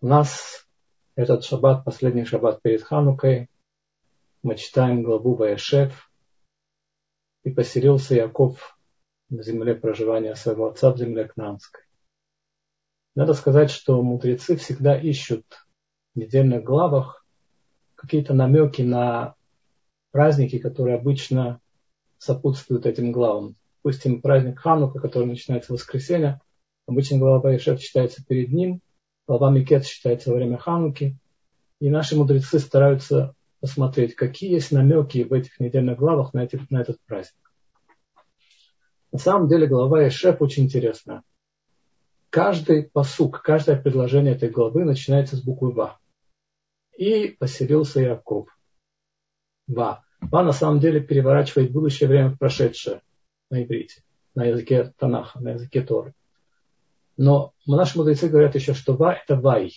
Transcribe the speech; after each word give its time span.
У 0.00 0.06
нас 0.06 0.64
этот 1.16 1.44
шаббат, 1.44 1.84
последний 1.84 2.24
шаббат 2.24 2.62
перед 2.62 2.84
Ханукой, 2.84 3.50
мы 4.44 4.54
читаем 4.54 5.02
главу 5.02 5.34
Ваешев, 5.34 6.12
и 7.42 7.50
поселился 7.50 8.14
Яков 8.14 8.78
на 9.28 9.42
земле 9.42 9.74
проживания 9.74 10.36
своего 10.36 10.68
отца 10.68 10.92
в 10.92 10.98
земле 10.98 11.26
Кнанской. 11.26 11.82
Надо 13.16 13.34
сказать, 13.34 13.70
что 13.70 14.00
мудрецы 14.00 14.54
всегда 14.54 14.96
ищут 14.96 15.44
в 16.14 16.20
недельных 16.20 16.62
главах 16.62 17.26
какие-то 17.96 18.34
намеки 18.34 18.82
на 18.82 19.34
праздники, 20.12 20.60
которые 20.60 20.96
обычно 20.96 21.60
сопутствуют 22.18 22.86
этим 22.86 23.10
главам. 23.10 23.56
Допустим, 23.82 24.22
праздник 24.22 24.60
Ханука, 24.60 25.00
который 25.00 25.26
начинается 25.26 25.72
в 25.72 25.76
воскресенье, 25.76 26.40
обычно 26.86 27.18
глава 27.18 27.40
Ваешев 27.40 27.80
читается 27.80 28.24
перед 28.24 28.52
ним, 28.52 28.80
глава 29.28 29.50
Микет 29.50 29.84
считается 29.84 30.30
во 30.30 30.36
время 30.36 30.56
Хануки. 30.56 31.16
И 31.80 31.90
наши 31.90 32.16
мудрецы 32.16 32.58
стараются 32.58 33.34
посмотреть, 33.60 34.14
какие 34.16 34.52
есть 34.52 34.72
намеки 34.72 35.22
в 35.22 35.32
этих 35.32 35.60
недельных 35.60 35.98
главах 35.98 36.32
на, 36.32 36.44
эти, 36.44 36.58
на 36.70 36.80
этот 36.80 36.98
праздник. 37.06 37.52
На 39.12 39.18
самом 39.18 39.48
деле 39.48 39.66
глава 39.66 40.02
Ешеп 40.02 40.42
очень 40.42 40.64
интересная. 40.64 41.22
Каждый 42.30 42.84
посук, 42.84 43.42
каждое 43.42 43.80
предложение 43.80 44.34
этой 44.34 44.48
главы 44.48 44.84
начинается 44.84 45.36
с 45.36 45.42
буквы 45.42 45.72
Ва. 45.72 45.98
И 46.96 47.28
поселился 47.28 48.00
Яков. 48.00 48.48
Ва. 49.66 50.04
Ва 50.20 50.42
на 50.42 50.52
самом 50.52 50.80
деле 50.80 51.00
переворачивает 51.00 51.70
будущее 51.70 52.08
время 52.08 52.30
в 52.30 52.38
прошедшее 52.38 53.02
на 53.50 53.62
иврите, 53.62 54.02
на 54.34 54.46
языке 54.46 54.92
Танаха, 54.98 55.40
на 55.40 55.50
языке 55.52 55.82
Торы. 55.82 56.14
Но 57.18 57.52
наши 57.66 57.98
мудрецы 57.98 58.28
говорят 58.28 58.54
еще, 58.54 58.74
что 58.74 58.94
ва– 58.94 59.12
это 59.24 59.34
вай. 59.34 59.72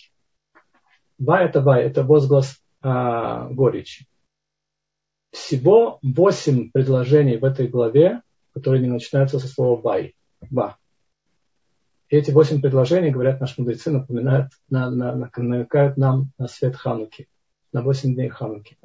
Ва– 1.18 1.40
это 1.42 1.60
вай, 1.60 1.82
это 1.82 2.04
возглас 2.04 2.62
а, 2.80 3.48
горечи. 3.48 4.06
Всего 5.32 5.98
восемь 6.02 6.70
предложений 6.70 7.38
в 7.38 7.44
этой 7.44 7.66
главе, 7.66 8.22
которые 8.54 8.80
не 8.80 8.88
начинаются 8.88 9.40
со 9.40 9.48
слова 9.48 9.80
вай. 9.80 10.14
Ва. 10.50 10.78
И 12.10 12.16
эти 12.16 12.30
восемь 12.30 12.60
предложений, 12.60 13.10
говорят 13.10 13.40
наши 13.40 13.60
мудрецы, 13.60 13.90
напоминают, 13.90 14.52
на, 14.70 14.88
на, 14.90 15.30
намекают 15.36 15.96
нам 15.96 16.30
на 16.38 16.46
свет 16.46 16.76
Хануки, 16.76 17.28
на 17.72 17.82
восемь 17.82 18.14
дней 18.14 18.28
Хануки. 18.28 18.78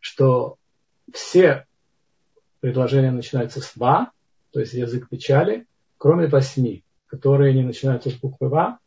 Что 0.00 0.56
все 1.12 1.66
предложения 2.58 3.12
начинаются 3.12 3.60
с 3.60 3.76
«ва», 3.76 4.10
то 4.50 4.58
есть 4.58 4.72
язык 4.72 5.08
печали, 5.08 5.66
кроме 5.98 6.26
восьми 6.26 6.82
которые 7.12 7.52
не 7.52 7.62
начинаются 7.62 8.08
с 8.08 8.14
буквы 8.14 8.48
«ва», 8.48 8.78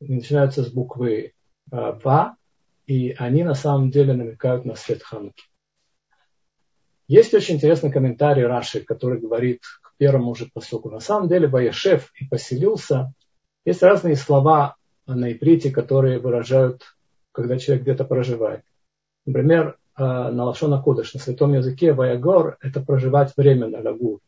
не 0.00 0.16
начинаются 0.16 0.64
с 0.64 0.68
буквы 0.68 1.32
э, 1.70 1.92
«ва», 2.02 2.36
и 2.88 3.14
они 3.16 3.44
на 3.44 3.54
самом 3.54 3.92
деле 3.92 4.14
намекают 4.14 4.64
на 4.64 4.74
свет 4.74 5.00
Хануки. 5.04 5.44
Есть 7.06 7.32
очень 7.34 7.54
интересный 7.54 7.92
комментарий 7.92 8.44
Раши, 8.44 8.80
который 8.80 9.20
говорит 9.20 9.60
к 9.80 9.96
первому 9.96 10.34
же 10.34 10.50
посылку. 10.52 10.90
На 10.90 10.98
самом 10.98 11.28
деле 11.28 11.46
Ваешев 11.46 12.10
и 12.16 12.26
поселился. 12.26 13.14
Есть 13.64 13.84
разные 13.84 14.16
слова 14.16 14.74
на 15.06 15.32
иврите, 15.32 15.70
которые 15.70 16.18
выражают, 16.18 16.82
когда 17.30 17.58
человек 17.58 17.84
где-то 17.84 18.04
проживает. 18.04 18.64
Например, 19.24 19.78
э, 19.96 20.02
на 20.02 20.46
Лашона 20.46 20.82
Кудыш, 20.82 21.14
на 21.14 21.20
святом 21.20 21.54
языке 21.54 21.92
Ваягор– 21.92 22.56
это 22.60 22.80
проживать 22.80 23.32
временно, 23.36 23.80
лагур. 23.80 24.18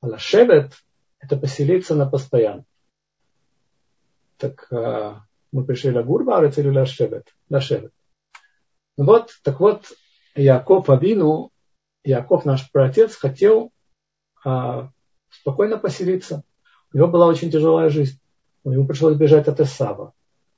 А 0.00 0.06
Лашевет– 0.06 0.74
это 1.20 1.36
поселиться 1.36 1.94
на 1.94 2.06
постоянно. 2.06 2.64
Так 4.36 4.72
а, 4.72 5.22
мы 5.52 5.64
пришли 5.64 5.90
на 5.90 6.02
Гурбарец 6.02 6.58
или 6.58 6.68
Лашевет? 6.68 7.34
Лашевет. 7.50 7.92
Ну 8.96 9.04
вот, 9.04 9.30
так 9.42 9.60
вот, 9.60 9.92
Яков 10.34 10.90
Авину, 10.90 11.50
Яков 12.04 12.44
наш 12.44 12.70
праотец, 12.70 13.16
хотел 13.16 13.72
а, 14.44 14.90
спокойно 15.30 15.78
поселиться. 15.78 16.42
У 16.92 16.98
него 16.98 17.08
была 17.08 17.26
очень 17.26 17.50
тяжелая 17.50 17.90
жизнь. 17.90 18.18
У 18.64 18.70
него 18.70 18.86
пришлось 18.86 19.16
бежать 19.16 19.48
от 19.48 19.60
Эсава. 19.60 20.12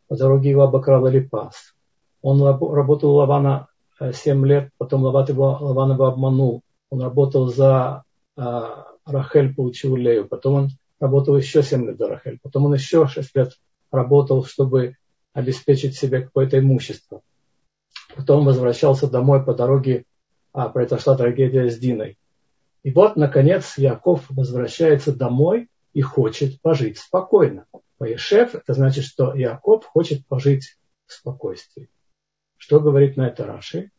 По 0.08 0.16
дороге 0.16 0.50
его 0.50 0.62
обокрал 0.62 1.08
Элипас. 1.08 1.74
Он 2.22 2.42
работал 2.42 3.10
у 3.10 3.14
Лавана 3.14 3.68
7 4.00 4.46
лет, 4.46 4.70
потом 4.78 5.02
Лават 5.04 5.28
его, 5.28 5.56
Лаван 5.60 5.92
его 5.92 6.06
обманул. 6.06 6.62
Он 6.90 7.02
работал 7.02 7.46
за 7.48 8.04
а, 8.36 8.89
Рахель, 9.10 9.54
получил 9.54 9.96
Лею. 9.96 10.26
Потом 10.26 10.54
он 10.54 10.68
работал 10.98 11.36
еще 11.36 11.62
7 11.62 11.86
лет 11.86 11.98
за 11.98 12.08
Рахель. 12.08 12.38
Потом 12.42 12.66
он 12.66 12.74
еще 12.74 13.06
6 13.06 13.36
лет 13.36 13.52
работал, 13.90 14.44
чтобы 14.44 14.96
обеспечить 15.32 15.96
себе 15.96 16.22
какое-то 16.22 16.58
имущество. 16.58 17.22
Потом 18.16 18.44
возвращался 18.44 19.08
домой 19.08 19.44
по 19.44 19.54
дороге, 19.54 20.04
а 20.52 20.68
произошла 20.68 21.16
трагедия 21.16 21.70
с 21.70 21.78
Диной. 21.78 22.18
И 22.82 22.90
вот, 22.90 23.16
наконец, 23.16 23.76
Яков 23.76 24.24
возвращается 24.30 25.14
домой 25.14 25.68
и 25.92 26.00
хочет 26.00 26.60
пожить 26.60 26.98
спокойно. 26.98 27.66
Поешев, 27.98 28.54
это 28.54 28.72
значит, 28.72 29.04
что 29.04 29.34
Яков 29.34 29.84
хочет 29.84 30.26
пожить 30.26 30.78
в 31.06 31.12
спокойствии. 31.12 31.90
Что 32.56 32.80
говорит 32.80 33.16
на 33.16 33.28
это 33.28 33.46
Раши? 33.46 33.90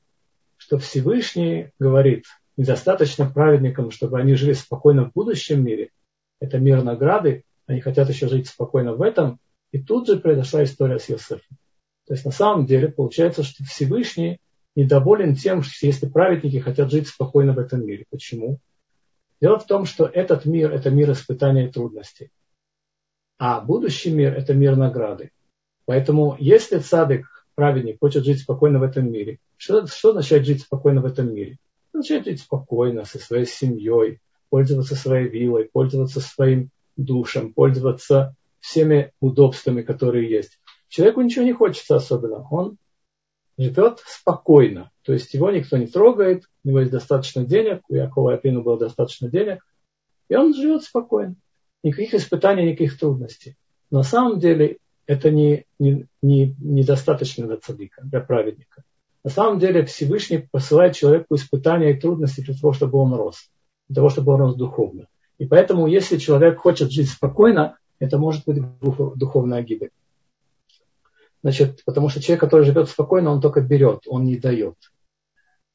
Что 0.58 0.78
Всевышний 0.78 1.72
говорит, 1.80 2.26
недостаточно 2.62 3.28
праведникам, 3.28 3.90
чтобы 3.90 4.20
они 4.20 4.36
жили 4.36 4.54
спокойно 4.54 5.06
в 5.06 5.14
будущем 5.14 5.64
мире. 5.64 5.90
Это 6.40 6.60
мир 6.60 6.84
награды. 6.84 7.44
Они 7.66 7.82
хотят 7.82 8.08
еще 8.08 8.28
жить 8.28 8.48
спокойно 8.48 8.94
в 8.94 9.02
этом. 9.02 9.40
И 9.72 9.82
тут 9.82 10.06
же 10.06 10.20
произошла 10.20 10.64
история 10.64 11.00
с 11.00 11.10
Иосифом. 11.10 11.58
То 12.06 12.14
есть 12.14 12.24
на 12.24 12.32
самом 12.32 12.68
деле 12.68 12.90
получается, 12.90 13.42
что 13.42 13.64
Всевышний 13.64 14.38
недоволен 14.76 15.36
тем, 15.36 15.64
что 15.64 15.88
если 15.88 16.08
праведники 16.08 16.60
хотят 16.60 16.92
жить 16.92 17.08
спокойно 17.08 17.54
в 17.54 17.58
этом 17.58 17.84
мире. 17.84 18.06
Почему? 18.12 18.60
Дело 19.42 19.58
в 19.58 19.66
том, 19.66 19.86
что 19.86 20.06
этот 20.06 20.46
мир– 20.46 20.72
это 20.74 20.92
мир 20.92 21.12
испытаний 21.14 21.66
и 21.66 21.72
трудностей. 21.72 22.30
А 23.40 23.60
будущий 23.60 24.12
мир– 24.12 24.34
это 24.38 24.54
мир 24.54 24.76
награды. 24.76 25.32
Поэтому 25.86 26.36
если 26.40 26.78
цадык, 26.78 27.26
праведник, 27.56 27.98
хочет 28.00 28.24
жить 28.24 28.42
спокойно 28.42 28.78
в 28.78 28.84
этом 28.84 29.12
мире, 29.12 29.40
что, 29.58 29.88
что 29.88 30.10
означает 30.10 30.46
жить 30.46 30.62
спокойно 30.62 31.02
в 31.02 31.06
этом 31.06 31.34
мире? 31.34 31.58
Означает 32.02 32.26
жить 32.26 32.42
спокойно 32.42 33.06
со 33.06 33.20
своей 33.20 33.46
семьей, 33.46 34.22
пользоваться 34.50 34.96
своей 34.96 35.28
вилой, 35.30 35.70
пользоваться 35.72 36.20
своим 36.20 36.72
душем, 36.98 37.54
пользоваться 37.54 38.36
всеми 38.60 39.14
удобствами, 39.20 39.84
которые 39.84 40.28
есть. 40.28 40.60
Человеку 40.90 41.22
ничего 41.22 41.46
не 41.46 41.54
хочется 41.54 41.96
особенно. 41.96 42.48
Он 42.50 42.80
живет 43.56 44.00
спокойно. 44.04 44.90
То 45.04 45.14
есть 45.14 45.32
его 45.36 45.52
никто 45.52 45.78
не 45.78 45.86
трогает, 45.86 46.46
у 46.64 46.70
него 46.70 46.80
есть 46.80 46.92
достаточно 46.92 47.46
денег, 47.46 47.84
у 47.88 47.94
Якова 47.94 48.34
Апину 48.34 48.64
было 48.64 48.80
достаточно 48.80 49.30
денег, 49.30 49.64
и 50.28 50.36
он 50.36 50.56
живет 50.56 50.82
спокойно. 50.82 51.36
Никаких 51.84 52.16
испытаний, 52.16 52.72
никаких 52.72 52.98
трудностей. 52.98 53.58
Но 53.92 54.00
на 54.00 54.04
самом 54.04 54.40
деле 54.40 54.80
это 55.06 55.30
не, 55.30 55.68
не, 55.78 56.08
не, 56.24 56.56
недостаточно 56.58 57.46
для 57.46 57.58
цадика, 57.58 58.02
для 58.04 58.22
праведника. 58.22 58.84
На 59.24 59.30
самом 59.30 59.60
деле 59.60 59.86
Всевышний 59.86 60.40
посылает 60.40 60.96
человеку 60.96 61.36
испытания 61.36 61.92
и 61.92 62.00
трудности 62.00 62.42
для 62.42 62.56
того, 62.56 62.74
чтобы 62.74 62.98
он 62.98 63.14
рос, 63.14 63.50
для 63.88 63.96
того, 63.96 64.10
чтобы 64.10 64.34
он 64.34 64.42
рос 64.42 64.56
духовно. 64.56 65.08
И 65.38 65.46
поэтому, 65.46 65.88
если 65.88 66.18
человек 66.18 66.60
хочет 66.60 66.92
жить 66.92 67.10
спокойно, 67.10 67.78
это 68.00 68.18
может 68.18 68.46
быть 68.46 68.62
духовная 69.16 69.62
гибель. 69.62 69.92
Значит, 71.44 71.84
потому 71.86 72.10
что 72.10 72.22
человек, 72.22 72.42
который 72.42 72.66
живет 72.66 72.90
спокойно, 72.90 73.32
он 73.32 73.42
только 73.42 73.62
берет, 73.62 74.02
он 74.08 74.26
не 74.26 74.38
дает. 74.38 74.76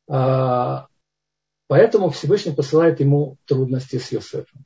А, 0.08 0.86
поэтому 1.66 2.10
Всевышний 2.10 2.52
посылает 2.52 3.00
ему 3.00 3.36
трудности 3.46 3.98
с 3.98 4.12
Йосефом. 4.12 4.64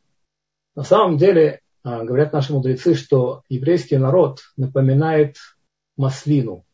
На 0.74 0.82
самом 0.82 1.16
деле, 1.16 1.60
а, 1.82 2.04
говорят 2.04 2.32
наши 2.32 2.52
мудрецы, 2.52 2.94
что 2.94 3.42
еврейский 3.48 3.96
народ 3.96 4.40
напоминает 4.56 5.36
маслину. 5.96 6.64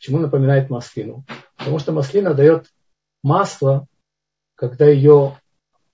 Почему 0.00 0.18
напоминает 0.18 0.68
маслину? 0.68 1.24
Потому 1.56 1.78
что 1.78 1.92
маслина 1.92 2.34
дает 2.34 2.72
масло, 3.22 3.86
когда 4.56 4.88
ее 4.88 5.38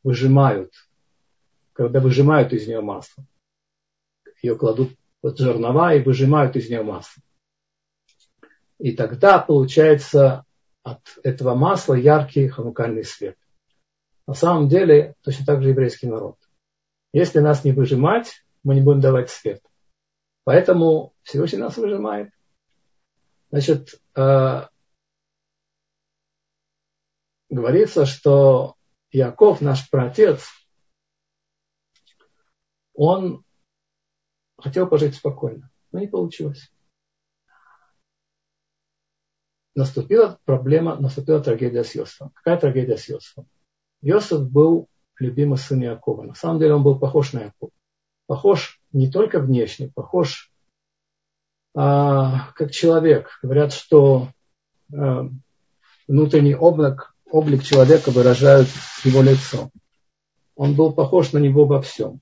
выжимают, 0.03 0.73
когда 1.75 2.01
выжимают 2.01 2.55
из 2.55 2.67
нее 2.67 2.81
масло 2.81 3.27
ее 4.43 4.57
кладут 4.57 4.93
под 5.21 5.39
жернова 5.39 5.95
и 5.95 6.03
выжимают 6.03 6.57
из 6.57 6.69
нее 6.69 6.83
масло. 6.83 7.23
И 8.79 8.93
тогда 8.93 9.39
получается 9.39 10.45
от 10.83 11.01
этого 11.23 11.55
масла 11.55 11.95
яркий 11.95 12.49
ханукальный 12.49 13.05
свет. 13.05 13.37
На 14.27 14.35
самом 14.35 14.69
деле 14.69 15.15
точно 15.23 15.47
так 15.47 15.63
же 15.63 15.71
еврейский 15.71 16.07
народ. 16.07 16.37
Если 17.13 17.41
нас 17.41 17.65
не 17.65 17.73
выжимать, 17.73 18.45
мы 18.63 18.75
не 18.75 18.83
будем 18.83 19.01
давать 19.01 19.31
свет. 19.31 19.63
Поэтому 20.45 21.15
Всевышний 21.23 21.59
нас 21.59 21.77
выжимает. 21.77 22.31
Значит, 23.51 24.01
э, 24.15 24.69
говорится, 27.49 28.07
что 28.07 28.75
Яков, 29.11 29.61
наш 29.61 29.89
праотец, 29.89 30.49
он 32.95 33.45
хотел 34.59 34.89
пожить 34.89 35.15
спокойно, 35.15 35.71
но 35.93 36.01
не 36.01 36.07
получилось. 36.07 36.71
наступила 39.77 40.41
проблема, 40.45 40.97
наступила 40.97 41.41
трагедия 41.41 41.85
с 41.85 41.95
Йосифом. 41.95 42.31
Какая 42.31 42.59
трагедия 42.59 42.97
с 42.97 43.09
Йосифом? 43.09 43.47
Йосиф 44.01 44.51
был 44.51 44.89
любимый 45.19 45.59
сын 45.59 45.81
Якова. 45.81 46.25
На 46.25 46.35
самом 46.35 46.59
деле 46.59 46.75
он 46.75 46.83
был 46.83 46.99
похож 46.99 47.33
на 47.33 47.45
Якова. 47.45 47.71
Похож 48.27 48.81
не 48.93 49.11
только 49.11 49.39
внешне, 49.39 49.89
похож 49.95 50.53
как 51.77 52.71
человек. 52.71 53.39
Говорят, 53.43 53.73
что 53.75 54.29
а, 54.95 55.29
внутренний 56.09 56.55
облик, 56.55 57.15
облик 57.31 57.63
человека 57.63 58.11
выражают 58.11 58.69
его 59.05 59.21
лицо. 59.21 59.71
Он 60.55 60.75
был 60.75 60.93
похож 60.93 61.33
на 61.33 61.39
него 61.39 61.67
во 61.67 61.83
всем. 61.83 62.21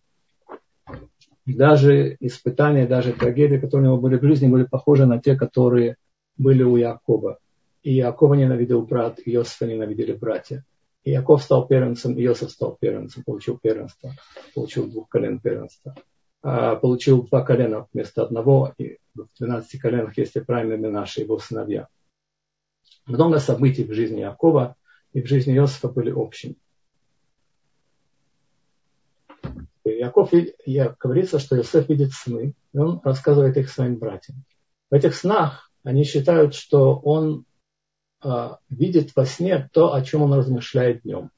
Даже 1.47 2.17
испытания, 2.21 2.87
даже 2.87 3.13
трагедии, 3.13 3.59
которые 3.59 3.91
у 3.91 3.93
него 3.93 4.03
были 4.03 4.17
в 4.17 4.25
жизни, 4.25 4.49
были 4.49 4.65
похожи 4.65 5.07
на 5.07 5.21
те, 5.21 5.37
которые 5.37 5.97
были 6.37 6.63
у 6.63 6.77
Якова. 6.77 7.39
И 7.83 7.95
Якова 7.95 8.35
ненавидел 8.35 8.83
брат, 8.83 9.21
и 9.25 9.31
Иосифа 9.33 9.67
ненавидели 9.67 10.15
братья. 10.15 10.65
И 11.05 11.11
Яков 11.11 11.43
стал 11.43 11.69
первенцем, 11.69 12.17
и 12.17 12.25
Иосиф 12.25 12.51
стал 12.51 12.77
первенцем, 12.81 13.23
получил 13.25 13.59
первенство, 13.59 14.11
получил 14.55 14.91
двух 14.91 15.09
колен 15.11 15.39
первенства. 15.39 15.95
А, 16.47 16.77
получил 16.77 17.23
два 17.23 17.43
колена 17.43 17.89
вместо 17.93 18.23
одного, 18.23 18.75
и 18.77 18.99
в 19.15 19.27
12 19.39 19.81
коленах 19.81 20.19
есть 20.19 20.37
и 20.37 20.41
правильные 20.41 20.91
наши 20.91 21.23
его 21.23 21.39
сыновья. 21.39 21.89
Много 23.07 23.39
событий 23.39 23.85
в 23.85 23.95
жизни 23.95 24.21
Якова 24.21 24.77
и 25.15 25.23
в 25.23 25.27
жизни 25.27 25.57
Иосифа 25.57 25.89
были 25.89 26.11
общими. 26.11 26.57
Яков, 29.85 30.33
говорится, 31.01 31.39
что 31.39 31.57
Иосиф 31.57 31.89
видит 31.89 32.13
сны, 32.13 32.53
и 32.75 32.79
он 32.79 33.01
рассказывает 33.03 33.57
их 33.57 33.71
своим 33.71 33.97
братьям. 33.97 34.45
В 34.91 34.95
этих 34.95 35.15
снах 35.15 35.71
они 35.83 36.05
считают, 36.05 36.55
что 36.55 36.95
он 36.97 37.47
э, 38.23 38.51
видит 38.69 39.17
во 39.17 39.25
сне 39.25 39.71
то, 39.73 39.95
о 39.95 40.03
чем 40.03 40.21
он 40.21 40.35
размышляет 40.35 41.05
днем. 41.05 41.31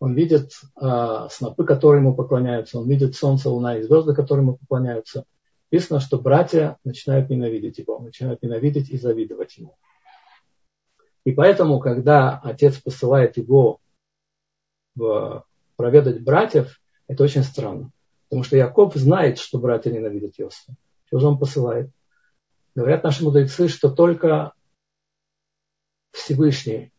Он 0.00 0.14
видит 0.14 0.52
э, 0.80 1.28
снопы, 1.30 1.64
которые 1.64 2.02
ему 2.02 2.14
поклоняются, 2.14 2.78
он 2.78 2.88
видит 2.88 3.16
солнце, 3.16 3.50
луна 3.50 3.78
и 3.78 3.82
звезды, 3.82 4.14
которые 4.14 4.44
ему 4.44 4.56
поклоняются. 4.56 5.24
Написано, 5.70 6.00
что 6.00 6.18
братья 6.18 6.78
начинают 6.84 7.28
ненавидеть 7.30 7.78
его, 7.78 7.98
начинают 7.98 8.42
ненавидеть 8.42 8.90
и 8.90 8.96
завидовать 8.96 9.58
ему. 9.58 9.76
И 11.24 11.32
поэтому, 11.32 11.80
когда 11.80 12.38
отец 12.38 12.78
посылает 12.78 13.36
его 13.36 13.80
в, 14.94 15.44
проведать 15.76 16.22
братьев, 16.22 16.80
это 17.06 17.24
очень 17.24 17.42
странно. 17.42 17.90
Потому 18.28 18.44
что 18.44 18.56
Яков 18.56 18.94
знает, 18.94 19.38
что 19.38 19.58
братья 19.58 19.90
ненавидят 19.90 20.34
Иосифа. 20.38 20.74
Что 21.06 21.18
же 21.18 21.26
он 21.26 21.38
посылает? 21.38 21.90
Говорят 22.74 23.02
наши 23.02 23.24
мудрецы, 23.24 23.68
что 23.68 23.90
только 23.90 24.52
Всевышний, 26.12 26.92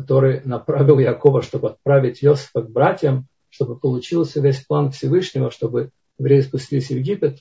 который 0.00 0.40
направил 0.44 0.98
Якова, 0.98 1.42
чтобы 1.42 1.70
отправить 1.70 2.24
Иосифа 2.24 2.62
к 2.62 2.70
братьям, 2.70 3.26
чтобы 3.50 3.78
получился 3.78 4.40
весь 4.40 4.64
план 4.64 4.90
Всевышнего, 4.92 5.50
чтобы 5.50 5.90
евреи 6.18 6.40
спустились 6.40 6.88
в 6.88 6.92
Египет, 6.92 7.40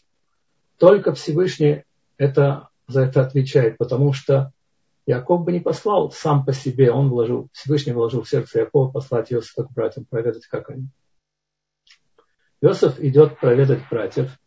только 0.78 1.14
Всевышний 1.14 1.84
это, 2.18 2.70
за 2.88 3.04
это 3.04 3.22
отвечает, 3.22 3.78
потому 3.78 4.12
что 4.12 4.52
Яков 5.06 5.46
бы 5.46 5.54
не 5.54 5.62
послал 5.62 6.12
сам 6.12 6.46
по 6.46 6.52
себе, 6.52 6.92
он 6.92 7.10
вложил, 7.10 7.48
Всевышний 7.54 7.94
вложил 7.94 8.24
в 8.24 8.30
сердце 8.30 8.60
Якова 8.60 8.92
послать 8.92 9.32
Иосифа 9.32 9.64
к 9.64 9.72
братьям, 9.72 10.06
проведать, 10.06 10.46
как 10.48 10.70
они. 10.70 10.88
Иосиф 12.62 13.00
идет 13.00 13.40
проведать 13.40 13.88
братьев, 13.90 14.38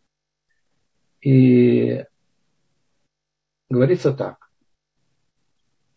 и 1.21 2.05
говорится 3.69 4.13
так. 4.13 4.51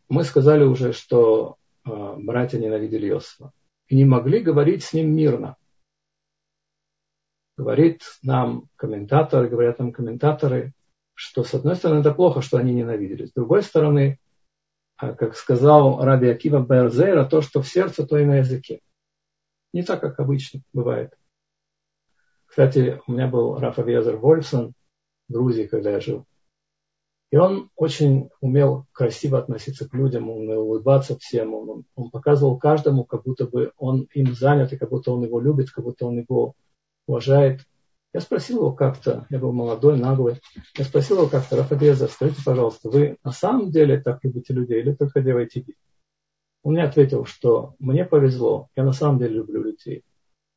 Мы 0.08 0.24
сказали 0.24 0.64
уже, 0.64 0.92
что 0.92 1.56
братья 1.86 2.58
ненавидели 2.58 3.08
Иосифа 3.08 3.52
и 3.88 3.96
не 3.96 4.04
могли 4.04 4.40
говорить 4.40 4.84
с 4.84 4.92
ним 4.92 5.14
мирно. 5.14 5.56
Говорит 7.56 8.02
нам 8.22 8.68
комментаторы, 8.76 9.48
говорят 9.48 9.78
нам 9.78 9.92
комментаторы, 9.92 10.74
что 11.14 11.42
с 11.42 11.54
одной 11.54 11.76
стороны 11.76 12.00
это 12.00 12.12
плохо, 12.12 12.42
что 12.42 12.58
они 12.58 12.74
ненавидели. 12.74 13.26
С 13.26 13.32
другой 13.32 13.62
стороны, 13.62 14.18
а, 14.98 15.14
как 15.14 15.36
сказал 15.36 16.04
Раби 16.04 16.28
Акива 16.28 16.60
Берзейра, 16.60 17.24
то, 17.24 17.40
что 17.40 17.62
в 17.62 17.68
сердце, 17.68 18.06
то 18.06 18.18
и 18.18 18.26
на 18.26 18.38
языке. 18.38 18.80
Не 19.72 19.82
так, 19.82 20.00
как 20.00 20.20
обычно 20.20 20.60
бывает. 20.72 21.16
Кстати, 22.46 23.00
у 23.06 23.12
меня 23.12 23.28
был 23.28 23.58
Рафа 23.58 23.82
Везер 23.82 24.16
Вольфсон 24.16 24.74
в 25.28 25.32
Грузии, 25.32 25.66
когда 25.66 25.90
я 25.92 26.00
жил. 26.00 26.26
И 27.30 27.36
он 27.36 27.70
очень 27.74 28.30
умел 28.40 28.86
красиво 28.92 29.38
относиться 29.38 29.88
к 29.88 29.94
людям, 29.94 30.30
он 30.30 30.42
умел 30.42 30.62
улыбаться 30.62 31.18
всем, 31.18 31.54
он, 31.54 31.84
он 31.96 32.10
показывал 32.10 32.56
каждому, 32.58 33.04
как 33.04 33.24
будто 33.24 33.46
бы 33.46 33.72
он 33.76 34.06
им 34.14 34.34
занят, 34.34 34.72
и 34.72 34.76
как 34.76 34.90
будто 34.90 35.10
он 35.10 35.24
его 35.24 35.40
любит, 35.40 35.70
как 35.70 35.84
будто 35.84 36.06
он 36.06 36.18
его 36.18 36.54
уважает. 37.06 37.62
Я 38.12 38.20
спросил 38.20 38.58
его 38.58 38.72
как-то, 38.72 39.26
я 39.28 39.38
был 39.38 39.52
молодой, 39.52 39.98
наглый, 39.98 40.40
я 40.76 40.84
спросил 40.84 41.18
его 41.18 41.26
как-то, 41.28 41.56
Рафа 41.56 41.74
Беза, 41.74 42.06
скажите, 42.06 42.42
пожалуйста, 42.44 42.88
вы 42.88 43.18
на 43.24 43.32
самом 43.32 43.70
деле 43.70 44.00
так 44.00 44.20
любите 44.22 44.54
людей 44.54 44.80
или 44.80 44.94
только 44.94 45.20
делаете 45.20 45.60
вид? 45.66 45.76
Он 46.62 46.74
мне 46.74 46.84
ответил, 46.84 47.24
что 47.24 47.74
мне 47.78 48.04
повезло, 48.04 48.68
я 48.76 48.84
на 48.84 48.92
самом 48.92 49.18
деле 49.18 49.34
люблю 49.34 49.62
людей. 49.62 50.04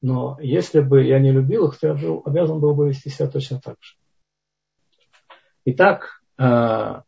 Но 0.01 0.37
если 0.39 0.79
бы 0.79 1.03
я 1.03 1.19
не 1.19 1.31
любил 1.31 1.67
их, 1.67 1.77
то 1.79 1.87
я 1.87 1.93
был, 1.95 2.21
обязан 2.25 2.59
был 2.59 2.73
бы 2.73 2.89
вести 2.89 3.09
себя 3.09 3.27
точно 3.27 3.59
так 3.59 3.75
же. 3.81 3.95
Итак, 5.65 6.18
э, 6.39 7.01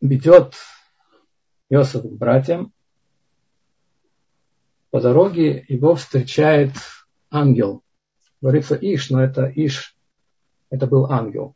идет 0.00 0.54
Иосиф 1.68 2.02
к 2.02 2.12
братьям. 2.12 2.72
По 4.90 5.00
дороге 5.00 5.64
его 5.68 5.96
встречает 5.96 6.72
ангел. 7.30 7.82
Говорится 8.40 8.76
Иш, 8.80 9.10
но 9.10 9.22
это 9.22 9.50
Иш, 9.54 9.96
это 10.70 10.86
был 10.86 11.10
ангел. 11.10 11.52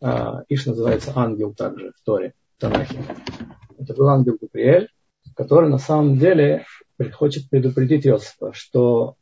Э, 0.00 0.42
Иш 0.48 0.66
называется 0.66 1.12
ангел 1.14 1.54
также 1.54 1.92
в 1.92 2.04
Торе, 2.04 2.34
в 2.56 2.60
Танахе. 2.60 3.04
Это 3.78 3.94
был 3.94 4.08
ангел 4.08 4.36
Габриэль, 4.40 4.88
который 5.36 5.70
на 5.70 5.78
самом 5.78 6.18
деле 6.18 6.66
хочет 7.12 7.48
предупредить 7.48 8.06
Иосифа, 8.06 8.52
что 8.52 9.16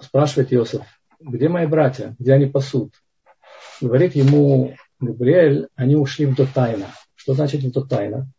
спрашивает 0.00 0.52
Иосиф, 0.52 0.82
где 1.20 1.48
мои 1.48 1.66
братья, 1.66 2.14
где 2.18 2.34
они 2.34 2.46
пасут? 2.46 2.92
Говорит 3.80 4.14
ему 4.14 4.74
Габриэль, 5.04 5.68
они 5.74 5.96
ушли 5.96 6.26
в 6.26 6.34
Дотайна. 6.34 6.88
Что 7.14 7.34
значит 7.34 7.62
в 7.62 7.72
Дотайна? 7.72 8.30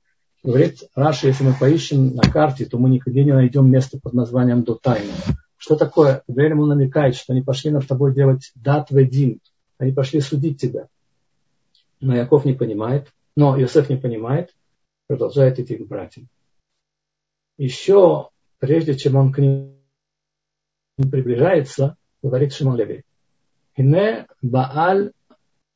Говорит 0.44 0.84
Раша, 0.96 1.28
если 1.28 1.44
мы 1.44 1.54
поищем 1.54 2.16
на 2.16 2.24
карте, 2.24 2.66
то 2.66 2.78
мы 2.78 2.90
никогда 2.90 3.24
не 3.24 3.34
найдем 3.34 3.70
место 3.70 4.00
под 4.02 4.14
названием 4.14 4.64
Дотайна. 4.64 5.14
Что 5.58 5.76
такое? 5.76 6.24
Габриэль 6.28 6.52
ему 6.52 6.66
намекает, 6.66 7.16
что 7.16 7.34
они 7.34 7.42
пошли 7.42 7.72
над 7.72 7.88
тобой 7.88 8.14
делать 8.14 8.52
дат 8.56 8.92
ведин. 8.92 9.40
Они 9.78 9.92
пошли 9.92 10.20
судить 10.22 10.62
тебя. 10.62 10.88
Но 12.00 12.16
Яков 12.16 12.46
не 12.46 12.54
понимает, 12.54 13.12
но 13.36 13.60
Иосиф 13.60 13.90
не 13.90 13.98
понимает, 13.98 14.54
продолжает 15.08 15.60
идти 15.60 15.78
к 15.78 15.88
братьям. 15.88 16.28
Еще 17.58 18.30
прежде 18.60 18.96
чем 18.96 19.16
он 19.16 19.32
к 19.32 19.40
ним 19.40 19.76
приближается, 20.98 21.98
говорит 22.22 22.54
Шимон 22.54 22.78
Леви. 22.78 23.04
Ине 23.76 24.28
Бааль, 24.42 25.12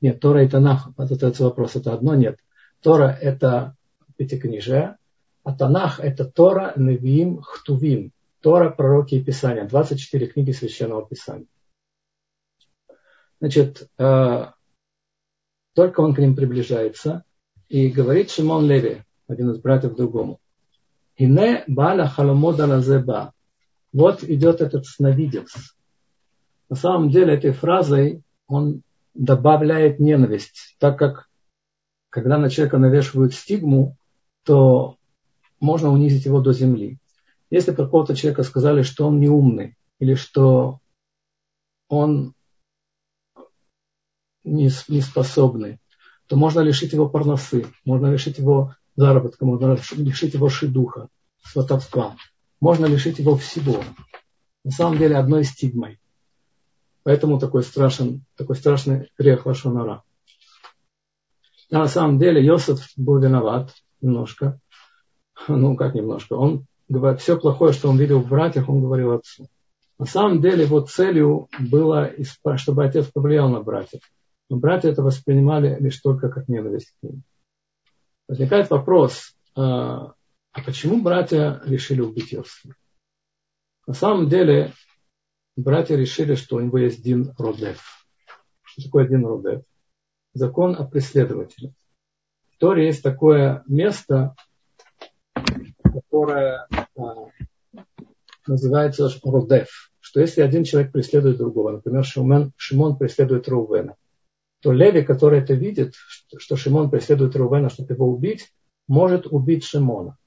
нет, 0.01 0.19
Тора 0.19 0.43
и 0.43 0.47
Танах, 0.47 0.89
задается 0.97 1.43
вопрос, 1.43 1.75
это 1.75 1.93
одно, 1.93 2.15
нет. 2.15 2.39
Тора 2.81 3.17
это 3.21 3.75
пятикнижие, 4.17 4.97
а 5.43 5.53
Танах 5.53 5.99
это 5.99 6.25
Тора, 6.25 6.73
Невиим, 6.75 7.41
Хтувим. 7.41 8.11
Тора, 8.41 8.69
пророки 8.69 9.15
и 9.15 9.23
Писания. 9.23 9.67
24 9.67 10.27
книги 10.27 10.51
Священного 10.51 11.05
Писания. 11.05 11.47
Значит, 13.41 13.89
э, 13.97 14.45
только 15.73 15.99
он 15.99 16.13
к 16.13 16.19
ним 16.19 16.35
приближается 16.35 17.23
и 17.67 17.89
говорит 17.89 18.31
Шимон 18.31 18.65
Леви, 18.65 19.03
один 19.27 19.51
из 19.51 19.59
братьев 19.59 19.95
другому. 19.95 20.39
Ине 21.17 21.63
бала 21.67 22.07
халомода 22.07 22.65
лазеба. 22.65 23.33
Вот 23.91 24.23
идет 24.23 24.61
этот 24.61 24.85
сновидец. 24.85 25.75
На 26.69 26.75
самом 26.75 27.09
деле 27.09 27.33
этой 27.33 27.51
фразой 27.51 28.21
он 28.47 28.83
добавляет 29.19 29.99
ненависть, 29.99 30.77
так 30.79 30.97
как 30.97 31.27
когда 32.09 32.37
на 32.37 32.49
человека 32.49 32.77
навешивают 32.77 33.33
стигму, 33.33 33.97
то 34.45 34.95
можно 35.59 35.89
унизить 35.89 36.25
его 36.25 36.39
до 36.39 36.53
земли. 36.53 36.99
Если 37.49 37.71
про 37.71 37.83
какого-то 37.83 38.15
человека 38.15 38.43
сказали, 38.43 38.81
что 38.81 39.05
он 39.05 39.19
неумный, 39.19 39.75
или 39.99 40.15
что 40.15 40.79
он 41.89 42.33
неспособный, 44.45 45.79
то 46.27 46.37
можно 46.37 46.61
лишить 46.61 46.93
его 46.93 47.09
парносы, 47.09 47.65
можно 47.83 48.07
лишить 48.07 48.37
его 48.37 48.73
заработка, 48.95 49.45
можно 49.45 49.77
лишить 49.97 50.33
его 50.33 50.47
шидуха, 50.47 51.09
сватовства. 51.43 52.15
Можно 52.61 52.85
лишить 52.85 53.19
его 53.19 53.35
всего. 53.35 53.83
На 54.63 54.71
самом 54.71 54.97
деле 54.97 55.17
одной 55.17 55.43
стигмой. 55.43 55.99
Поэтому 57.09 57.39
такой, 57.39 57.63
страшен, 57.63 58.23
такой 58.37 58.55
страшный 58.55 59.09
грех 59.17 59.47
Лашонара. 59.47 60.03
На 61.71 61.87
самом 61.87 62.19
деле 62.19 62.45
Йосиф 62.45 62.87
был 62.97 63.17
виноват. 63.17 63.73
немножко. 63.99 64.59
Ну, 65.47 65.75
как 65.75 65.95
немножко. 65.95 66.33
Он 66.33 66.67
говорит, 66.87 67.19
все 67.19 67.39
плохое, 67.39 67.73
что 67.73 67.89
он 67.89 67.97
видел 67.97 68.19
в 68.19 68.29
братьях, 68.29 68.69
он 68.69 68.81
говорил 68.81 69.13
отцу. 69.13 69.47
На 69.97 70.05
самом 70.05 70.39
деле 70.39 70.65
его 70.65 70.81
целью 70.81 71.47
было, 71.57 72.11
чтобы 72.57 72.85
отец 72.85 73.07
повлиял 73.07 73.49
на 73.49 73.61
братьев. 73.61 74.01
Но 74.47 74.57
братья 74.57 74.89
это 74.89 75.01
воспринимали 75.01 75.77
лишь 75.79 75.99
только 76.01 76.29
как 76.29 76.47
ненависть 76.47 76.93
к 76.99 77.03
ним. 77.03 77.23
Возникает 78.27 78.69
вопрос, 78.69 79.33
а, 79.55 80.13
а 80.51 80.61
почему 80.63 81.01
братья 81.01 81.59
решили 81.65 82.01
убить 82.01 82.35
Иосифа? 82.35 82.75
На 83.87 83.95
самом 83.95 84.29
деле, 84.29 84.73
братья 85.59 85.95
решили, 85.95 86.35
что 86.35 86.57
у 86.57 86.59
него 86.59 86.77
есть 86.77 87.03
Дин 87.03 87.33
Родев. 87.37 88.05
Что 88.63 88.83
такое 88.83 89.07
Дин 89.07 89.25
Родев? 89.25 89.63
Закон 90.33 90.75
о 90.75 90.85
преследователе. 90.85 91.73
В 92.51 92.57
Торе 92.57 92.87
есть 92.87 93.03
такое 93.03 93.63
место, 93.67 94.35
которое 95.83 96.67
а, 96.97 97.27
называется 98.47 99.09
Родев. 99.23 99.91
Что 99.99 100.21
если 100.21 100.41
один 100.41 100.63
человек 100.63 100.91
преследует 100.91 101.37
другого, 101.37 101.71
например, 101.73 102.03
Шимон, 102.03 102.51
Шимон 102.57 102.97
преследует 102.97 103.47
Рувена, 103.47 103.95
то 104.61 104.71
Леви, 104.71 105.03
который 105.03 105.39
это 105.39 105.53
видит, 105.53 105.93
что 106.37 106.55
Шимон 106.55 106.89
преследует 106.89 107.35
Рувена, 107.35 107.69
чтобы 107.69 107.93
его 107.93 108.09
убить, 108.09 108.51
может 108.87 109.27
убить 109.27 109.63
Шимона. 109.63 110.17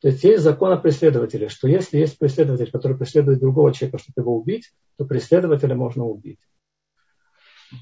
То 0.00 0.08
есть 0.08 0.24
есть 0.24 0.42
закон 0.42 0.72
о 0.72 0.78
преследователе, 0.78 1.48
что 1.48 1.68
если 1.68 1.98
есть 1.98 2.18
преследователь, 2.18 2.70
который 2.70 2.96
преследует 2.96 3.40
другого 3.40 3.72
человека, 3.72 3.98
чтобы 3.98 4.22
его 4.22 4.36
убить, 4.36 4.72
то 4.96 5.04
преследователя 5.04 5.74
можно 5.74 6.04
убить. 6.04 6.40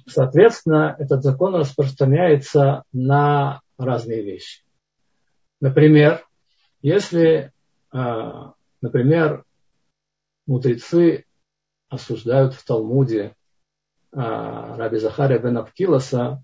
Соответственно, 0.06 0.96
этот 0.98 1.22
закон 1.22 1.54
распространяется 1.54 2.82
на 2.92 3.60
разные 3.78 4.22
вещи. 4.22 4.64
Например, 5.60 6.26
если, 6.82 7.52
а, 7.92 8.54
например, 8.80 9.44
мудрецы 10.46 11.24
осуждают 11.88 12.54
в 12.54 12.64
Талмуде 12.64 13.34
а, 14.12 14.76
Раби 14.76 14.98
Захария 14.98 15.38
бен 15.38 15.58
Авкилоса, 15.58 16.42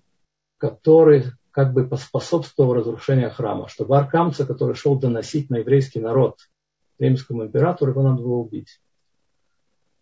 который 0.59 1.25
как 1.55 1.73
бы 1.73 1.87
поспособствовал 1.87 2.75
разрушению 2.75 3.31
храма, 3.31 3.69
что 3.69 3.85
Баркамца, 3.85 4.45
который 4.45 4.75
шел 4.75 4.99
доносить 4.99 5.51
на 5.51 5.59
еврейский 5.59 6.01
народ 6.01 6.41
римскому 6.99 7.45
императору, 7.45 7.93
его 7.93 8.03
надо 8.03 8.23
было 8.23 8.35
убить. 8.35 8.81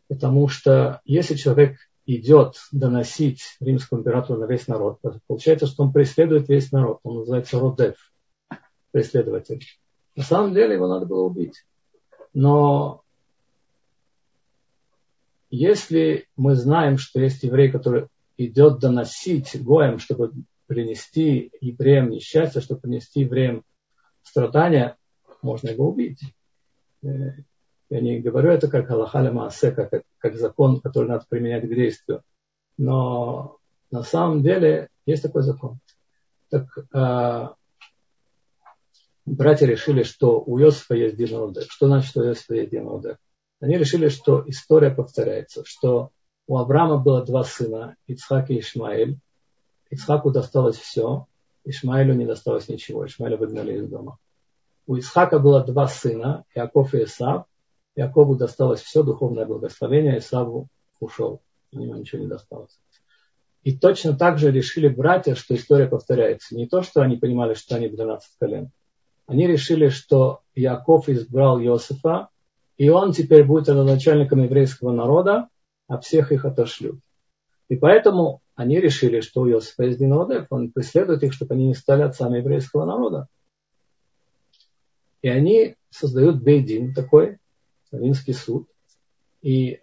Потому 0.08 0.48
что 0.48 1.02
если 1.04 1.34
человек 1.34 1.76
идет 2.06 2.56
доносить 2.72 3.42
римскому 3.60 4.00
императору 4.00 4.40
на 4.40 4.46
весь 4.46 4.66
народ, 4.66 4.98
получается, 5.26 5.66
что 5.66 5.82
он 5.82 5.92
преследует 5.92 6.48
весь 6.48 6.72
народ. 6.72 7.00
Он 7.02 7.18
называется 7.18 7.60
Родев, 7.60 7.96
преследователь. 8.90 9.62
На 10.16 10.22
самом 10.22 10.54
деле 10.54 10.74
его 10.74 10.88
надо 10.88 11.04
было 11.04 11.22
убить. 11.22 11.66
Но 12.32 13.02
если 15.50 16.28
мы 16.34 16.56
знаем, 16.56 16.96
что 16.96 17.20
есть 17.20 17.42
еврей, 17.42 17.70
который 17.70 18.06
идет 18.38 18.78
доносить 18.78 19.62
Гоем, 19.62 19.98
чтобы 19.98 20.32
принести 20.72 21.52
евреям 21.60 22.10
несчастье, 22.10 22.60
чтобы 22.60 22.80
принести 22.80 23.20
евреям 23.20 23.64
страдания, 24.22 24.96
можно 25.42 25.68
его 25.68 25.88
убить. 25.88 26.20
Э, 27.02 27.32
я 27.90 28.00
не 28.00 28.20
говорю 28.20 28.50
это 28.50 28.68
как 28.68 28.90
Аллахаля 28.90 29.32
Маасе, 29.32 29.70
как, 29.70 30.02
как 30.18 30.34
закон, 30.36 30.80
который 30.80 31.08
надо 31.08 31.26
применять 31.28 31.64
к 31.64 31.74
действию. 31.74 32.22
Но 32.78 33.58
на 33.90 34.02
самом 34.02 34.42
деле 34.42 34.88
есть 35.04 35.22
такой 35.22 35.42
закон. 35.42 35.78
Так 36.48 36.66
э, 36.94 37.48
братья 39.26 39.66
решили, 39.66 40.04
что 40.04 40.40
у 40.40 40.58
Иосифа 40.58 40.94
есть 40.94 41.16
Динодек. 41.16 41.70
Что 41.70 41.86
значит, 41.86 42.10
что 42.10 42.20
у 42.20 42.24
Иосифа 42.24 42.54
есть 42.54 42.70
Динодек? 42.70 43.18
Они 43.60 43.76
решили, 43.76 44.08
что 44.08 44.42
история 44.46 44.90
повторяется, 44.90 45.62
что 45.66 46.10
у 46.46 46.56
Авраама 46.56 46.98
было 46.98 47.24
два 47.24 47.44
сына, 47.44 47.96
Ицхак 48.06 48.50
и 48.50 48.58
Ишмаэль. 48.60 49.18
Ицхаку 49.92 50.30
досталось 50.30 50.78
все, 50.78 51.26
Ишмаилю 51.64 52.14
не 52.14 52.24
досталось 52.24 52.68
ничего, 52.68 53.06
Ишмаиля 53.06 53.36
выгнали 53.36 53.76
из 53.76 53.88
дома. 53.88 54.16
У 54.86 54.98
Исхака 54.98 55.38
было 55.38 55.62
два 55.62 55.86
сына, 55.86 56.44
Иаков 56.54 56.94
и 56.94 57.04
Исав. 57.04 57.44
Иакову 57.94 58.34
досталось 58.34 58.80
все 58.80 59.02
духовное 59.02 59.44
благословение, 59.44 60.18
Исаву 60.18 60.68
ушел, 60.98 61.42
у 61.72 61.78
него 61.78 61.94
ничего 61.94 62.22
не 62.22 62.26
досталось. 62.26 62.80
И 63.64 63.76
точно 63.76 64.16
так 64.16 64.38
же 64.38 64.50
решили 64.50 64.88
братья, 64.88 65.34
что 65.34 65.54
история 65.54 65.86
повторяется. 65.86 66.56
Не 66.56 66.66
то, 66.66 66.80
что 66.82 67.02
они 67.02 67.16
понимали, 67.16 67.52
что 67.52 67.76
они 67.76 67.90
12 67.90 68.30
колен. 68.40 68.70
Они 69.26 69.46
решили, 69.46 69.88
что 69.88 70.40
Иаков 70.54 71.10
избрал 71.10 71.60
Иосифа, 71.60 72.28
и 72.78 72.88
он 72.88 73.12
теперь 73.12 73.44
будет 73.44 73.68
начальником 73.68 74.42
еврейского 74.42 74.90
народа, 74.90 75.48
а 75.86 75.98
всех 75.98 76.32
их 76.32 76.46
отошлют. 76.46 76.98
И 77.68 77.76
поэтому 77.76 78.40
они 78.54 78.80
решили, 78.80 79.20
что 79.20 79.42
у 79.42 79.48
Иосифа 79.48 79.84
есть 79.84 79.98
Динодев, 79.98 80.46
он 80.50 80.70
преследует 80.70 81.22
их, 81.22 81.32
чтобы 81.32 81.54
они 81.54 81.68
не 81.68 81.74
стали 81.74 82.02
отцами 82.02 82.38
еврейского 82.38 82.84
народа. 82.84 83.26
И 85.22 85.28
они 85.28 85.76
создают 85.90 86.42
бейдин 86.42 86.94
такой, 86.94 87.38
римский 87.90 88.32
суд, 88.32 88.68
и 89.40 89.80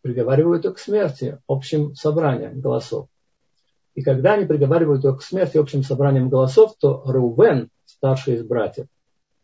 приговаривают 0.00 0.64
их 0.64 0.74
к 0.74 0.78
смерти 0.78 1.38
общим 1.46 1.94
собранием 1.94 2.60
голосов. 2.60 3.08
И 3.94 4.02
когда 4.02 4.34
они 4.34 4.46
приговаривают 4.46 5.04
его 5.04 5.16
к 5.16 5.22
смерти 5.22 5.58
общим 5.58 5.82
собранием 5.82 6.28
голосов, 6.28 6.74
то 6.78 7.02
Рувен, 7.04 7.68
старший 7.84 8.34
из 8.34 8.44
братьев, 8.44 8.86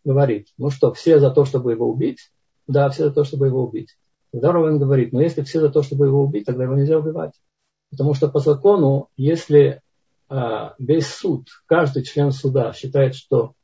говорит, 0.04 0.48
ну 0.56 0.70
что, 0.70 0.92
все 0.94 1.20
за 1.20 1.30
то, 1.30 1.44
чтобы 1.44 1.72
его 1.72 1.88
убить? 1.88 2.32
Да, 2.66 2.88
все 2.88 3.04
за 3.04 3.10
то, 3.12 3.24
чтобы 3.24 3.46
его 3.46 3.64
убить. 3.64 3.96
Тогда 4.32 4.52
Рувен 4.52 4.78
говорит, 4.78 5.12
ну 5.12 5.20
если 5.20 5.42
все 5.42 5.60
за 5.60 5.70
то, 5.70 5.82
чтобы 5.82 6.06
его 6.06 6.22
убить, 6.22 6.46
тогда 6.46 6.64
его 6.64 6.74
нельзя 6.74 6.98
убивать. 6.98 7.32
Потому 7.90 8.14
что 8.14 8.28
по 8.28 8.40
закону, 8.40 9.08
если 9.16 9.80
а, 10.28 10.74
весь 10.78 11.06
суд, 11.06 11.48
каждый 11.66 12.02
член 12.04 12.32
суда 12.32 12.72
считает, 12.72 13.14
что 13.14 13.54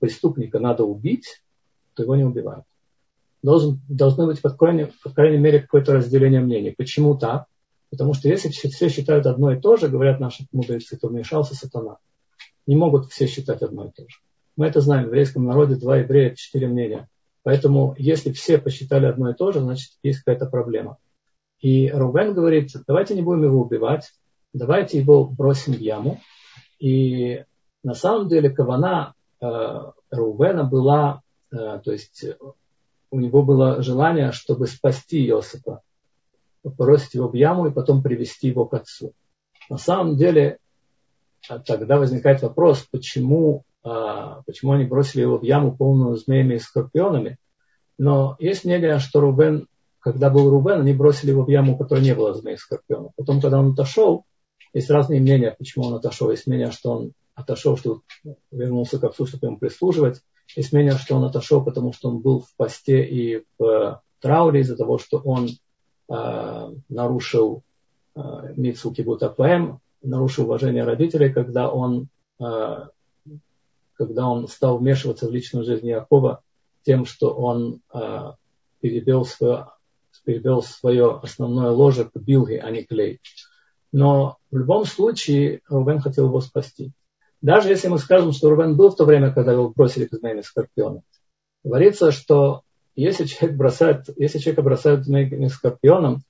преступника 0.00 0.58
надо 0.58 0.84
убить, 0.84 1.42
то 1.94 2.02
его 2.02 2.16
не 2.16 2.24
убивают. 2.24 2.64
Должен, 3.42 3.80
должно 3.88 4.26
быть, 4.26 4.42
по 4.42 4.50
крайней, 4.50 4.92
по 5.02 5.10
крайней 5.10 5.38
мере, 5.38 5.60
какое-то 5.60 5.94
разделение 5.94 6.40
мнений. 6.40 6.74
Почему 6.76 7.16
так? 7.16 7.46
Потому 7.90 8.14
что 8.14 8.28
если 8.28 8.48
все 8.48 8.88
считают 8.88 9.26
одно 9.26 9.52
и 9.52 9.60
то 9.60 9.76
же, 9.76 9.88
говорят 9.88 10.20
наши 10.20 10.46
мудрецы, 10.52 10.96
то 10.96 11.08
вмешался 11.08 11.54
сатана. 11.54 11.98
Не 12.66 12.76
могут 12.76 13.10
все 13.10 13.26
считать 13.26 13.62
одно 13.62 13.86
и 13.86 13.90
то 13.90 14.02
же. 14.08 14.18
Мы 14.56 14.66
это 14.66 14.80
знаем. 14.80 15.04
В 15.04 15.06
еврейском 15.06 15.44
народе 15.44 15.76
два 15.76 15.98
еврея, 15.98 16.34
четыре 16.34 16.66
мнения. 16.66 17.08
Поэтому, 17.44 17.94
если 17.96 18.32
все 18.32 18.58
посчитали 18.58 19.06
одно 19.06 19.30
и 19.30 19.34
то 19.34 19.52
же, 19.52 19.60
значит, 19.60 19.92
есть 20.02 20.18
какая-то 20.18 20.46
проблема. 20.46 20.98
И 21.60 21.90
Рубен 21.90 22.34
говорит, 22.34 22.70
давайте 22.86 23.14
не 23.14 23.22
будем 23.22 23.44
его 23.44 23.62
убивать, 23.62 24.12
давайте 24.52 24.98
его 24.98 25.24
бросим 25.24 25.74
в 25.74 25.80
яму. 25.80 26.20
И 26.78 27.44
на 27.82 27.94
самом 27.94 28.28
деле 28.28 28.50
кавана 28.50 29.14
э, 29.40 29.80
Рубена 30.10 30.64
была, 30.64 31.22
э, 31.50 31.80
то 31.84 31.92
есть 31.92 32.24
у 33.10 33.20
него 33.20 33.42
было 33.42 33.82
желание, 33.82 34.32
чтобы 34.32 34.66
спасти 34.66 35.26
Иосифа, 35.26 35.80
бросить 36.62 37.14
его 37.14 37.28
в 37.28 37.34
яму 37.34 37.66
и 37.66 37.72
потом 37.72 38.02
привести 38.02 38.48
его 38.48 38.66
к 38.66 38.74
отцу. 38.74 39.12
На 39.68 39.78
самом 39.78 40.16
деле 40.16 40.58
э, 41.48 41.58
тогда 41.64 41.98
возникает 41.98 42.42
вопрос, 42.42 42.86
почему, 42.90 43.64
э, 43.84 44.42
почему 44.46 44.72
они 44.72 44.84
бросили 44.84 45.22
его 45.22 45.38
в 45.38 45.42
яму 45.42 45.76
полную 45.76 46.16
змеями 46.16 46.54
и 46.54 46.58
скорпионами. 46.58 47.38
Но 47.98 48.36
есть 48.38 48.64
мнение, 48.64 49.00
что 49.00 49.20
Рубен 49.20 49.66
когда 50.12 50.30
был 50.30 50.48
Рубен, 50.48 50.80
они 50.80 50.94
бросили 50.94 51.30
его 51.30 51.44
в 51.44 51.50
яму, 51.50 51.74
в 51.74 51.78
которой 51.78 52.02
не 52.02 52.14
было 52.14 52.32
змей 52.32 52.56
скорпиона. 52.56 53.10
Потом, 53.16 53.42
когда 53.42 53.58
он 53.58 53.72
отошел, 53.72 54.24
есть 54.72 54.88
разные 54.88 55.20
мнения, 55.20 55.54
почему 55.58 55.86
он 55.86 55.94
отошел. 55.94 56.30
Есть 56.30 56.46
мнение, 56.46 56.70
что 56.70 56.92
он 56.92 57.12
отошел, 57.34 57.76
что 57.76 58.00
вернулся 58.50 58.98
к 58.98 59.04
отцу, 59.04 59.26
чтобы 59.26 59.48
ему 59.48 59.58
прислуживать. 59.58 60.22
Есть 60.56 60.72
мнение, 60.72 60.92
что 60.92 61.16
он 61.16 61.24
отошел, 61.24 61.62
потому 61.62 61.92
что 61.92 62.08
он 62.08 62.20
был 62.20 62.40
в 62.40 62.54
посте 62.56 63.04
и 63.04 63.44
в 63.58 64.02
трауре 64.20 64.60
из-за 64.60 64.76
того, 64.76 64.96
что 64.96 65.18
он 65.18 65.50
э, 66.10 66.74
нарушил 66.88 67.62
э, 68.16 68.20
мицву 68.56 68.90
כיבוד 68.92 69.22
אב 69.22 69.40
ואם, 69.40 69.76
нарушил 70.02 70.44
уважение 70.44 70.84
родителей, 70.84 71.30
когда 71.30 71.70
он, 71.70 72.08
э, 72.40 72.86
когда 73.92 74.26
он 74.26 74.48
стал 74.48 74.78
вмешиваться 74.78 75.28
в 75.28 75.32
личную 75.32 75.66
жизнь 75.66 75.86
Якова 75.86 76.40
тем, 76.82 77.04
что 77.04 77.34
он 77.34 77.82
э, 77.92 78.32
перевел 78.80 79.26
свое 79.26 79.66
перевел 80.24 80.62
свое 80.62 81.18
основное 81.22 81.70
ложе 81.70 82.04
к 82.04 82.16
Билге, 82.16 82.60
а 82.60 82.70
не 82.70 82.84
к 82.84 82.91
Лее. 82.91 83.20
Но 83.92 84.36
в 84.50 84.58
любом 84.58 84.84
случае 84.84 85.60
Рубен 85.68 86.00
хотел 86.00 86.26
его 86.26 86.40
спасти. 86.40 86.92
Даже 87.40 87.68
если 87.68 87.88
мы 87.88 87.98
скажем, 87.98 88.32
что 88.32 88.50
Рубен 88.50 88.76
был 88.76 88.90
в 88.90 88.96
то 88.96 89.04
время, 89.04 89.32
когда 89.32 89.52
его 89.52 89.70
бросили 89.70 90.06
к 90.06 90.14
змеям 90.14 90.42
скорпионам, 90.42 91.02
говорится, 91.62 92.10
что 92.10 92.62
если 92.96 93.24
человек 93.24 93.56
бросает, 93.56 94.08
если 94.16 94.38
человека 94.38 94.62
бросают 94.62 95.04
змеями 95.04 95.46
скорпионом, 95.46 96.22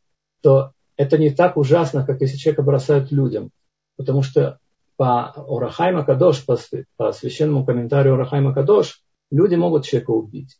то 0.42 0.72
это 0.96 1.16
не 1.16 1.30
так 1.30 1.56
ужасно, 1.56 2.04
как 2.04 2.20
если 2.20 2.36
человека 2.36 2.62
бросают 2.62 3.10
людям. 3.10 3.50
Потому 3.96 4.22
что 4.22 4.58
по 4.96 5.30
Орахайма 5.30 6.04
Кадош, 6.04 6.44
по, 6.44 6.58
по 6.96 7.12
священному 7.12 7.64
комментарию 7.64 8.14
Орахайма 8.14 8.52
Кадош, 8.52 9.00
люди 9.30 9.54
могут 9.54 9.84
человека 9.84 10.10
убить. 10.10 10.58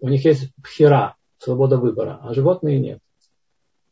У 0.00 0.08
них 0.08 0.24
есть 0.24 0.52
пхера, 0.62 1.16
свобода 1.38 1.76
выбора, 1.76 2.20
а 2.22 2.34
животные 2.34 2.78
нет. 2.78 3.00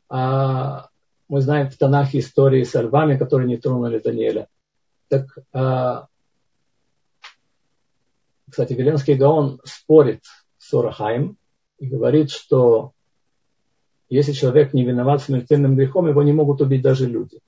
А 0.09 0.89
мы 1.29 1.41
знаем 1.41 1.71
в 1.71 1.77
Танахе 1.77 2.21
истории 2.21 2.63
с 2.63 2.81
львами, 2.81 3.17
которые 3.17 3.49
не 3.49 3.57
тронули 3.57 3.99
Даниэля. 3.99 4.49
Так, 5.09 5.39
а, 5.53 6.07
кстати, 8.49 8.75
Веленский 8.75 9.15
Гаон 9.15 9.61
спорит 9.65 10.23
с 10.59 10.73
Орахаем 10.73 11.37
и 11.79 11.87
говорит, 11.87 12.31
что 12.31 12.93
если 14.09 14.33
человек 14.33 14.73
не 14.73 14.85
виноват 14.85 15.23
смертельным 15.23 15.77
грехом, 15.77 16.09
его 16.09 16.23
не 16.23 16.33
могут 16.33 16.61
убить 16.61 16.83
даже 16.83 17.07
люди. 17.07 17.41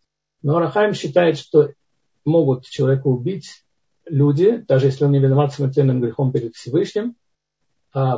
Но 0.43 0.57
Арахаим 0.57 0.93
считает, 0.93 1.39
что 1.39 1.71
могут 2.25 2.67
человека 2.67 3.07
убить 3.07 3.65
люди, 4.07 4.65
даже 4.67 4.87
если 4.87 5.05
он 5.05 5.13
не 5.13 5.21
виноват 5.21 5.53
смертельным 5.53 6.01
грехом 6.01 6.33
перед 6.33 6.55
Всевышним, 6.55 7.17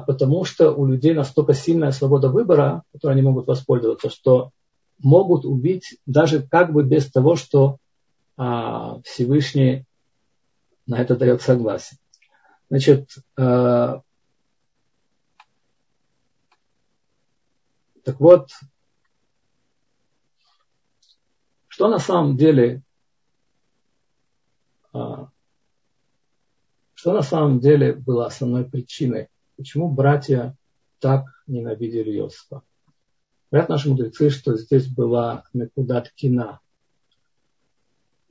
потому 0.00 0.44
что 0.44 0.72
у 0.72 0.86
людей 0.86 1.14
настолько 1.14 1.54
сильная 1.54 1.92
свобода 1.92 2.28
выбора, 2.28 2.82
которой 2.92 3.12
они 3.12 3.22
могут 3.22 3.46
воспользоваться, 3.46 4.10
что 4.10 4.50
могут 4.98 5.44
убить 5.44 5.98
даже 6.06 6.42
как 6.42 6.72
бы 6.72 6.84
без 6.84 7.10
того, 7.10 7.36
что 7.36 7.78
а, 8.36 9.00
Всевышний 9.02 9.86
на 10.86 11.00
это 11.00 11.16
дает 11.16 11.40
согласие. 11.40 11.98
Значит, 12.68 13.10
а, 13.36 14.02
так 18.04 18.20
вот, 18.20 18.50
что 21.68 21.88
на 21.88 21.98
самом 21.98 22.36
деле 22.36 22.82
а, 24.92 25.28
что 27.00 27.14
на 27.14 27.22
самом 27.22 27.60
деле 27.60 27.94
было 27.94 28.26
основной 28.26 28.68
причиной, 28.68 29.28
почему 29.60 29.90
братья 29.90 30.56
так 31.00 31.26
ненавидели 31.46 32.10
Йосифа. 32.12 32.62
Говорят 33.50 33.68
наши 33.68 33.90
мудрецы, 33.90 34.30
что 34.30 34.56
здесь 34.56 34.86
была 34.86 35.44
Мекудат 35.52 36.10
Кина. 36.14 36.60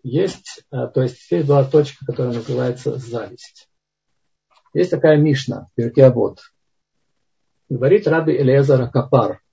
Есть, 0.01 0.63
а, 0.71 0.87
то 0.87 1.03
есть 1.03 1.23
здесь 1.23 1.45
была 1.45 1.65
точка, 1.65 2.03
которая 2.03 2.33
называется 2.33 2.97
зависть. 2.97 3.69
Есть 4.73 4.89
такая 4.89 5.17
Мишна, 5.17 5.67
Перкеавод. 5.75 6.39
Говорит 7.69 8.07
Раби 8.07 8.35
Элиезер 8.35 8.89
Капар. 8.89 9.43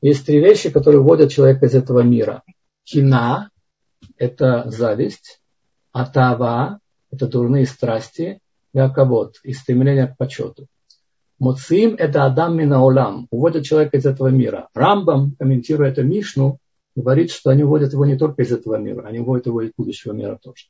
Есть 0.00 0.26
три 0.26 0.38
вещи, 0.38 0.70
которые 0.70 1.02
вводят 1.02 1.32
человека 1.32 1.66
из 1.66 1.74
этого 1.74 2.02
мира. 2.04 2.44
Кина– 2.84 3.50
это 4.16 4.70
зависть, 4.70 5.42
атава– 5.90 6.78
это 7.10 7.26
дурные 7.26 7.66
страсти, 7.66 8.40
якобот– 8.84 9.36
и 9.42 9.52
стремление 9.52 10.08
к 10.08 10.16
почету. 10.16 10.66
Муцим– 11.38 11.94
это 11.98 12.24
Адам 12.24 12.56
Минаулам, 12.56 13.28
уводят 13.30 13.64
человека 13.64 13.96
из 13.96 14.06
этого 14.06 14.28
мира. 14.28 14.68
Рамбам, 14.74 15.36
комментируя 15.38 15.90
эту 15.90 16.02
Мишну, 16.04 16.58
говорит, 16.96 17.30
что 17.30 17.50
они 17.50 17.62
уводят 17.62 17.92
его 17.92 18.04
не 18.04 18.16
только 18.16 18.42
из 18.42 18.52
этого 18.52 18.76
мира, 18.76 19.06
они 19.06 19.20
уводят 19.20 19.46
его 19.46 19.62
из 19.62 19.70
будущего 19.76 20.12
мира 20.12 20.38
тоже. 20.42 20.66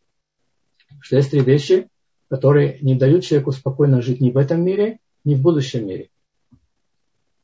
Что 1.01 1.17
есть 1.17 1.31
три 1.31 1.41
вещи, 1.41 1.89
которые 2.29 2.79
не 2.81 2.95
дают 2.95 3.25
человеку 3.25 3.53
спокойно 3.53 4.03
жить 4.03 4.21
ни 4.21 4.31
в 4.31 4.37
этом 4.37 4.63
мире, 4.63 4.99
ни 5.25 5.35
в 5.35 5.41
будущем 5.41 5.87
мире. 5.87 6.11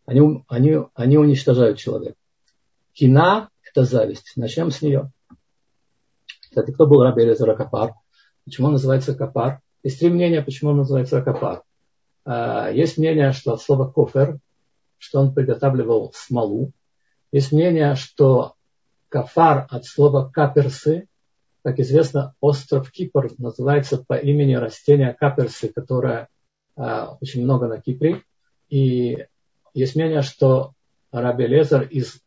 Они, 0.06 0.44
они, 0.48 0.76
они 0.94 1.16
уничтожают 1.16 1.78
человека. 1.78 2.16
Кина– 2.92 3.48
это 3.62 3.84
зависть. 3.84 4.32
Начнем 4.36 4.70
с 4.70 4.82
нее. 4.82 5.10
Кстати, 6.42 6.72
кто 6.72 6.86
был 6.86 7.02
Раби 7.02 7.22
Элизар 7.22 7.56
Капар? 7.56 7.94
Почему 8.44 8.66
он 8.66 8.74
называется 8.74 9.14
Капар? 9.14 9.60
Есть 9.84 10.00
три 10.00 10.10
мнения, 10.10 10.42
почему 10.42 10.70
он 10.70 10.78
называется 10.78 11.22
Капар. 11.22 11.62
А, 12.24 12.70
есть 12.70 12.98
мнение, 12.98 13.32
что 13.32 13.52
от 13.52 13.62
слова 13.62 13.88
кофер, 13.88 14.38
что 14.98 15.20
он 15.20 15.34
приготавливал 15.34 16.12
смолу. 16.14 16.72
Есть 17.30 17.52
мнение, 17.52 17.94
что 17.94 18.54
кафар 19.10 19.66
от 19.70 19.84
слова 19.84 20.28
каперсы, 20.28 21.06
как 21.62 21.78
известно, 21.78 22.34
остров 22.40 22.90
Кипр 22.90 23.30
называется 23.38 24.02
по 24.02 24.14
имени 24.14 24.54
растения 24.54 25.14
каперсы, 25.18 25.68
которое 25.68 26.28
а, 26.76 27.16
очень 27.20 27.44
много 27.44 27.66
на 27.66 27.80
Кипре. 27.80 28.22
И 28.70 29.26
есть 29.74 29.96
мнение, 29.96 30.22
что 30.22 30.72
Раби 31.12 31.46
Лезер 31.46 31.82
из 31.82 32.20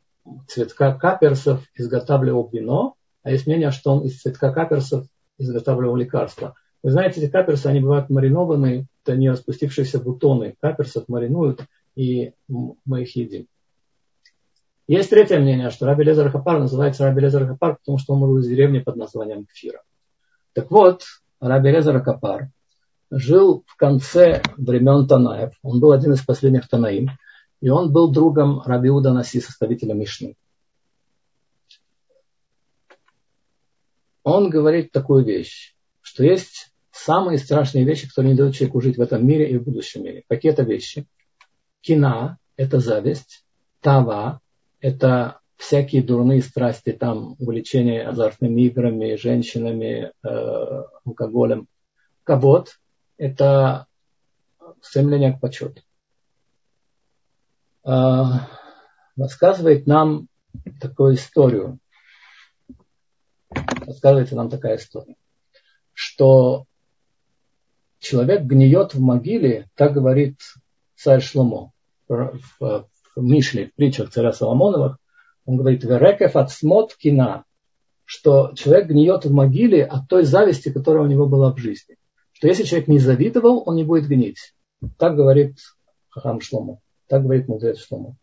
цветка 0.48 0.94
каперсов 0.94 1.66
изготавливал 1.74 2.48
вино, 2.50 2.96
а 3.24 3.32
есть 3.32 3.48
мнение, 3.48 3.72
что 3.72 3.94
он 3.94 4.06
из 4.06 4.22
цветка 4.22 4.54
каперсов 4.54 5.08
изготавливал 5.40 5.96
лекарства. 5.96 6.56
Вы 6.84 6.92
знаете, 6.92 7.22
эти 7.22 7.30
каперсы, 7.30 7.68
они 7.68 7.80
бывают 7.80 8.10
маринованные, 8.10 8.86
это 9.04 9.18
не 9.18 9.30
распустившиеся 9.30 10.00
бутоны 10.00 10.56
каперсов 10.62 11.08
маринуют, 11.08 11.62
и 11.96 12.34
мы 12.48 13.04
их 13.04 13.16
едим. 13.16 13.48
Есть 14.88 15.10
третье 15.10 15.40
мнение, 15.40 15.70
что 15.70 15.86
Раби 15.86 16.04
Лезер 16.04 16.32
Хапар 16.32 16.60
называется 16.60 17.04
Раби 17.04 17.22
Лезер 17.22 17.46
Хапар, 17.46 17.78
потому 17.78 17.98
что 17.98 18.14
он 18.14 18.22
был 18.22 18.38
из 18.38 18.48
деревни 18.48 18.80
под 18.80 18.96
названием 18.96 19.46
Кфира. 19.46 19.82
Так 20.54 20.72
вот, 20.72 21.04
Раби 21.42 21.72
Лезер 21.72 22.02
Хапар 22.02 22.50
жил 23.10 23.64
в 23.68 23.76
конце 23.76 24.42
времен 24.58 25.08
Танаев. 25.08 25.54
Он 25.62 25.80
был 25.80 25.92
один 25.92 26.14
из 26.14 26.24
последних 26.24 26.68
Танаим. 26.68 27.10
И 27.60 27.70
он 27.70 27.92
был 27.92 28.12
другом 28.12 28.62
Рабиуда 28.62 29.14
Наси, 29.14 29.42
составителя 29.42 29.94
Мишны. 29.94 30.36
Он 34.24 34.50
говорит 34.50 34.92
такую 34.92 35.24
вещь, 35.24 35.76
что 36.18 36.24
есть 36.24 36.74
самые 36.90 37.38
страшные 37.38 37.86
вещи, 37.86 38.08
которые 38.10 38.32
не 38.32 38.38
дают 38.40 38.56
человеку 38.56 38.82
жить 38.82 38.98
в 38.98 39.02
этом 39.02 39.24
мире 39.24 39.52
и 39.52 39.58
в 39.60 39.64
будущем 39.64 40.04
мире. 40.04 40.24
Какие 40.28 40.52
это 40.52 40.64
вещи? 40.64 41.06
Кина– 41.82 42.40
это 42.58 42.80
зависть. 42.80 43.46
Тава– 43.82 44.42
это 44.80 45.40
всякие 45.58 46.02
дурные 46.02 46.42
страсти, 46.42 46.92
там 46.92 47.36
увлечение 47.38 48.08
азартными 48.08 48.62
играми, 48.62 49.16
женщинами, 49.16 50.12
э, 50.24 50.84
алкоголем. 51.06 51.68
Кабот– 52.24 52.80
это 53.18 53.86
стремление 54.82 55.34
к 55.34 55.40
почету. 55.40 55.84
А, 57.84 58.50
рассказывает 59.16 59.86
нам 59.86 60.30
такую 60.82 61.14
историю. 61.14 61.78
Рассказывается 63.86 64.36
нам 64.36 64.50
такая 64.50 64.78
история, 64.78 65.16
что 65.98 66.66
человек 67.98 68.44
гниет 68.44 68.94
в 68.94 69.00
могиле, 69.00 69.68
так 69.74 69.94
говорит 69.94 70.38
царь 70.96 71.22
Шломо 71.22 71.72
в, 72.08 72.88
Мишле, 73.16 73.70
в 73.70 73.74
притчах 73.74 74.12
царя 74.12 74.32
Соломоновых. 74.32 75.00
Он 75.46 75.58
говорит, 75.58 75.84
верекев 75.84 76.36
от 76.36 76.52
смот 76.52 76.96
что 78.06 78.52
человек 78.54 78.90
гниет 78.90 79.26
в 79.26 79.34
могиле 79.34 79.84
от 79.84 80.08
той 80.08 80.24
зависти, 80.24 80.72
которая 80.72 81.02
у 81.02 81.08
него 81.08 81.26
была 81.26 81.52
в 81.52 81.58
жизни. 81.58 81.96
Что 82.32 82.48
если 82.48 82.64
человек 82.64 82.88
не 82.88 83.00
завидовал, 83.00 83.64
он 83.66 83.76
не 83.76 83.84
будет 83.84 84.08
гнить. 84.08 84.54
Так 85.00 85.16
говорит 85.16 85.58
Хахам 86.10 86.42
Шломо. 86.42 86.80
Так 87.08 87.24
говорит 87.24 87.48
мудрец 87.48 87.80
Шломо. 87.80 88.16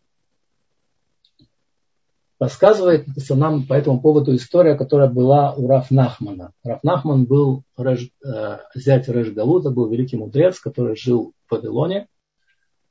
Рассказывает 2.45 3.07
нам 3.31 3.65
по 3.65 3.73
этому 3.73 3.99
поводу 3.99 4.35
история, 4.35 4.75
которая 4.75 5.09
была 5.09 5.55
у 5.55 5.67
Раф 5.67 5.89
Нахмана. 5.89 6.51
Раф 6.63 6.83
Нахман 6.83 7.25
был 7.25 7.63
Рэж, 7.75 8.11
э, 8.23 8.59
зять 8.75 9.09
Рэш 9.09 9.31
Галута, 9.31 9.71
был 9.71 9.89
великий 9.89 10.15
мудрец, 10.15 10.59
который 10.59 10.95
жил 10.95 11.33
в 11.47 11.51
Вавилоне. 11.51 12.07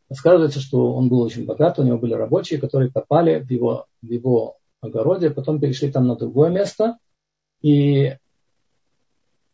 Рассказывается, 0.09 0.59
что 0.59 0.95
он 0.95 1.09
был 1.09 1.21
очень 1.21 1.47
богат, 1.47 1.79
у 1.79 1.85
него 1.85 1.99
были 1.99 2.15
рабочие, 2.15 2.59
которые 2.59 2.91
копали 2.91 3.39
в 3.39 3.49
его, 3.49 3.87
в 4.03 4.07
его 4.11 4.57
огороде, 4.81 5.31
потом 5.31 5.61
перешли 5.61 5.89
там 5.89 6.09
на 6.09 6.17
другое 6.17 6.51
место 6.51 6.99
и 7.63 8.17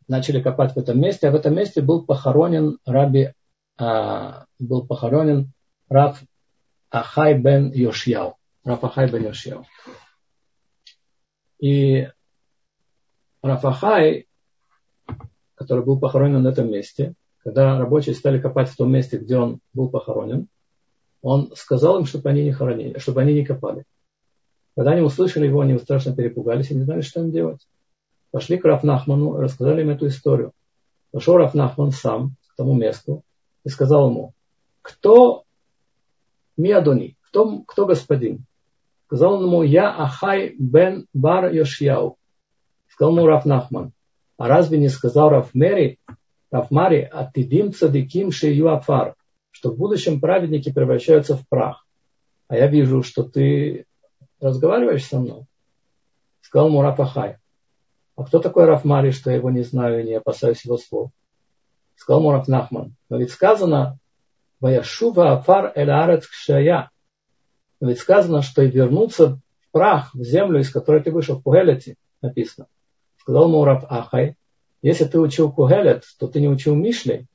начали 0.08 0.40
копать 0.40 0.72
в 0.72 0.78
этом 0.78 0.98
месте, 0.98 1.28
а 1.28 1.30
в 1.30 1.34
этом 1.34 1.54
месте 1.54 1.82
был 1.82 2.06
похоронен 2.06 2.78
раби, 2.86 3.34
а, 3.76 4.46
был 4.58 4.86
похоронен 4.86 5.52
Раф 5.90 6.22
Ахай 6.90 7.38
бен 7.38 7.70
Йошьяу. 7.70 8.39
Раф 8.64 8.85
Ахай 8.85 9.11
бен. 9.11 9.33
И 11.61 12.09
Раф 13.42 13.64
Ахай, 13.64 14.27
который 15.55 15.85
был 15.85 15.99
похоронен 15.99 16.42
на 16.42 16.49
этом 16.49 16.70
месте, 16.70 17.14
когда 17.42 17.79
рабочие 17.79 18.14
стали 18.14 18.40
копать 18.40 18.68
в 18.68 18.77
том 18.77 18.92
месте, 18.92 19.18
где 19.18 19.38
он 19.38 19.61
был 19.73 19.88
похоронен, 19.88 20.49
он 21.23 21.53
сказал 21.55 21.99
им, 21.99 22.07
чтобы 22.07 22.31
они 22.31 22.44
не 22.44 22.53
хоронили, 22.53 22.99
чтобы 22.99 23.23
они 23.23 23.35
не 23.35 23.44
копали. 23.44 23.85
Когда 24.77 24.92
они 24.92 25.03
услышали 25.03 25.46
его, 25.46 25.61
они 25.61 25.79
страшно 25.79 26.14
перепугались 26.14 26.70
и 26.70 26.75
не 26.75 26.85
знали, 26.85 27.01
что 27.01 27.20
им 27.20 27.31
делать. 27.31 27.66
Пошли 28.31 28.59
к 28.59 28.64
Рафнахману 28.64 29.37
и 29.37 29.42
рассказали 29.42 29.83
им 29.83 29.90
эту 29.90 30.07
историю. 30.07 30.53
Пошел 31.11 31.37
Рафнахман 31.37 31.90
сам 31.90 32.37
к 32.49 32.57
тому 32.57 32.75
месту 32.75 33.25
и 33.64 33.68
сказал 33.68 34.11
ему, 34.11 34.33
кто 34.83 35.44
Миадони, 36.57 37.16
кто, 37.23 37.62
кто 37.62 37.87
господин? 37.87 38.44
Сказал 39.11 39.42
ему, 39.42 39.64
я 39.64 39.90
Ахай 39.90 40.55
бен 40.57 41.09
Бар 41.12 41.53
Йошьяу. 41.53 42.16
Сказал 42.87 43.16
ему 43.16 43.27
Раф 43.27 43.44
Нахман, 43.44 43.92
а 44.38 44.46
разве 44.46 44.79
не 44.79 44.88
сказал 44.88 45.31
Раф 45.31 45.53
Мери, 45.53 45.99
Раф 46.53 46.70
Мари, 46.70 47.11
а 47.12 47.29
дим 47.35 47.73
цадиким 47.73 48.31
афар, 48.68 49.16
что 49.51 49.73
в 49.73 49.77
будущем 49.77 50.20
праведники 50.20 50.70
превращаются 50.70 51.37
в 51.37 51.44
прах. 51.49 51.85
А 52.46 52.55
я 52.55 52.68
вижу, 52.68 53.03
что 53.03 53.25
ты 53.25 53.85
разговариваешь 54.40 55.05
со 55.05 55.18
мной. 55.18 55.42
Сказал 56.42 56.68
ему 56.68 56.81
Раф 56.81 57.01
Ахай. 57.01 57.38
А 58.14 58.23
кто 58.23 58.38
такой 58.38 58.66
Раф 58.66 58.85
Мари, 58.85 59.11
что 59.11 59.31
я 59.31 59.38
его 59.38 59.51
не 59.51 59.62
знаю 59.62 60.03
и 60.03 60.07
не 60.07 60.14
опасаюсь 60.14 60.64
его 60.64 60.77
слов? 60.77 61.11
Сказал 61.96 62.20
ему 62.20 62.31
Раф 62.31 62.46
Нахман. 62.46 62.94
Но 63.09 63.18
ведь 63.18 63.33
сказано, 63.33 63.99
Ваяшува 64.61 65.33
афар 65.33 65.73
эль 65.75 65.90
арец 65.90 66.29
кшая. 66.29 66.90
Ведь 67.80 67.98
сказано, 67.98 68.42
что 68.42 68.62
и 68.62 68.70
вернуться 68.70 69.40
в 69.60 69.72
прах, 69.72 70.14
в 70.14 70.22
землю, 70.22 70.60
из 70.60 70.70
которой 70.70 71.02
ты 71.02 71.10
вышел, 71.10 71.36
в 71.36 71.42
Кугелете, 71.42 71.96
написано. 72.20 72.66
Сказал 73.18 73.48
Мураб 73.48 73.86
Ахай, 73.88 74.36
если 74.82 75.04
ты 75.04 75.18
учил 75.18 75.52
Кугелет, 75.52 76.04
то 76.18 76.26
ты 76.26 76.40
не 76.40 76.48
учил 76.48 76.74
Мишли, 76.74 77.26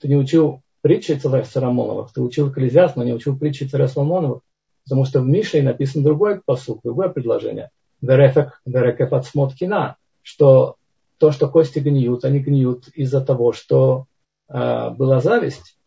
ты 0.00 0.08
не 0.08 0.16
учил 0.16 0.62
притчи 0.82 1.12
царя 1.12 1.44
Соломоновых, 1.44 2.12
ты 2.12 2.20
учил 2.20 2.50
Экклезиаст, 2.50 2.96
но 2.96 3.04
не 3.04 3.12
учил 3.12 3.38
притчи 3.38 3.64
царя 3.64 3.88
Соломоновых, 3.88 4.40
потому 4.84 5.04
что 5.04 5.20
в 5.20 5.26
Мишле 5.26 5.62
написан 5.62 6.02
другой 6.02 6.40
посуд, 6.40 6.80
другое 6.84 7.08
предложение. 7.08 7.70
Верефек, 8.00 8.60
верекеф 8.66 9.12
от 9.12 9.26
что 10.22 10.76
то, 11.18 11.32
что 11.32 11.48
кости 11.48 11.78
гниют, 11.78 12.24
они 12.24 12.40
гниют 12.40 12.88
из-за 12.88 13.20
того, 13.20 13.52
что 13.52 14.06
э, 14.48 14.90
была 14.90 15.20
зависть. 15.20 15.78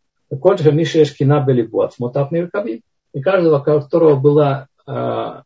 Коль 0.41 0.57
же 0.57 0.71
Миша 0.71 1.03
Эшкина 1.03 1.39
были 1.41 1.61
вот, 1.61 1.93
смотав 1.93 2.31
И 3.13 3.21
каждого, 3.21 3.59
у 3.59 3.63
которого 3.63 4.15
была 4.19 4.67
э, 4.87 5.41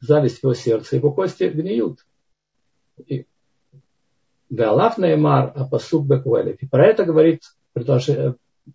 зависть 0.00 0.40
в 0.40 0.44
его 0.44 0.54
сердце, 0.54 0.96
его 0.96 1.12
кости 1.12 1.44
гниют. 1.44 2.04
И 3.06 3.26
Галав 4.50 4.98
Неймар 4.98 5.52
Апасук 5.54 6.06
Бекуэлет. 6.06 6.62
И 6.62 6.66
про 6.66 6.86
это 6.86 7.04
говорит 7.04 7.42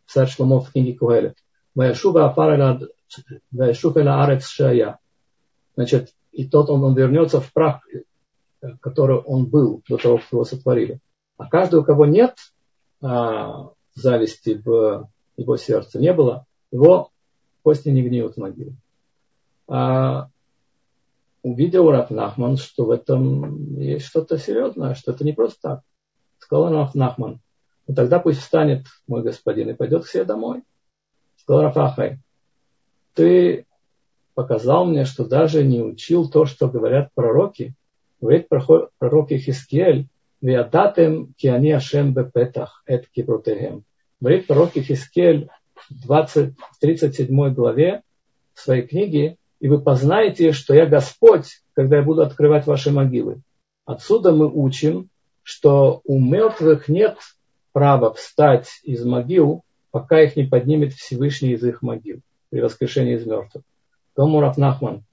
царь 0.05 0.27
Шломо 0.27 0.59
в 0.59 0.71
книге 0.71 0.97
Куэлет. 0.97 1.37
Ваяшуба 1.75 2.27
Афар 2.27 2.79
Ваяшуфеля 3.51 4.23
Арец 4.23 4.45
Шая. 4.47 4.99
Значит, 5.75 6.13
и 6.31 6.47
тот 6.47 6.69
он, 6.69 6.83
он 6.83 6.95
вернется 6.95 7.39
в 7.39 7.51
прах, 7.53 7.81
который 8.81 9.17
он 9.17 9.45
был 9.45 9.81
до 9.87 9.97
того, 9.97 10.17
как 10.17 10.31
его 10.31 10.43
сотворили. 10.43 10.99
А 11.37 11.47
каждый, 11.47 11.79
у 11.79 11.83
кого 11.83 12.05
нет 12.05 12.35
а, 13.01 13.69
зависти 13.93 14.61
в 14.63 15.09
его 15.37 15.57
сердце, 15.57 15.99
не 15.99 16.11
было, 16.11 16.45
его 16.71 17.11
кости 17.69 17.89
не 17.89 18.01
гниют 18.01 18.33
в 18.33 18.39
могиле. 18.39 18.73
А, 19.67 20.29
увидел 21.43 21.91
Раф 21.91 22.09
Нахман, 22.09 22.57
что 22.57 22.85
в 22.85 22.89
этом 22.89 23.79
есть 23.79 24.07
что-то 24.07 24.39
серьезное, 24.39 24.95
что 24.95 25.11
это 25.11 25.23
не 25.23 25.33
просто 25.33 25.59
так. 25.61 25.81
Сказал 26.39 26.73
Раф 26.73 26.95
Нахман, 26.95 27.41
ну 27.85 27.93
тогда 27.93 28.17
пусть 28.17 28.39
встанет 28.39 28.87
мой 29.07 29.21
господин 29.21 29.69
и 29.69 29.75
пойдет 29.75 30.05
к 30.05 30.07
себе 30.07 30.23
домой. 30.25 30.63
Сказал 31.37 31.61
Раф 31.61 31.77
Ахай, 31.77 32.17
ты 33.13 33.67
показал 34.33 34.85
мне, 34.85 35.05
что 35.05 35.27
даже 35.27 35.63
не 35.63 35.83
учил 35.83 36.27
то, 36.27 36.45
что 36.45 36.69
говорят 36.69 37.13
пророки. 37.13 37.75
Говорит 38.19 38.47
пророк 38.49 39.29
Хискель, 39.29 40.07
Виадатем 40.41 41.35
киани 41.37 41.69
ашем 41.69 42.15
бепетах 42.15 42.81
эт 42.87 43.07
кибрутехем. 43.09 43.83
Говорит 44.19 44.47
пророк 44.47 44.71
Хискель 44.71 45.49
в 45.89 46.79
37 46.79 47.53
главе 47.53 48.01
в 48.53 48.59
своей 48.59 48.85
книге, 48.85 49.37
и 49.59 49.67
вы 49.67 49.81
познаете, 49.81 50.51
что 50.51 50.73
я 50.73 50.85
Господь, 50.85 51.61
когда 51.73 51.97
я 51.97 52.03
буду 52.03 52.21
открывать 52.21 52.65
ваши 52.65 52.91
могилы. 52.91 53.41
Отсюда 53.85 54.31
мы 54.31 54.49
учим, 54.51 55.09
что 55.43 56.01
у 56.05 56.19
мертвых 56.19 56.87
нет 56.87 57.17
права 57.71 58.13
встать 58.13 58.69
из 58.83 59.03
могил, 59.05 59.63
пока 59.91 60.21
их 60.21 60.35
не 60.35 60.43
поднимет 60.43 60.93
Всевышний 60.93 61.53
из 61.53 61.63
их 61.63 61.81
могил 61.81 62.19
при 62.49 62.61
воскрешении 62.61 63.15
из 63.15 63.25
мертвых. 63.25 63.63
Тому 64.15 64.41
Рафнахман. 64.41 65.03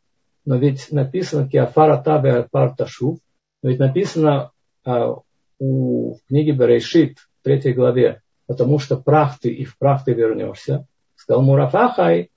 Но 0.45 0.57
ведь 0.57 0.93
написано 0.93 1.49
Киафара 1.49 2.01
Табе 2.03 2.33
Альпар 2.33 2.75
но 2.79 3.71
ведь 3.71 3.79
написано 3.79 4.51
а, 4.85 5.17
у, 5.59 6.15
в 6.15 6.19
книге 6.29 6.53
Берешит, 6.53 7.19
в 7.19 7.45
третьей 7.45 7.73
главе, 7.73 8.23
потому 8.47 8.79
что 8.79 8.97
прах 8.97 9.39
ты 9.41 9.51
и 9.51 9.65
в 9.65 9.77
прах 9.79 10.05
ты 10.05 10.13
вернешься. 10.13 10.87
Сказал 11.17 11.43
Мурафахай, 11.43 12.31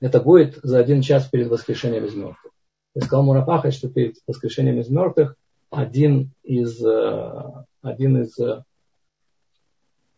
это 0.00 0.20
будет 0.20 0.58
за 0.62 0.78
один 0.78 1.02
час 1.02 1.26
перед 1.28 1.48
воскрешением 1.48 2.06
из 2.06 2.14
мертвых. 2.14 2.52
И 2.94 3.00
сказал 3.00 3.24
Мурапахай, 3.24 3.70
что 3.70 3.88
перед 3.88 4.16
воскрешением 4.26 4.80
из 4.80 4.88
мертвых 4.88 5.36
один 5.70 6.32
из, 6.42 6.84
э, 6.84 7.64
один 7.82 8.22
из 8.22 8.38
э, 8.40 8.64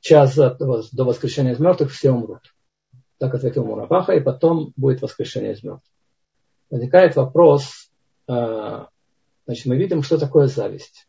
час 0.01 0.35
до 0.35 1.05
воскрешения 1.05 1.53
из 1.53 1.59
мертвых 1.59 1.93
все 1.93 2.11
умрут. 2.11 2.55
Так 3.19 3.35
ответил 3.35 3.65
Мурапаха, 3.65 4.15
и 4.15 4.21
потом 4.21 4.73
будет 4.77 5.03
воскрешение 5.03 5.53
из 5.53 5.63
мертвых. 5.63 5.93
Возникает 6.71 7.17
вопрос, 7.17 7.91
э, 8.29 8.85
значит, 9.47 9.67
мы 9.67 9.77
видим, 9.77 10.03
что 10.03 10.17
такое 10.17 10.47
зависть. 10.47 11.07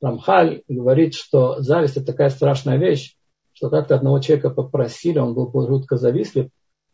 Рамхаль 0.00 0.62
говорит, 0.68 1.14
что 1.14 1.60
зависть 1.60 1.96
это 1.96 2.06
такая 2.06 2.30
страшная 2.30 2.76
вещь, 2.76 3.16
что 3.52 3.70
как-то 3.70 3.94
одного 3.94 4.18
человека 4.18 4.50
попросили, 4.50 5.18
он 5.18 5.34
был 5.34 5.50
жутко 5.66 5.96
завистлив, 5.96 6.50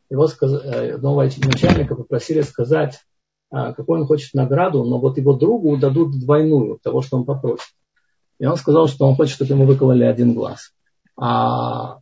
его 0.08 0.26
э, 0.26 0.98
нового 0.98 1.24
начальника 1.24 1.96
попросили 1.96 2.42
сказать, 2.42 3.00
а, 3.50 3.72
какой 3.72 4.00
он 4.00 4.06
хочет 4.06 4.34
награду, 4.34 4.84
но 4.84 4.98
вот 4.98 5.18
его 5.18 5.34
другу 5.34 5.76
дадут 5.76 6.18
двойную 6.18 6.78
того, 6.82 7.02
что 7.02 7.16
он 7.16 7.24
попросит. 7.24 7.74
И 8.38 8.46
он 8.46 8.56
сказал, 8.56 8.88
что 8.88 9.06
он 9.06 9.14
хочет, 9.14 9.34
чтобы 9.34 9.52
ему 9.52 9.66
выкололи 9.66 10.04
один 10.04 10.34
глаз. 10.34 10.72
А 11.16 11.98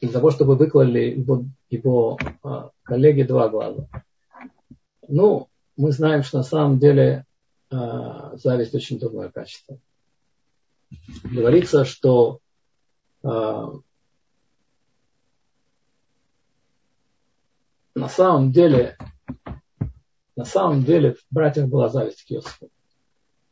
для 0.00 0.10
того, 0.10 0.30
чтобы 0.30 0.56
выкололи 0.56 1.00
его, 1.00 1.44
его 1.70 2.18
а, 2.42 2.70
коллеги 2.82 3.22
два 3.22 3.48
глаза. 3.48 3.86
Ну, 5.08 5.48
мы 5.76 5.92
знаем, 5.92 6.22
что 6.22 6.38
на 6.38 6.44
самом 6.44 6.78
деле 6.78 7.24
зависть 7.74 8.74
очень 8.74 8.98
дурное 8.98 9.30
качество. 9.30 9.78
Говорится, 11.24 11.84
что 11.84 12.40
на 13.22 13.82
самом 18.08 18.52
деле, 18.52 18.96
на 20.36 20.44
самом 20.44 20.84
деле 20.84 21.14
в 21.14 21.24
братьях 21.30 21.68
была 21.68 21.88
зависть 21.88 22.24
к 22.24 22.30
Йосифу. 22.30 22.70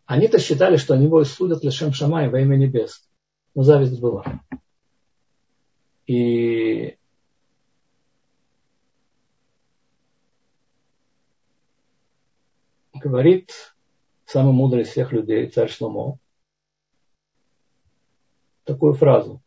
Они-то 0.05 0.39
считали, 0.39 0.77
что 0.77 0.95
они 0.95 1.07
его 1.07 1.25
судят 1.25 1.65
Лешем 1.65 1.93
Шамай 1.93 2.29
во 2.29 2.41
имя 2.41 2.57
небес. 2.57 3.09
Но 3.55 3.63
зависть 3.63 4.01
была. 4.01 4.25
И 6.07 6.97
говорит 12.95 13.72
самый 14.33 14.55
мудрый 14.55 14.83
из 14.83 14.89
всех 14.89 15.13
людей, 15.13 15.47
царь 15.49 15.69
Шломо, 15.69 16.19
такую 18.65 18.95
фразу. 18.95 19.43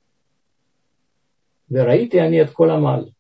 Вераите 1.68 2.22
они 2.22 2.40
от 2.40 2.52
коламаль. 2.52 3.12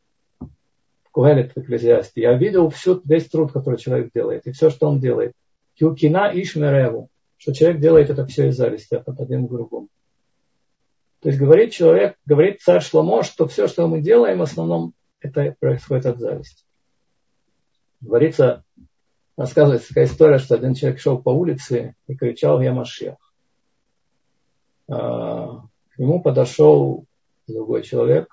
Куэлет 1.12 1.56
в 1.56 1.60
Экклезиасте. 1.60 2.21
Я 2.21 2.34
видел 2.34 2.69
всю, 2.69 3.01
весь 3.06 3.30
труд, 3.30 3.51
который 3.51 3.80
человек 3.80 4.12
делает, 4.13 4.45
и 4.45 4.51
все, 4.51 4.69
что 4.69 4.88
он 4.88 4.99
делает. 4.99 5.34
Кюкина 5.80 6.32
Ишмереву, 6.34 7.10
что 7.38 7.54
человек 7.54 7.80
делает 7.80 8.10
это 8.10 8.25
все 8.28 8.49
из 8.49 8.58
зависти 8.58 8.95
от 8.95 9.19
один 9.19 9.47
к 9.47 9.49
другому. 9.49 9.88
То 11.21 11.30
есть 11.30 11.39
говорит 11.39 11.71
человек, 11.71 12.17
говорит 12.25 12.62
царь 12.62 12.82
Шломо, 12.82 13.23
что 13.23 13.47
все, 13.47 13.67
что 13.67 13.88
мы 13.88 14.01
делаем, 14.01 14.39
в 14.39 14.43
основном 14.43 14.93
это 15.19 15.56
происходит 15.60 16.06
от 16.06 16.19
зависти. 16.19 16.63
Говорится, 18.01 18.63
рассказывается 19.38 19.89
такая 19.89 20.06
история, 20.06 20.38
что 20.39 20.56
один 20.56 20.74
человек 20.74 21.00
шел 21.00 21.21
по 21.21 21.30
улице 21.30 21.95
и 22.08 22.15
кричал 22.15 22.62
«Я 22.62 22.74
Машех». 22.74 23.15
А, 24.88 25.62
к 25.89 25.98
нему 25.98 26.21
подошел 26.21 27.06
другой 27.48 27.84
человек 27.84 28.30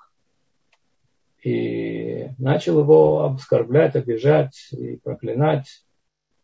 и 1.43 2.29
начал 2.37 2.79
его 2.79 3.25
оскорблять, 3.25 3.95
обижать 3.95 4.69
и 4.71 4.97
проклинать. 4.97 5.85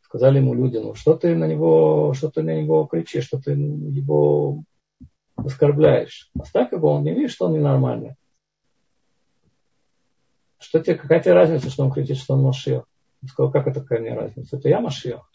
Сказали 0.01 0.37
ему 0.37 0.53
люди, 0.53 0.77
ну 0.77 0.95
что 0.95 1.15
ты 1.15 1.35
на 1.35 1.45
него, 1.45 2.13
что 2.13 2.29
ты 2.29 2.41
на 2.41 2.59
него 2.59 2.85
кричишь, 2.85 3.25
что 3.25 3.39
ты 3.39 3.51
его 3.51 4.63
оскорбляешь. 5.35 6.31
Оставь 6.37 6.71
его, 6.71 6.91
он 6.93 7.03
не 7.03 7.13
видит, 7.13 7.31
что 7.31 7.45
он 7.45 7.53
ненормальный. 7.53 8.15
Что 10.57 10.79
тебе, 10.79 10.95
какая 10.95 11.21
тебе 11.21 11.33
разница, 11.33 11.69
что 11.69 11.85
он 11.85 11.91
кричит, 11.91 12.17
что 12.17 12.33
он 12.33 12.41
Машех? 12.41 12.88
Он 13.21 13.27
сказал, 13.27 13.51
как 13.51 13.67
это 13.67 13.81
какая 13.81 13.99
мне 13.99 14.13
разница? 14.13 14.57
Это 14.57 14.69
я 14.69 14.79
Машех. 14.79 15.29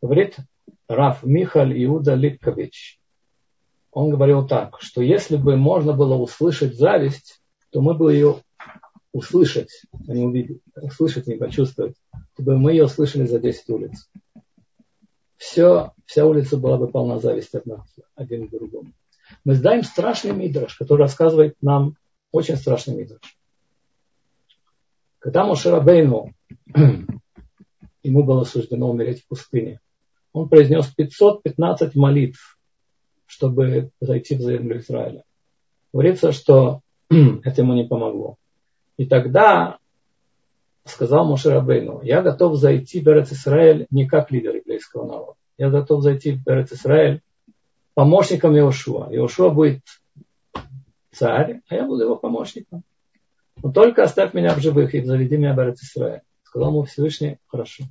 Говорит 0.00 0.36
Раф 0.88 1.22
Михаль 1.22 1.84
Иуда 1.84 2.14
Липкович 2.14 3.02
он 3.92 4.08
говорил 4.08 4.46
так, 4.46 4.80
что 4.80 5.02
если 5.02 5.36
бы 5.36 5.56
можно 5.56 5.92
было 5.92 6.16
услышать 6.16 6.74
зависть, 6.74 7.42
то 7.70 7.82
мы 7.82 7.94
бы 7.94 8.14
ее 8.14 8.36
услышать, 9.12 9.82
а 10.08 10.12
не 10.12 10.24
увидеть, 10.24 10.62
услышать, 10.74 11.26
не 11.26 11.36
почувствовать, 11.36 11.94
чтобы 12.32 12.56
мы 12.56 12.72
ее 12.72 12.86
услышали 12.86 13.26
за 13.26 13.38
10 13.38 13.68
улиц. 13.68 14.10
Все, 15.36 15.92
вся 16.06 16.24
улица 16.24 16.56
была 16.56 16.78
бы 16.78 16.88
полна 16.88 17.18
зависти 17.18 17.56
от 17.56 17.66
нас, 17.66 17.94
один 18.14 18.48
к 18.48 18.50
другому. 18.50 18.92
Мы 19.44 19.54
знаем 19.54 19.82
страшный 19.82 20.32
мидраш, 20.32 20.76
который 20.76 21.02
рассказывает 21.02 21.56
нам 21.60 21.96
очень 22.30 22.56
страшный 22.56 22.96
мидраш. 22.96 23.36
Когда 25.22 25.44
Мошера 25.44 25.80
Бейну, 25.80 26.32
ему 28.02 28.24
было 28.24 28.42
суждено 28.42 28.90
умереть 28.90 29.22
в 29.22 29.28
пустыне, 29.28 29.78
он 30.32 30.48
произнес 30.48 30.88
515 30.88 31.94
молитв, 31.94 32.58
чтобы 33.26 33.90
зайти 34.00 34.34
в 34.34 34.40
землю 34.40 34.80
Израиля. 34.80 35.22
Говорится, 35.92 36.32
что 36.32 36.80
это 37.08 37.62
ему 37.62 37.74
не 37.74 37.84
помогло. 37.84 38.36
И 38.96 39.06
тогда 39.06 39.78
сказал 40.84 41.24
Моше 41.24 41.50
Рабейну, 41.50 42.02
я 42.02 42.20
готов 42.20 42.56
зайти 42.56 43.00
в 43.00 43.06
Эрец 43.06 43.32
Израиль 43.32 43.86
не 43.90 44.08
как 44.08 44.32
лидер 44.32 44.56
еврейского 44.56 45.06
народа. 45.06 45.34
Я 45.56 45.70
готов 45.70 46.02
зайти 46.02 46.32
в 46.32 46.48
Эрец 46.48 46.72
Израиль 46.72 47.20
помощником 47.94 48.56
Иошуа. 48.56 49.06
Иошуа 49.14 49.50
будет 49.50 49.82
царь, 51.12 51.60
а 51.68 51.76
я 51.76 51.86
буду 51.86 52.02
его 52.02 52.16
помощником. 52.16 52.82
Но 53.62 53.70
только 53.70 54.02
оставь 54.02 54.34
меня 54.34 54.54
в 54.54 54.60
живых 54.60 54.94
и 54.94 55.04
заведи 55.04 55.36
меня 55.36 55.54
в 55.54 55.58
Израиль. 55.58 56.22
Сказал 56.42 56.70
ему 56.70 56.82
Всевышний, 56.82 57.38
хорошо. 57.46 57.84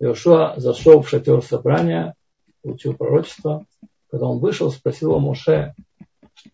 Иошуа 0.00 0.54
зашел 0.56 1.02
в 1.02 1.08
шатер 1.08 1.42
собрания, 1.42 2.14
получил 2.62 2.94
пророчество. 2.94 3.66
Когда 4.10 4.26
он 4.26 4.38
вышел, 4.38 4.70
спросил 4.70 5.10
его 5.10 5.20
Моше, 5.20 5.74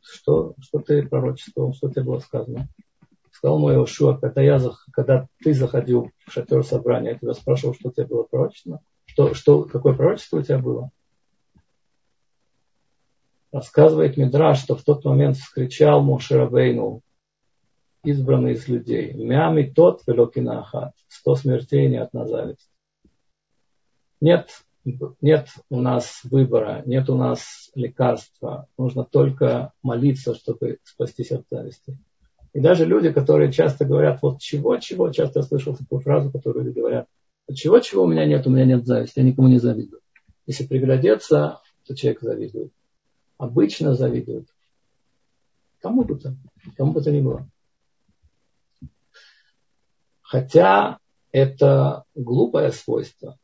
что, 0.02 0.54
что 0.60 0.80
ты 0.80 1.06
пророчествовал, 1.06 1.72
что 1.72 1.88
тебе 1.88 2.02
было 2.02 2.18
сказано. 2.18 2.68
Сказал 3.30 3.58
мой 3.58 3.74
Иошуа, 3.74 4.16
когда, 4.16 4.42
я, 4.42 4.60
когда 4.92 5.28
ты 5.42 5.54
заходил 5.54 6.10
в 6.26 6.32
шатер 6.32 6.64
собрания, 6.64 7.12
я 7.12 7.18
тебя 7.18 7.34
спрашивал, 7.34 7.74
что 7.74 7.90
тебе 7.90 8.06
было 8.06 8.24
пророчество. 8.24 8.80
Что, 9.06 9.34
что, 9.34 9.62
какое 9.64 9.94
пророчество 9.94 10.38
у 10.38 10.42
тебя 10.42 10.58
было? 10.58 10.90
Рассказывает 13.52 14.16
Мидраш, 14.16 14.60
что 14.60 14.76
в 14.76 14.82
тот 14.82 15.04
момент 15.04 15.36
вскричал 15.36 16.02
Мушерабейну, 16.02 17.02
избранный 18.04 18.52
из 18.52 18.68
людей, 18.68 19.12
мями 19.12 19.72
тот 19.74 20.02
велокина 20.06 20.60
ахат, 20.60 20.94
сто 21.08 21.34
смертей 21.36 21.88
не 21.88 21.96
от 21.96 22.10
зависть. 22.12 22.70
Нет 24.20 24.50
нет 25.20 25.48
у 25.68 25.80
нас 25.80 26.20
выбора, 26.24 26.82
нет 26.86 27.10
у 27.10 27.16
нас 27.16 27.70
лекарства. 27.74 28.66
Нужно 28.78 29.04
только 29.04 29.72
молиться, 29.82 30.34
чтобы 30.34 30.78
спастись 30.84 31.32
от 31.32 31.44
зависти. 31.50 31.98
И 32.52 32.60
даже 32.60 32.84
люди, 32.84 33.12
которые 33.12 33.52
часто 33.52 33.84
говорят, 33.84 34.20
вот 34.22 34.40
чего-чего, 34.40 35.10
часто 35.10 35.40
я 35.40 35.42
слышал 35.44 35.76
такую 35.76 36.00
фразу, 36.00 36.30
которую 36.30 36.64
люди 36.64 36.78
говорят, 36.78 37.06
чего-чего 37.52 38.04
у 38.04 38.08
меня 38.08 38.24
нет, 38.24 38.46
у 38.46 38.50
меня 38.50 38.64
нет 38.64 38.86
зависти, 38.86 39.18
я 39.18 39.24
никому 39.24 39.48
не 39.48 39.58
завидую. 39.58 40.00
Если 40.46 40.66
приглядеться, 40.66 41.60
то 41.86 41.94
человек 41.94 42.22
завидует. 42.22 42.72
Обычно 43.38 43.94
завидует. 43.94 44.48
Кому 45.80 46.04
бы 46.04 46.18
то, 46.18 46.34
кому 46.76 46.92
бы 46.92 47.02
то 47.02 47.12
ни 47.12 47.20
было. 47.20 47.48
Хотя 50.30 50.98
это 51.32 52.04
глупое 52.14 52.70
свойство. 52.70 53.36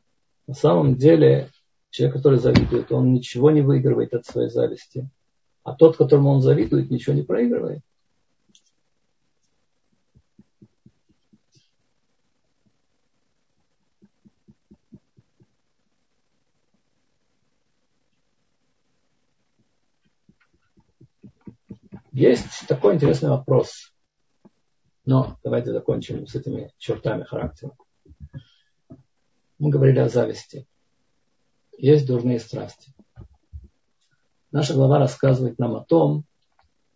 На 0.47 0.53
самом 0.53 0.95
деле, 0.95 1.49
человек, 1.89 2.15
который 2.15 2.39
завидует, 2.39 2.93
он 2.93 3.11
ничего 3.11 3.51
не 3.51 3.59
выигрывает 3.59 4.13
от 4.13 4.25
своей 4.25 4.47
зависти. 4.49 5.09
А 5.63 5.73
тот, 5.73 5.97
которому 5.97 6.29
он 6.29 6.41
завидует, 6.41 6.89
ничего 6.89 7.13
не 7.13 7.23
проигрывает. 7.23 7.81
Есть 22.13 22.65
такой 22.65 22.95
интересный 22.95 23.31
вопрос. 23.31 23.91
Но 25.07 25.39
давайте 25.41 25.71
закончим 25.71 26.27
с 26.27 26.35
этими 26.35 26.73
чертами 26.77 27.23
характера. 27.23 27.71
Мы 29.57 29.69
говорили 29.69 29.99
о 29.99 30.09
зависти. 30.09 30.67
Есть 31.77 32.05
дурные 32.07 32.39
страсти. 32.39 32.91
Наша 34.51 34.73
глава 34.73 34.99
рассказывает 34.99 35.59
нам 35.59 35.77
о 35.77 35.85
том, 35.85 36.25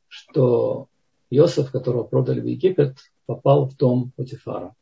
что 0.09 0.89
Иосиф, 1.29 1.71
которого 1.71 2.03
продали 2.03 2.41
в 2.41 2.45
Египет, 2.45 2.97
попал 3.27 3.69
в 3.69 3.77
дом 3.77 4.11
Путифара. 4.17 4.75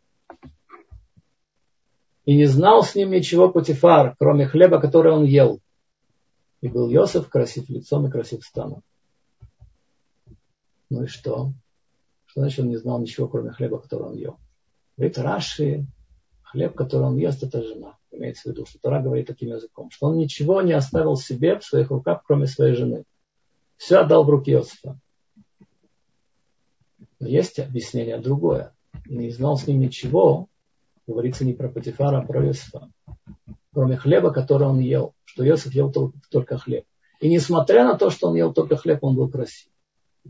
И 2.26 2.36
не 2.36 2.46
знал 2.46 2.82
с 2.82 2.96
ним 2.96 3.12
ничего 3.12 3.50
Путифар, 3.50 4.15
кроме 4.18 4.48
хлеба, 4.48 4.82
который 4.82 5.13
он 5.13 5.26
ел. 5.26 5.60
И 6.62 6.68
был 6.68 6.92
Иосиф 6.92 7.30
красив 7.30 7.70
лицом 7.70 8.08
и 8.08 8.12
красив 8.12 8.44
станом. 8.44 8.82
Ну 10.89 11.04
и 11.04 11.06
что? 11.06 11.54
Значит 12.39 12.60
он 12.60 12.69
не 12.69 12.78
знал 12.78 13.02
ничего, 13.02 13.28
кроме 13.28 13.52
хлеба, 13.52 13.80
который 13.80 14.04
он 14.04 14.15
ел? 14.15 14.38
Говорит 14.95 15.17
Раши, 15.17 15.86
хлеб, 16.41 16.73
который 16.73 17.08
он 17.08 17.17
ест, 17.17 17.43
это 17.43 17.62
жена. 17.62 17.97
Имеется 18.12 18.43
в 18.43 18.45
виду, 18.54 18.65
что 18.65 18.80
Тора 18.80 19.02
говорит 19.02 19.28
таким 19.28 19.49
языком, 19.49 19.91
что 19.91 20.08
он 20.08 20.15
ничего 20.15 20.62
не 20.62 20.71
оставил 20.71 21.17
себе 21.17 21.60
в 21.60 21.65
своих 21.65 21.89
руках, 21.89 22.23
кроме 22.25 22.47
своей 22.47 22.75
жены. 22.75 23.04
Все 23.75 23.97
отдал 23.97 24.23
в 24.23 24.30
руки 24.30 24.52
Иосифа. 24.52 24.97
Но 27.19 27.28
есть 27.28 27.60
объяснение 27.60 28.17
другое. 28.19 28.73
Не 29.06 29.32
знал 29.32 29.58
с 29.58 29.67
ним 29.67 29.82
ничего, 29.82 30.47
говорится 31.08 31.43
не 31.43 31.52
про 31.52 31.67
Патифара, 31.67 32.19
а 32.19 32.25
про 32.25 32.45
Иосифа. 32.47 32.89
Кроме 33.73 33.97
хлеба, 33.97 34.32
который 34.32 34.65
он 34.65 34.80
ел, 34.80 35.13
что 35.25 35.45
Иосиф 35.45 35.73
ел 35.73 35.93
только 36.30 36.58
хлеб. 36.58 36.86
И 37.19 37.28
несмотря 37.28 37.84
на 37.84 37.97
то, 37.97 38.10
что 38.10 38.30
он 38.30 38.36
ел 38.36 38.54
только 38.54 38.78
хлеб, 38.78 39.04
он 39.04 39.17
был 39.17 39.30
красив. 39.30 39.69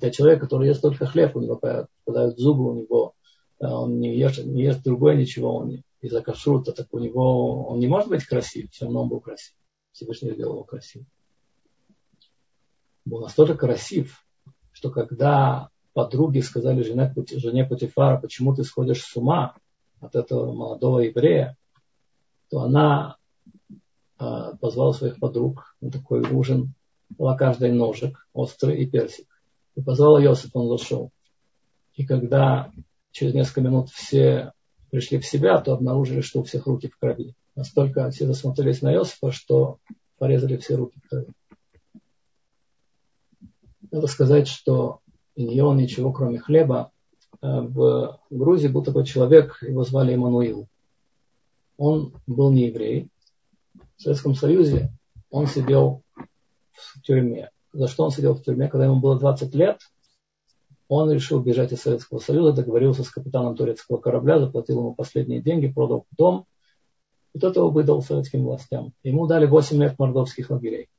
Это 0.02 0.12
человек, 0.12 0.40
который 0.40 0.70
ест 0.70 0.82
только 0.82 1.06
хлеб, 1.06 1.36
у 1.36 1.42
него 1.42 1.58
попадают 1.58 2.40
зубы, 2.40 2.70
у 2.70 2.74
него 2.74 3.14
э, 3.60 3.68
он 3.68 4.00
не 4.00 4.16
ест, 4.16 4.44
не 4.46 4.64
ест 4.64 4.82
другое 4.82 5.16
ничего, 5.16 5.58
он 5.58 5.84
из-за 6.00 6.22
кашрута, 6.22 6.72
так 6.72 6.88
у 6.92 7.00
него 7.00 7.68
он 7.68 7.80
не 7.80 7.88
может 7.88 8.08
быть 8.08 8.24
красив, 8.24 8.72
все 8.72 8.86
равно 8.86 9.04
он 9.04 9.10
был 9.10 9.20
красив. 9.20 9.54
Всевышний 9.92 10.32
сделал 10.32 10.54
его 10.54 10.64
красив. 10.64 11.04
Был 13.04 13.20
настолько 13.20 13.56
красив, 13.56 14.26
что 14.72 14.90
когда 14.90 15.70
подруги 15.92 16.40
сказали 16.40 16.82
жене, 16.84 17.14
жене 17.32 17.66
Путифара, 17.66 18.22
почему 18.22 18.56
ты 18.56 18.64
сходишь 18.64 19.04
с 19.04 19.18
ума 19.18 19.56
от 20.00 20.16
этого 20.16 20.54
молодого 20.54 21.00
еврея, 21.00 21.58
то 22.50 22.62
она 22.62 23.18
э, 23.68 23.76
позвала 24.62 24.94
своих 24.94 25.20
подруг 25.20 25.76
на 25.82 25.92
такой 25.92 26.22
ужин, 26.22 26.74
была 27.10 27.36
каждый 27.36 27.74
ножик, 27.74 28.26
острый 28.32 28.78
и 28.82 28.86
персик. 28.86 29.28
И 29.80 29.82
позвала 29.82 30.22
Иосиф, 30.22 30.50
он 30.54 30.68
зашел. 30.68 31.10
И 31.94 32.06
когда 32.06 32.70
через 33.12 33.34
несколько 33.34 33.62
минут 33.62 33.90
все 33.90 34.52
пришли 34.92 35.20
в 35.20 35.26
себя, 35.26 35.58
то 35.62 35.72
обнаружили, 35.72 36.20
что 36.20 36.42
у 36.42 36.44
всех 36.44 36.68
руки 36.68 36.90
в 36.90 36.98
крови. 36.98 37.34
Настолько 37.56 38.12
все 38.12 38.28
засмотрелись 38.28 38.82
на 38.82 38.94
Иосифа, 38.94 39.32
что 39.32 39.78
порезали 40.18 40.58
все 40.58 40.76
руки 40.76 41.00
в 41.02 41.08
крови. 41.08 41.28
Надо 43.90 44.08
сказать, 44.08 44.50
что 44.50 45.00
не 45.38 45.56
ел 45.56 45.72
ничего, 45.72 46.12
кроме 46.12 46.40
хлеба. 46.40 46.92
Э, 47.42 47.62
в 47.62 48.20
Грузии 48.30 48.68
был 48.68 48.84
такой 48.84 49.06
человек, 49.06 49.60
его 49.62 49.86
звали 49.86 50.14
Эммануил. 50.14 50.68
Он 51.78 52.14
был 52.28 52.52
не 52.52 52.68
еврей. 52.68 53.08
В 53.96 54.02
Советском 54.02 54.36
Союзе 54.36 54.92
он 55.30 55.48
сидел 55.48 56.04
в 56.74 57.02
тюрьме. 57.02 57.50
За 57.72 57.88
что 57.88 58.04
он 58.04 58.12
сидел 58.12 58.34
в 58.34 58.44
тюрьме? 58.44 58.68
Когда 58.68 58.86
ему 58.86 59.00
было 59.00 59.20
20 59.20 59.54
лет, 59.56 59.80
он 60.88 61.12
решил 61.12 61.40
бежать 61.40 61.72
из 61.72 61.82
Советского 61.82 62.20
Союза, 62.20 62.52
договорился 62.52 63.04
с 63.04 63.10
капитаном 63.10 63.56
турецкого 63.56 63.98
корабля, 63.98 64.40
заплатил 64.40 64.80
ему 64.80 64.96
последние 64.96 65.42
деньги, 65.42 65.68
продал 65.68 66.06
дом, 66.18 66.46
и 67.34 67.40
тот 67.40 67.56
его 67.56 67.70
выдал 67.70 68.02
советским 68.02 68.44
властям. 68.44 68.94
Ему 69.04 69.28
дали 69.28 69.46
8 69.46 69.78
лет 69.78 70.00
мордовских 70.00 70.50
лагерей. 70.50 70.90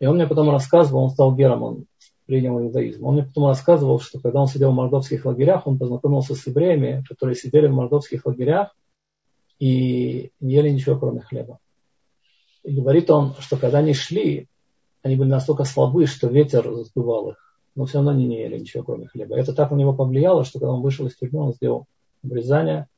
И 0.00 0.06
он 0.06 0.16
мне 0.16 0.26
потом 0.26 0.50
рассказывал, 0.50 1.04
он 1.04 1.10
стал 1.10 1.36
гером, 1.36 1.62
он 1.62 1.86
принял 2.26 2.58
иудаизм. 2.58 3.04
Он 3.04 3.14
мне 3.14 3.24
потом 3.24 3.46
рассказывал, 3.46 4.00
что 4.00 4.18
когда 4.18 4.40
он 4.40 4.48
сидел 4.48 4.72
в 4.72 4.74
мордовских 4.74 5.24
лагерях, 5.24 5.66
он 5.68 5.78
познакомился 5.78 6.34
с 6.34 6.46
евреями, 6.46 7.04
которые 7.08 7.36
сидели 7.36 7.68
в 7.68 7.72
мордовских 7.72 8.26
лагерях 8.26 8.74
и 9.60 10.32
не 10.40 10.54
ели 10.54 10.70
ничего, 10.70 10.98
кроме 10.98 11.20
хлеба. 11.20 11.58
И 12.64 12.74
говорит 12.74 13.10
он, 13.10 13.34
что 13.38 13.56
когда 13.56 13.78
они 13.78 13.92
шли, 13.94 14.48
они 15.04 15.14
были 15.14 15.28
настолько 15.28 15.62
слабы, 15.64 16.06
что 16.06 16.26
ветер 16.26 16.68
сдувал 16.82 17.30
их 17.30 17.44
но 17.74 17.86
все 17.86 17.98
равно 17.98 18.12
они 18.12 18.26
не 18.26 18.38
ели 18.38 18.58
ничего, 18.58 18.84
кроме 18.84 19.08
хлеба. 19.08 19.36
Это 19.36 19.52
так 19.52 19.70
на 19.70 19.76
него 19.76 19.92
повлияло, 19.94 20.44
что 20.44 20.58
когда 20.58 20.72
он 20.72 20.82
вышел 20.82 21.06
из 21.06 21.16
тюрьмы, 21.16 21.40
он 21.40 21.54
сделал 21.54 21.86
обрезание, 22.22 22.88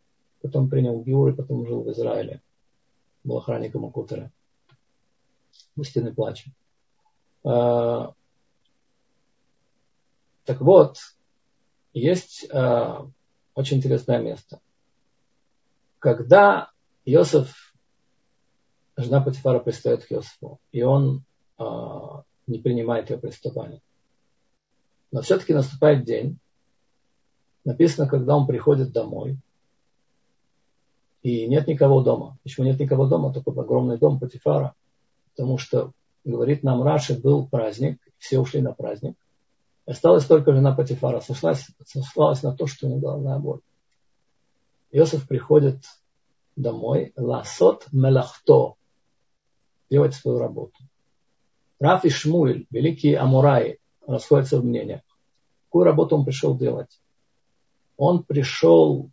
потом 0.42 0.68
принял 0.68 1.02
гиур 1.02 1.30
и 1.30 1.34
потом 1.34 1.66
жил 1.66 1.82
в 1.82 1.90
Израиле. 1.92 2.42
Был 3.24 3.38
охранником 3.38 3.86
Акутера. 3.86 4.30
Пустынный 5.74 6.12
плач. 6.12 6.46
А, 7.44 8.12
так 10.44 10.60
вот, 10.60 10.98
есть 11.92 12.46
э, 12.50 12.94
очень 13.54 13.78
интересное 13.78 14.20
место. 14.20 14.60
Когда 15.98 16.70
Иосиф, 17.04 17.74
жена 18.96 19.22
Патифара 19.22 19.58
пристает 19.58 20.04
к 20.04 20.12
Иосифу, 20.12 20.60
и 20.70 20.82
он 20.82 21.24
не 21.58 22.58
принимает 22.58 23.10
ее 23.10 23.18
приступание. 23.18 23.80
Но 25.12 25.22
все-таки 25.22 25.54
наступает 25.54 26.04
день, 26.04 26.38
написано, 27.64 28.08
когда 28.08 28.36
он 28.36 28.46
приходит 28.46 28.92
домой, 28.92 29.38
и 31.22 31.46
нет 31.48 31.66
никого 31.66 32.02
дома. 32.02 32.38
Почему 32.44 32.66
нет 32.66 32.78
никого 32.78 33.06
дома? 33.06 33.32
Только 33.32 33.50
огромный 33.50 33.98
дом 33.98 34.20
Патифара. 34.20 34.74
Потому 35.34 35.58
что, 35.58 35.90
говорит 36.24 36.62
нам 36.62 36.84
Раши, 36.84 37.18
был 37.18 37.48
праздник, 37.48 37.98
все 38.18 38.38
ушли 38.38 38.60
на 38.60 38.72
праздник. 38.72 39.16
Осталась 39.86 40.24
только 40.24 40.52
жена 40.52 40.72
Патифара, 40.72 41.20
сошлась, 41.20 41.66
сослалась 41.84 42.42
на 42.44 42.56
то, 42.56 42.66
что 42.68 42.86
у 42.86 42.90
нее 42.90 43.00
головная 43.00 43.38
боль. 43.38 43.60
Иосиф 44.92 45.26
приходит 45.26 45.82
домой, 46.54 47.12
ласот 47.16 47.86
мелахто, 47.92 48.74
делать 49.90 50.14
свою 50.14 50.38
работу. 50.38 50.76
Раф 51.78 52.04
и 52.04 52.10
Шмуэль, 52.10 52.66
великие 52.70 53.18
амураи, 53.18 53.78
расходятся 54.06 54.60
в 54.60 54.64
мнениях. 54.64 55.02
Какую 55.66 55.84
работу 55.84 56.16
он 56.16 56.24
пришел 56.24 56.56
делать? 56.56 57.00
Он 57.96 58.22
пришел 58.22 59.10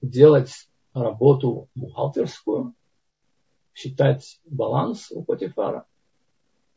делать 0.00 0.68
работу 0.94 1.68
бухгалтерскую, 1.74 2.74
считать 3.74 4.40
баланс 4.46 5.10
у 5.10 5.22
Патифара. 5.22 5.86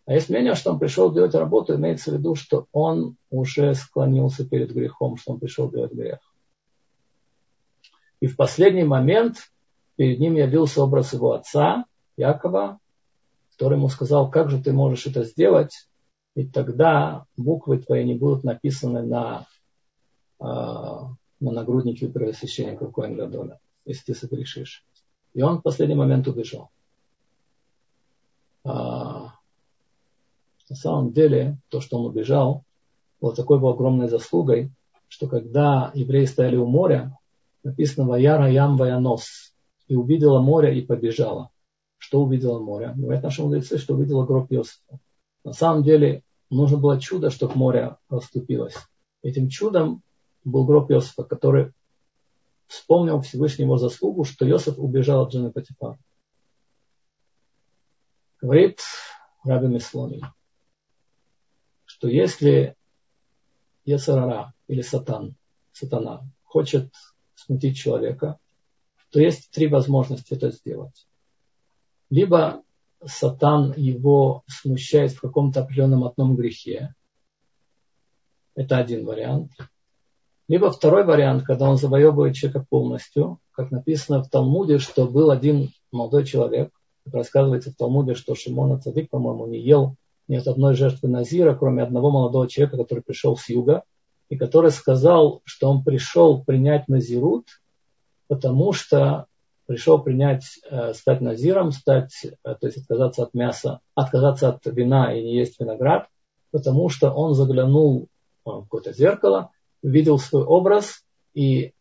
А 0.06 0.14
есть 0.14 0.30
мнение, 0.30 0.56
что 0.56 0.72
он 0.72 0.80
пришел 0.80 1.12
делать 1.12 1.36
работу, 1.36 1.76
имеется 1.76 2.12
в 2.12 2.16
виду, 2.16 2.36
что 2.36 2.68
он 2.72 3.18
уже 3.30 3.74
склонился 3.76 4.48
перед 4.48 4.72
грехом, 4.72 5.18
что 5.18 5.34
он 5.34 5.40
пришел 5.40 5.70
делать 5.70 5.94
грех. 5.94 6.20
И 8.20 8.28
в 8.28 8.36
последний 8.36 8.86
момент 8.86 9.52
перед 9.96 10.20
ним 10.20 10.36
явился 10.36 10.82
образ 10.82 11.14
его 11.14 11.34
отца, 11.34 11.86
Якова, 12.16 12.80
который 13.58 13.78
ему 13.78 13.90
сказал, 13.90 14.30
как 14.30 14.52
же 14.52 14.62
ты 14.62 14.72
можешь 14.72 15.08
это 15.08 15.24
сделать, 15.24 15.90
и 16.36 16.46
тогда 16.46 17.26
буквы 17.36 17.80
твои 17.80 18.06
не 18.06 18.14
будут 18.14 18.44
написаны 18.44 19.02
на, 19.02 19.48
э, 20.40 20.46
на 20.46 21.16
нагруднике 21.52 22.08
первосвященника 22.08 22.86
Коэн 22.86 23.16
Гадоля, 23.16 23.60
если 23.84 24.14
ты 24.14 24.20
согрешишь. 24.20 24.86
И 25.34 25.42
он 25.42 25.58
в 25.58 25.64
последний 25.64 25.96
момент 25.96 26.28
убежал. 26.28 26.70
А, 28.64 29.34
на 30.70 30.76
самом 30.76 31.12
деле, 31.12 31.58
то, 31.70 31.82
что 31.82 31.98
он 31.98 32.06
убежал, 32.06 32.64
было 33.20 33.36
такой 33.36 33.60
бы 33.60 33.72
огромной 33.72 34.08
заслугой, 34.08 34.72
что 35.08 35.28
когда 35.28 35.90
евреи 35.96 36.26
стояли 36.26 36.58
у 36.58 36.68
моря, 36.68 37.18
написано 37.64 38.08
«Ваяра 38.08 38.52
ям 38.52 38.78
ваянос» 38.78 39.56
и 39.88 39.96
увидела 39.96 40.42
море 40.42 40.78
и 40.78 40.86
побежала. 40.86 41.50
Что 41.98 42.22
увидела 42.22 42.60
море? 42.60 42.94
Говорят 42.96 43.24
наши 43.24 43.42
мудрецы, 43.42 43.78
что 43.78 43.96
увидела 43.96 44.26
гроб 44.26 44.52
Иосифа. 44.52 45.00
На 45.44 45.54
самом 45.54 45.84
деле, 45.84 46.24
нужно 46.50 46.78
было 46.78 47.00
чудо, 47.00 47.30
чтобы 47.30 47.56
море 47.56 47.98
расступилось. 48.10 48.76
Этим 49.24 49.50
чудом 49.50 50.04
был 50.44 50.66
гроб 50.66 50.92
Иосифа, 50.92 51.24
который 51.24 51.74
вспомнил 52.68 53.22
Всевышний 53.22 53.66
его 53.66 53.78
заслугу, 53.78 54.24
что 54.24 54.48
Иосиф 54.48 54.78
убежал 54.78 55.24
от 55.24 55.32
жены 55.32 55.52
Патифара. 55.52 55.98
Говорит 58.42 58.82
Раби 59.44 59.68
Мислони, 59.68 60.22
что 61.86 62.08
если 62.08 62.76
Ецарара 63.86 64.54
или 64.68 64.82
Сатан, 64.82 65.36
Сатана 65.72 66.22
хочет 66.44 66.94
смутить 67.36 67.78
человека, 67.78 68.38
то 69.10 69.20
есть 69.20 69.50
три 69.52 69.68
возможности 69.68 70.34
это 70.34 70.52
сделать. 70.52 71.07
Либо 72.10 72.64
Сатан 73.06 73.74
его 73.76 74.44
смущает 74.48 75.12
в 75.12 75.22
каком-то 75.22 75.62
определенном 75.62 76.04
одном 76.04 76.36
грехе. 76.36 76.94
Это 78.56 78.78
один 78.78 79.06
вариант. 79.06 79.52
Либо 80.48 80.72
второй 80.72 81.04
вариант, 81.04 81.44
когда 81.44 81.70
он 81.70 81.78
завоевывает 81.78 82.36
человека 82.36 82.66
полностью, 82.70 83.40
как 83.52 83.72
написано 83.72 84.24
в 84.24 84.30
Талмуде, 84.30 84.80
что 84.80 85.08
был 85.08 85.30
один 85.30 85.72
молодой 85.92 86.26
человек, 86.26 86.72
рассказывается 87.06 87.72
в 87.72 87.76
Талмуде, 87.76 88.16
что 88.16 88.36
Шимон 88.36 88.82
Цадык, 88.82 89.10
по-моему, 89.10 89.46
не 89.48 89.60
ел 89.60 89.96
ни 90.28 90.36
от 90.36 90.48
одной 90.48 90.76
жертвы 90.76 91.10
Назира, 91.10 91.56
кроме 91.56 91.84
одного 91.84 92.12
молодого 92.12 92.48
человека, 92.48 92.78
который 92.78 93.02
пришел 93.02 93.38
с 93.38 93.50
юга, 93.50 93.84
и 94.30 94.38
который 94.38 94.72
сказал, 94.72 95.42
что 95.46 95.70
он 95.70 95.84
пришел 95.84 96.44
принять 96.44 96.88
Назирут, 96.88 97.48
потому 98.28 98.74
что 98.74 99.28
пришел 99.68 100.02
принять, 100.02 100.44
э, 100.70 100.94
стать 100.94 101.22
Назиром, 101.22 101.72
стать, 101.72 102.14
э, 102.24 102.30
то 102.44 102.66
есть 102.66 102.78
отказаться 102.78 103.24
от 103.24 103.34
мяса, 103.34 103.82
отказаться 103.94 104.50
от 104.50 104.66
вина 104.66 105.14
и 105.14 105.22
не 105.22 105.36
есть 105.36 105.60
виноград, 105.60 106.08
потому 106.52 106.90
что 106.90 107.12
он 107.12 107.36
заглянул 107.36 108.08
в 108.46 108.62
какое-то 108.64 108.94
зеркало, 108.94 109.52
видел 109.84 110.18
свой 110.18 110.44
образ 110.44 111.04
и, 111.34 111.74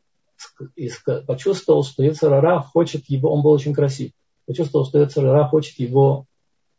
и 0.75 0.91
почувствовал, 1.27 1.85
что 1.85 2.03
Ецарара 2.03 2.61
хочет 2.61 3.09
его, 3.09 3.33
он 3.33 3.43
был 3.43 3.53
очень 3.53 3.73
красив, 3.73 4.11
почувствовал, 4.47 4.85
что 4.85 4.99
Ецарара 4.99 5.47
хочет 5.47 5.79
его 5.79 6.27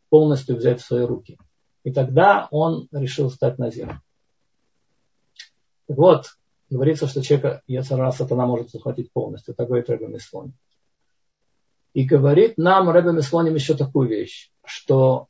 полностью 0.09 0.57
взять 0.57 0.81
в 0.81 0.85
свои 0.85 1.05
руки. 1.05 1.37
И 1.83 1.91
тогда 1.93 2.49
он 2.51 2.89
решил 2.91 3.31
стать 3.31 3.57
назиром. 3.57 4.01
Вот, 5.87 6.25
говорится, 6.69 7.07
что 7.07 7.21
человека 7.21 7.61
Яцара 7.65 8.11
сатана 8.11 8.45
может 8.45 8.71
захватить 8.71 9.11
полностью. 9.13 9.55
Так 9.55 9.67
говорит 9.67 9.89
Рэбе 9.89 10.07
Мислоним. 10.07 10.53
И 11.97 12.03
говорит 12.03 12.59
нам 12.59 12.91
Рэбе 12.91 13.11
Мислоним 13.11 13.55
еще 13.55 13.75
такую 13.75 14.07
вещь, 14.07 14.51
что 14.63 15.29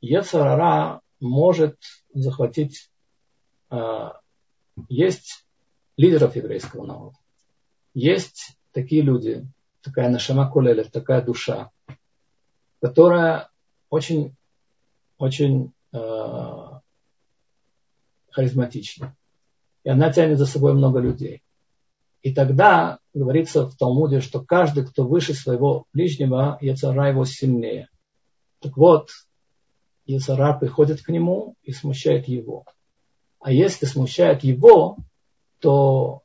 Яцарара 0.00 1.02
может 1.20 1.76
захватить... 2.14 2.90
Э, 3.70 4.12
есть 4.88 5.44
лидеров 5.98 6.34
еврейского 6.34 6.86
народа. 6.86 7.18
Есть 7.92 8.56
такие 8.72 9.02
люди, 9.02 9.46
такая 9.82 10.08
нашама 10.08 10.50
кулелев, 10.50 10.90
такая 10.90 11.20
душа, 11.20 11.70
которая 12.80 13.50
очень, 13.90 14.34
очень 15.18 15.74
э, 15.92 16.68
харизматична. 18.30 19.14
И 19.84 19.90
она 19.90 20.10
тянет 20.10 20.38
за 20.38 20.46
собой 20.46 20.72
много 20.72 21.00
людей. 21.00 21.42
И 22.22 22.34
тогда 22.34 22.98
говорится 23.14 23.66
в 23.66 23.76
Талмуде, 23.76 24.20
что 24.20 24.42
каждый, 24.42 24.84
кто 24.84 25.06
выше 25.06 25.34
своего 25.34 25.86
ближнего, 25.92 26.58
Яцара 26.60 27.08
его 27.08 27.24
сильнее. 27.24 27.88
Так 28.60 28.76
вот, 28.76 29.10
Яцара 30.06 30.58
приходит 30.58 31.02
к 31.02 31.08
нему 31.08 31.54
и 31.62 31.72
смущает 31.72 32.28
его. 32.28 32.64
А 33.40 33.52
если 33.52 33.86
смущает 33.86 34.42
его, 34.42 34.96
то 35.60 36.22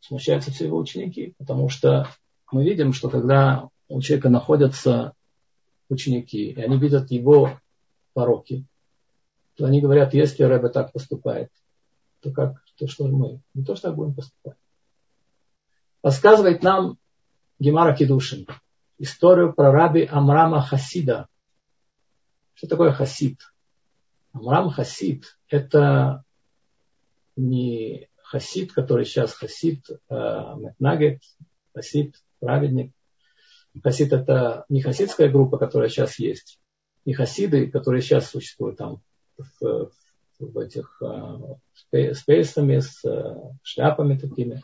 смущаются 0.00 0.50
все 0.50 0.66
его 0.66 0.78
ученики, 0.78 1.34
потому 1.38 1.68
что 1.68 2.08
мы 2.50 2.64
видим, 2.64 2.92
что 2.92 3.10
когда 3.10 3.68
у 3.88 4.00
человека 4.00 4.30
находятся 4.30 5.12
ученики, 5.90 6.50
и 6.50 6.60
они 6.60 6.78
видят 6.78 7.10
его 7.10 7.58
пороки, 8.14 8.64
то 9.56 9.66
они 9.66 9.80
говорят, 9.80 10.14
если 10.14 10.44
Рэбе 10.44 10.68
так 10.68 10.92
поступает, 10.92 11.50
то 12.20 12.30
как, 12.30 12.62
то 12.76 12.86
что 12.86 13.06
мы? 13.06 13.40
Не 13.54 13.64
то, 13.64 13.74
что 13.76 13.88
так 13.88 13.96
будем 13.96 14.14
поступать. 14.14 14.56
Рассказывает 16.02 16.62
нам 16.62 16.96
Гемара 17.58 17.94
Кедушин 17.94 18.46
историю 18.98 19.52
про 19.52 19.72
раби 19.72 20.06
Амрама 20.10 20.60
Хасида. 20.60 21.28
Что 22.54 22.68
такое 22.68 22.92
Хасид? 22.92 23.40
Амрам 24.32 24.70
Хасид– 24.70 25.38
это 25.48 26.24
не 27.36 28.08
Хасид, 28.22 28.72
который 28.72 29.04
сейчас 29.04 29.32
Хасид, 29.32 29.84
э, 29.90 29.94
Метнагет, 30.56 31.22
Хасид, 31.74 32.16
праведник. 32.40 32.92
Хасид– 33.82 34.12
это 34.12 34.64
не 34.68 34.82
хасидская 34.82 35.30
группа, 35.30 35.56
которая 35.56 35.88
сейчас 35.88 36.18
есть, 36.18 36.58
не 37.04 37.14
хасиды, 37.14 37.70
которые 37.70 38.02
сейчас 38.02 38.28
существуют 38.28 38.76
там 38.76 39.00
в, 39.36 39.90
в 40.40 40.58
этих 40.58 41.00
э, 41.00 42.12
с 42.12 42.24
с 42.26 43.04
э, 43.04 43.34
шляпами 43.62 44.18
такими. 44.18 44.62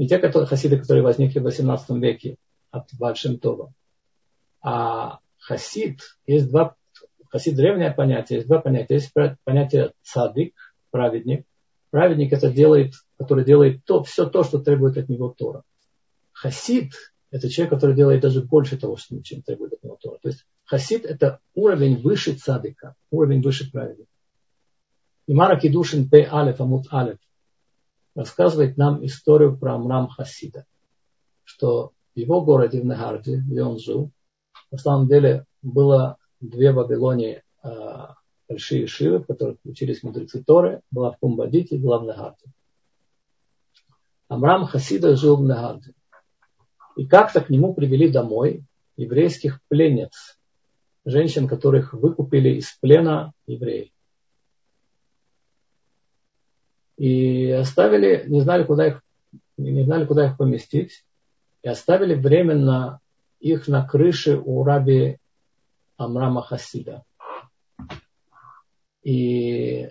Не 0.00 0.08
те 0.08 0.16
которые, 0.16 0.46
хасиды, 0.46 0.78
которые 0.78 1.02
возникли 1.02 1.40
в 1.40 1.42
18 1.42 1.90
веке 2.02 2.36
от 2.70 2.88
Бальшем 2.98 3.38
Това. 3.38 3.70
А 4.62 5.18
хасид, 5.36 6.00
есть 6.26 6.48
два, 6.48 6.74
хасид 7.28 7.54
древнее 7.54 7.90
понятие, 7.90 8.38
есть 8.38 8.48
два 8.48 8.60
понятия. 8.60 8.94
Есть 8.94 9.12
понятие 9.44 9.92
цадик, 10.00 10.54
праведник. 10.90 11.44
Праведник 11.90 12.32
это 12.32 12.50
делает, 12.50 12.94
который 13.18 13.44
делает 13.44 13.84
то, 13.84 14.02
все 14.02 14.24
то, 14.24 14.42
что 14.42 14.60
требует 14.60 14.96
от 14.96 15.10
него 15.10 15.34
Тора. 15.36 15.64
Хасид 16.32 16.94
это 17.30 17.50
человек, 17.50 17.74
который 17.74 17.94
делает 17.94 18.22
даже 18.22 18.40
больше 18.40 18.78
того, 18.78 18.96
чем 18.96 19.42
требует 19.42 19.74
от 19.74 19.82
него 19.82 19.98
Тора. 20.00 20.18
То 20.22 20.30
есть 20.30 20.46
хасид– 20.64 21.04
это 21.04 21.40
уровень 21.52 22.00
выше 22.00 22.32
цадыка, 22.32 22.94
уровень 23.10 23.42
выше 23.42 23.70
праведника. 23.70 24.10
Имара 25.26 25.60
Кидушин 25.60 26.08
П. 26.08 26.26
Алеф 26.32 26.58
Амут 26.58 26.90
Алеф 26.90 27.18
рассказывает 28.14 28.76
нам 28.76 29.04
историю 29.04 29.56
про 29.56 29.74
Амрам 29.74 30.08
Хасида, 30.08 30.66
что 31.44 31.92
в 32.14 32.18
его 32.18 32.42
городе 32.42 32.80
в 32.80 32.84
Негарде, 32.84 33.36
где 33.36 33.62
он 33.62 33.78
жил, 33.78 34.10
на 34.70 34.78
самом 34.78 35.08
деле 35.08 35.44
было 35.62 36.16
две 36.40 36.72
в 36.72 36.76
Вавилоне 36.76 37.42
а, 37.62 38.14
большие 38.48 38.86
шивы, 38.86 39.18
в 39.18 39.26
которых 39.26 39.58
учились 39.64 40.02
мудрецы 40.02 40.42
Торы, 40.42 40.82
была 40.90 41.12
в 41.12 41.18
Кумбадите, 41.18 41.78
была 41.78 41.98
в 41.98 42.04
Негарде. 42.04 42.46
Амрам 44.28 44.66
Хасида 44.66 45.16
жил 45.16 45.36
в 45.36 45.42
Негарде. 45.42 45.92
И 46.96 47.06
как-то 47.06 47.40
к 47.40 47.50
нему 47.50 47.74
привели 47.74 48.10
домой 48.10 48.64
еврейских 48.96 49.60
пленниц, 49.68 50.38
женщин, 51.04 51.48
которых 51.48 51.94
выкупили 51.94 52.50
из 52.50 52.72
плена 52.80 53.32
евреи. 53.46 53.92
И 57.00 57.50
оставили, 57.50 58.24
не 58.28 58.42
знали, 58.42 58.64
куда 58.64 58.88
их, 58.88 59.02
не 59.56 59.84
знали, 59.84 60.04
куда 60.04 60.26
их 60.26 60.36
поместить, 60.36 61.04
и 61.62 61.68
оставили 61.68 62.14
временно 62.14 63.00
их 63.38 63.68
на 63.68 63.86
крыше 63.86 64.38
у 64.38 64.62
раби 64.64 65.18
Амрама 65.96 66.42
Хасида. 66.42 67.04
И 69.02 69.88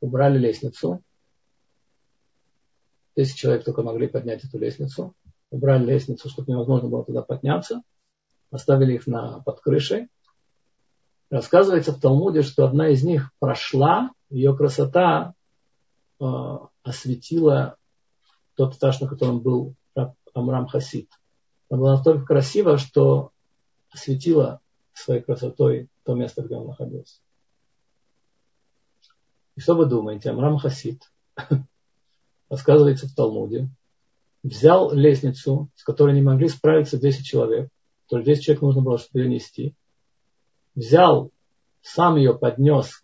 убрали 0.00 0.38
лестницу. 0.38 1.02
Десять 3.16 3.36
человек 3.36 3.64
только 3.64 3.82
могли 3.82 4.06
поднять 4.06 4.44
эту 4.44 4.58
лестницу. 4.58 5.14
Убрали 5.50 5.84
лестницу, 5.84 6.28
чтобы 6.28 6.52
невозможно 6.52 6.88
было 6.88 7.04
туда 7.04 7.22
подняться 7.22 7.82
оставили 8.52 8.94
их 8.94 9.06
на, 9.06 9.40
под 9.40 9.60
крышей. 9.60 10.08
Рассказывается 11.30 11.92
в 11.92 12.00
Талмуде, 12.00 12.42
что 12.42 12.66
одна 12.66 12.90
из 12.90 13.02
них 13.02 13.30
прошла, 13.40 14.10
ее 14.28 14.54
красота 14.54 15.32
осветила 16.82 17.76
тот 18.54 18.76
этаж, 18.76 19.00
на 19.00 19.08
котором 19.08 19.40
был 19.40 19.74
Амрам 20.34 20.66
Хасид. 20.66 21.10
Она 21.68 21.80
была 21.80 21.92
настолько 21.96 22.24
красива, 22.24 22.78
что 22.78 23.32
осветила 23.90 24.60
своей 24.92 25.22
красотой 25.22 25.88
то 26.04 26.14
место, 26.14 26.42
где 26.42 26.56
он 26.56 26.66
находился. 26.66 27.20
И 29.54 29.60
что 29.60 29.74
вы 29.74 29.86
думаете? 29.86 30.30
Амрам 30.30 30.58
Хасид, 30.58 31.10
рассказывается 32.48 33.06
в 33.06 33.14
Талмуде, 33.14 33.68
взял 34.42 34.92
лестницу, 34.92 35.68
с 35.76 35.84
которой 35.84 36.14
не 36.14 36.22
могли 36.22 36.48
справиться 36.48 36.98
10 36.98 37.24
человек, 37.24 37.68
то 38.08 38.16
есть 38.16 38.26
10 38.26 38.44
человек 38.44 38.62
нужно 38.62 38.82
было, 38.82 38.98
чтобы 38.98 39.20
ее 39.20 39.28
нести. 39.28 39.74
Взял, 40.74 41.30
сам 41.82 42.16
ее 42.16 42.36
поднес 42.36 43.02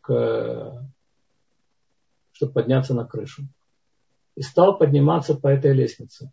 к, 0.00 0.88
чтобы 2.42 2.54
подняться 2.54 2.92
на 2.92 3.06
крышу. 3.06 3.44
И 4.34 4.42
стал 4.42 4.76
подниматься 4.76 5.36
по 5.36 5.46
этой 5.46 5.72
лестнице. 5.72 6.32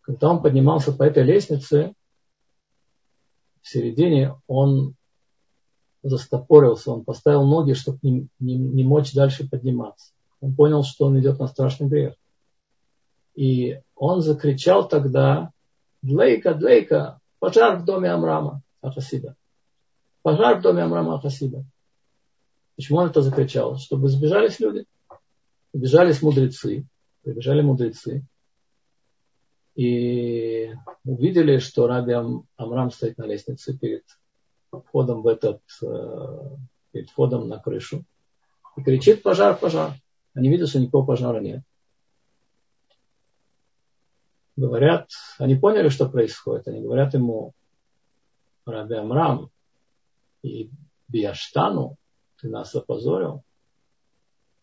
Когда 0.00 0.30
он 0.30 0.40
поднимался 0.40 0.92
по 0.92 1.02
этой 1.02 1.24
лестнице, 1.24 1.92
в 3.60 3.68
середине 3.68 4.34
он 4.46 4.94
застопорился, 6.02 6.90
он 6.90 7.04
поставил 7.04 7.44
ноги, 7.44 7.74
чтобы 7.74 7.98
не, 8.02 8.28
не, 8.38 8.56
не 8.56 8.82
мочь 8.82 9.12
дальше 9.12 9.46
подниматься. 9.46 10.12
Он 10.40 10.54
понял, 10.54 10.82
что 10.84 11.04
он 11.06 11.20
идет 11.20 11.38
на 11.38 11.48
страшный 11.48 11.88
грех. 11.88 12.14
И 13.34 13.78
он 13.94 14.22
закричал 14.22 14.88
тогда, 14.88 15.50
Длейка, 16.00 16.54
Длейка, 16.54 17.20
пожар 17.38 17.76
в 17.78 17.84
доме 17.84 18.10
Амрама 18.10 18.62
Ахасида. 18.80 19.36
Пожар 20.22 20.58
в 20.58 20.62
доме 20.62 20.82
Амрама 20.82 21.16
Ахасида. 21.16 21.64
Почему 22.82 22.98
он 22.98 23.10
это 23.10 23.22
закричал? 23.22 23.78
Чтобы 23.78 24.08
сбежались 24.08 24.58
люди. 24.58 24.86
Убежались 25.72 26.20
мудрецы. 26.20 26.84
Прибежали 27.22 27.62
мудрецы. 27.62 28.24
И 29.76 30.74
увидели, 31.04 31.58
что 31.58 31.86
Раби 31.86 32.12
Амрам 32.56 32.90
стоит 32.90 33.18
на 33.18 33.26
лестнице 33.26 33.78
перед 33.78 34.02
входом 34.72 35.22
в 35.22 35.28
этот, 35.28 35.60
э, 35.80 36.56
перед 36.90 37.08
входом 37.08 37.46
на 37.46 37.60
крышу. 37.60 38.02
И 38.76 38.82
кричит 38.82 39.22
пожар, 39.22 39.56
пожар. 39.56 39.92
Они 40.34 40.48
видят, 40.48 40.68
что 40.68 40.80
никакого 40.80 41.06
пожара 41.06 41.38
нет 41.38 41.62
говорят, 44.56 45.08
они 45.38 45.54
поняли, 45.54 45.88
что 45.88 46.08
происходит, 46.10 46.68
они 46.68 46.82
говорят 46.82 47.14
ему, 47.14 47.54
Раби 48.66 48.96
Амрам 48.96 49.50
и 50.42 50.70
Биаштану, 51.08 51.96
ты 52.42 52.48
нас 52.48 52.74
опозорил. 52.74 53.42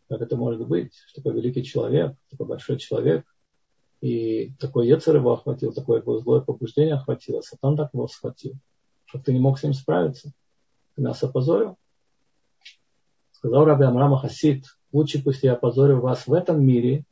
Как 0.10 0.22
это 0.22 0.36
может 0.36 0.68
быть? 0.68 0.94
Что 1.08 1.22
такой 1.22 1.40
великий 1.40 1.64
человек, 1.64 2.16
такой 2.30 2.46
большой 2.46 2.78
человек, 2.78 3.26
и 4.02 4.54
такой 4.60 4.88
Ецер 4.88 5.16
его 5.16 5.34
охватил, 5.34 5.74
такое 5.74 6.02
его 6.02 6.20
злое 6.20 6.42
побуждение 6.42 6.96
охватило, 6.96 7.42
Сатан 7.42 7.76
так 7.76 7.94
его 7.94 8.08
схватил, 8.08 8.56
что 9.06 9.20
ты 9.20 9.34
не 9.34 9.40
мог 9.40 9.58
с 9.58 9.64
ним 9.64 9.74
справиться. 9.74 10.32
Ты 10.96 11.02
нас 11.02 11.24
опозорил. 11.24 11.78
Сказал 13.32 13.66
Раби 13.66 13.86
Амрам 13.86 14.16
Хасид, 14.18 14.66
лучше 14.92 15.24
пусть 15.24 15.44
я 15.44 15.54
опозорю 15.54 16.02
вас 16.02 16.28
в 16.28 16.34
этом 16.34 16.64
мире, 16.64 17.06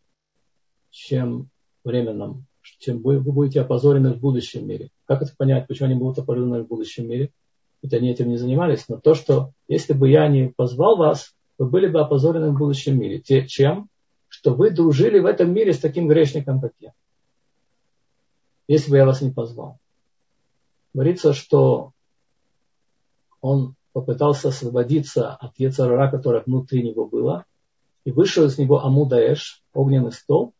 чем 0.91 1.49
временном 1.83 2.45
чем 2.79 3.01
вы, 3.01 3.19
вы 3.19 3.31
будете 3.31 3.61
опозорены 3.61 4.13
в 4.13 4.19
будущем 4.19 4.67
мире. 4.67 4.89
Как 5.05 5.21
это 5.21 5.33
понять, 5.37 5.67
почему 5.67 5.89
они 5.89 5.97
будут 5.97 6.19
опозорены 6.19 6.63
в 6.63 6.67
будущем 6.67 7.07
мире? 7.07 7.31
Ведь 7.81 7.93
они 7.93 8.09
этим 8.09 8.29
не 8.29 8.37
занимались. 8.37 8.87
Но 8.87 8.97
то, 8.97 9.13
что 9.13 9.51
если 9.67 9.93
бы 9.93 10.09
я 10.09 10.27
не 10.27 10.49
позвал 10.49 10.97
вас, 10.97 11.35
вы 11.57 11.67
были 11.67 11.87
бы 11.87 11.99
опозорены 11.99 12.51
в 12.51 12.57
будущем 12.57 12.99
мире. 12.99 13.19
Те, 13.19 13.47
чем? 13.47 13.89
Что 14.27 14.53
вы 14.53 14.71
дружили 14.71 15.19
в 15.19 15.25
этом 15.25 15.53
мире 15.53 15.73
с 15.73 15.79
таким 15.79 16.07
грешником, 16.07 16.59
как 16.59 16.73
я. 16.79 16.93
Если 18.67 18.91
бы 18.91 18.97
я 18.97 19.05
вас 19.05 19.21
не 19.21 19.31
позвал. 19.31 19.79
Говорится, 20.93 21.33
что 21.33 21.91
он 23.41 23.75
попытался 23.93 24.49
освободиться 24.49 25.31
от 25.31 25.57
Ецарара, 25.57 26.11
которое 26.11 26.43
внутри 26.45 26.83
него 26.83 27.07
было, 27.07 27.45
и 28.03 28.11
вышел 28.11 28.45
из 28.45 28.57
него 28.57 28.83
Амудаэш, 28.83 29.63
огненный 29.73 30.11
стол, 30.11 30.53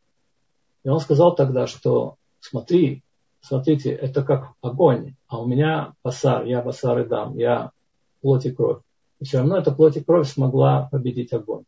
и 0.84 0.89
он 0.89 0.99
сказал 0.99 1.36
тогда, 1.36 1.68
что 1.68 2.15
смотри, 2.39 3.03
смотрите, 3.41 3.91
это 3.91 4.23
как 4.23 4.53
огонь, 4.61 5.15
а 5.27 5.41
у 5.41 5.47
меня 5.47 5.93
басар, 6.03 6.45
я 6.45 6.61
басар 6.61 6.99
и 6.99 7.05
дам, 7.05 7.38
я 7.38 7.71
плоть 8.21 8.45
и 8.45 8.51
кровь. 8.51 8.81
И 9.19 9.25
все 9.25 9.39
равно 9.39 9.57
эта 9.57 9.71
плоть 9.71 9.97
и 9.97 10.03
кровь 10.03 10.29
смогла 10.29 10.89
победить 10.91 11.33
огонь. 11.33 11.63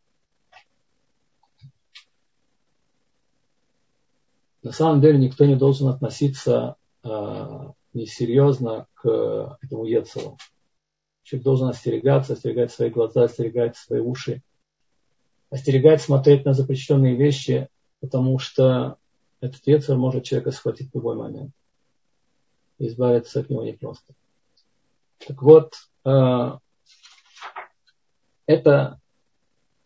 На 4.61 4.71
самом 4.71 5.01
деле 5.01 5.17
никто 5.17 5.45
не 5.45 5.55
должен 5.55 5.87
относиться 5.87 6.75
э, 7.03 7.69
несерьезно 7.93 8.87
к 8.93 9.57
этому 9.61 9.85
Ецелу. 9.85 10.37
Человек 11.23 11.45
должен 11.45 11.69
остерегаться, 11.69 12.33
остерегать 12.33 12.71
свои 12.71 12.89
глаза, 12.89 13.23
остерегать 13.23 13.77
свои 13.77 14.01
уши, 14.01 14.41
остерегать 15.49 16.01
смотреть 16.01 16.45
на 16.45 16.53
запрещенные 16.53 17.15
вещи, 17.15 17.69
потому 18.01 18.37
что 18.37 18.97
этот 19.41 19.65
Ецер 19.65 19.97
может 19.97 20.25
человека 20.25 20.51
схватить 20.51 20.91
в 20.91 20.95
любой 20.95 21.15
момент. 21.15 21.51
И 22.77 22.87
избавиться 22.87 23.39
от 23.39 23.49
него 23.49 23.63
непросто. 23.63 24.13
Так 25.19 25.41
вот, 25.41 25.73
э, 26.05 26.57
это 28.45 28.99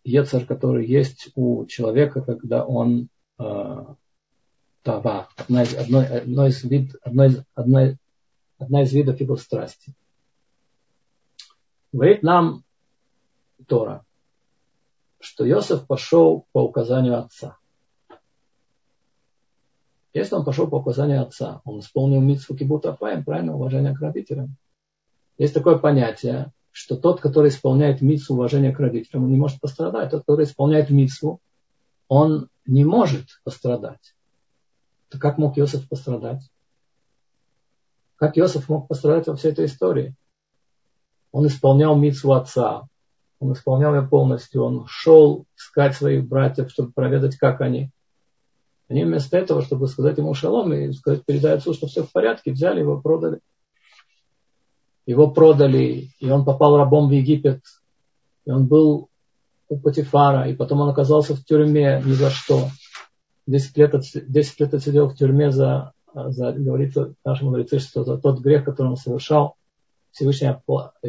Ецер, 0.04 0.46
который 0.46 0.86
есть 0.86 1.30
у 1.36 1.66
человека, 1.66 2.22
когда 2.22 2.66
он 2.66 3.10
э, 3.40 3.86
тава, 4.84 5.30
одна 5.36 5.64
из, 5.64 5.76
одно, 5.76 6.00
одно 6.00 6.48
из 6.48 6.64
вид, 6.64 6.96
одно 7.02 7.26
из, 7.26 7.44
одна, 7.56 7.96
одна 8.58 8.84
из 8.84 8.94
видов 8.94 9.20
его 9.20 9.38
страсти. 9.38 9.94
Говорит 11.92 12.24
нам 12.24 12.64
Тора, 13.68 14.06
что 15.20 15.48
Иосиф 15.48 15.88
пошел 15.88 16.46
по 16.52 16.64
указанию 16.64 17.18
отца. 17.18 17.58
Если 20.14 20.36
он 20.36 20.46
пошел 20.46 20.68
по 20.68 20.76
указанию 20.76 21.24
отца, 21.24 21.62
он 21.66 21.80
исполнил 21.80 22.22
митсу 22.22 22.56
кибут 22.56 22.86
афаем, 22.86 23.24
правильно, 23.24 23.56
уважение 23.56 23.96
к 23.96 24.00
родителям. 24.00 24.56
Есть 25.40 25.56
такое 25.56 25.80
понятие, 25.80 26.52
что 26.72 26.96
тот, 26.96 27.20
который 27.20 27.50
исполняет 27.50 28.02
митсу 28.02 28.36
уважения 28.36 28.72
к 28.72 28.80
родителям, 28.80 29.24
он 29.24 29.32
не 29.32 29.38
может 29.38 29.60
пострадать. 29.60 30.12
Тот, 30.12 30.22
который 30.22 30.46
исполняет 30.46 30.92
митсу, 30.92 31.40
он 32.08 32.50
не 32.68 32.86
может 32.86 33.40
пострадать. 33.44 34.16
То 35.10 35.18
как 35.18 35.40
мог 35.40 35.58
Иосиф 35.58 35.88
пострадать? 35.90 36.48
Как 38.16 38.38
Иосиф 38.38 38.70
мог 38.70 38.88
пострадать 38.88 39.28
во 39.28 39.36
всей 39.36 39.52
этой 39.52 39.66
истории? 39.66 40.16
Он 41.32 41.48
исполнял 41.48 41.96
митсу 41.96 42.34
отца, 42.34 42.88
он 43.40 43.54
исполнял 43.54 43.96
ее 43.96 44.08
полностью, 44.08 44.64
он 44.64 44.86
шел 44.88 45.46
искать 45.58 45.96
своих 45.96 46.28
братьев, 46.28 46.70
чтобы 46.70 46.92
проведать, 46.92 47.36
как 47.38 47.62
они. 47.62 47.92
Они 48.90 49.04
вместо 49.04 49.38
этого, 49.38 49.62
чтобы 49.62 49.88
сказать 49.88 50.18
ему 50.18 50.34
шалом 50.34 50.74
и 50.74 50.92
сказать, 50.94 51.26
передай 51.26 51.54
отцу, 51.54 51.74
что 51.74 51.88
все 51.88 52.04
в 52.04 52.12
порядке, 52.12 52.52
взяли 52.52 52.82
его, 52.82 53.00
продали. 53.00 53.40
Его 55.06 55.30
продали, 55.32 56.10
и 56.20 56.30
он 56.30 56.46
попал 56.46 56.78
рабом 56.78 57.10
в 57.10 57.12
Египет. 57.12 57.62
И 58.46 58.52
он 58.52 58.68
был 58.68 59.10
у 59.70 59.80
Патифара, 59.80 60.50
и 60.50 60.56
потом 60.56 60.82
он 60.82 60.90
оказался 60.90 61.36
в 61.36 61.44
тюрьме 61.44 62.02
ни 62.06 62.14
за 62.14 62.30
что. 62.30 62.70
10 63.48 63.78
лет, 63.78 63.96
10 64.14 64.60
лет 64.60 64.74
отсидел 64.74 65.10
в 65.10 65.16
тюрьме 65.16 65.52
за, 65.52 65.94
за 66.14 66.54
говорится 66.54 67.14
нашему 67.26 67.52
мудрецы, 67.52 67.80
что 67.80 68.04
за 68.04 68.18
тот 68.18 68.40
грех, 68.40 68.64
который 68.64 68.88
он 68.90 68.98
совершал, 68.98 69.56
Всевышний, 70.12 70.50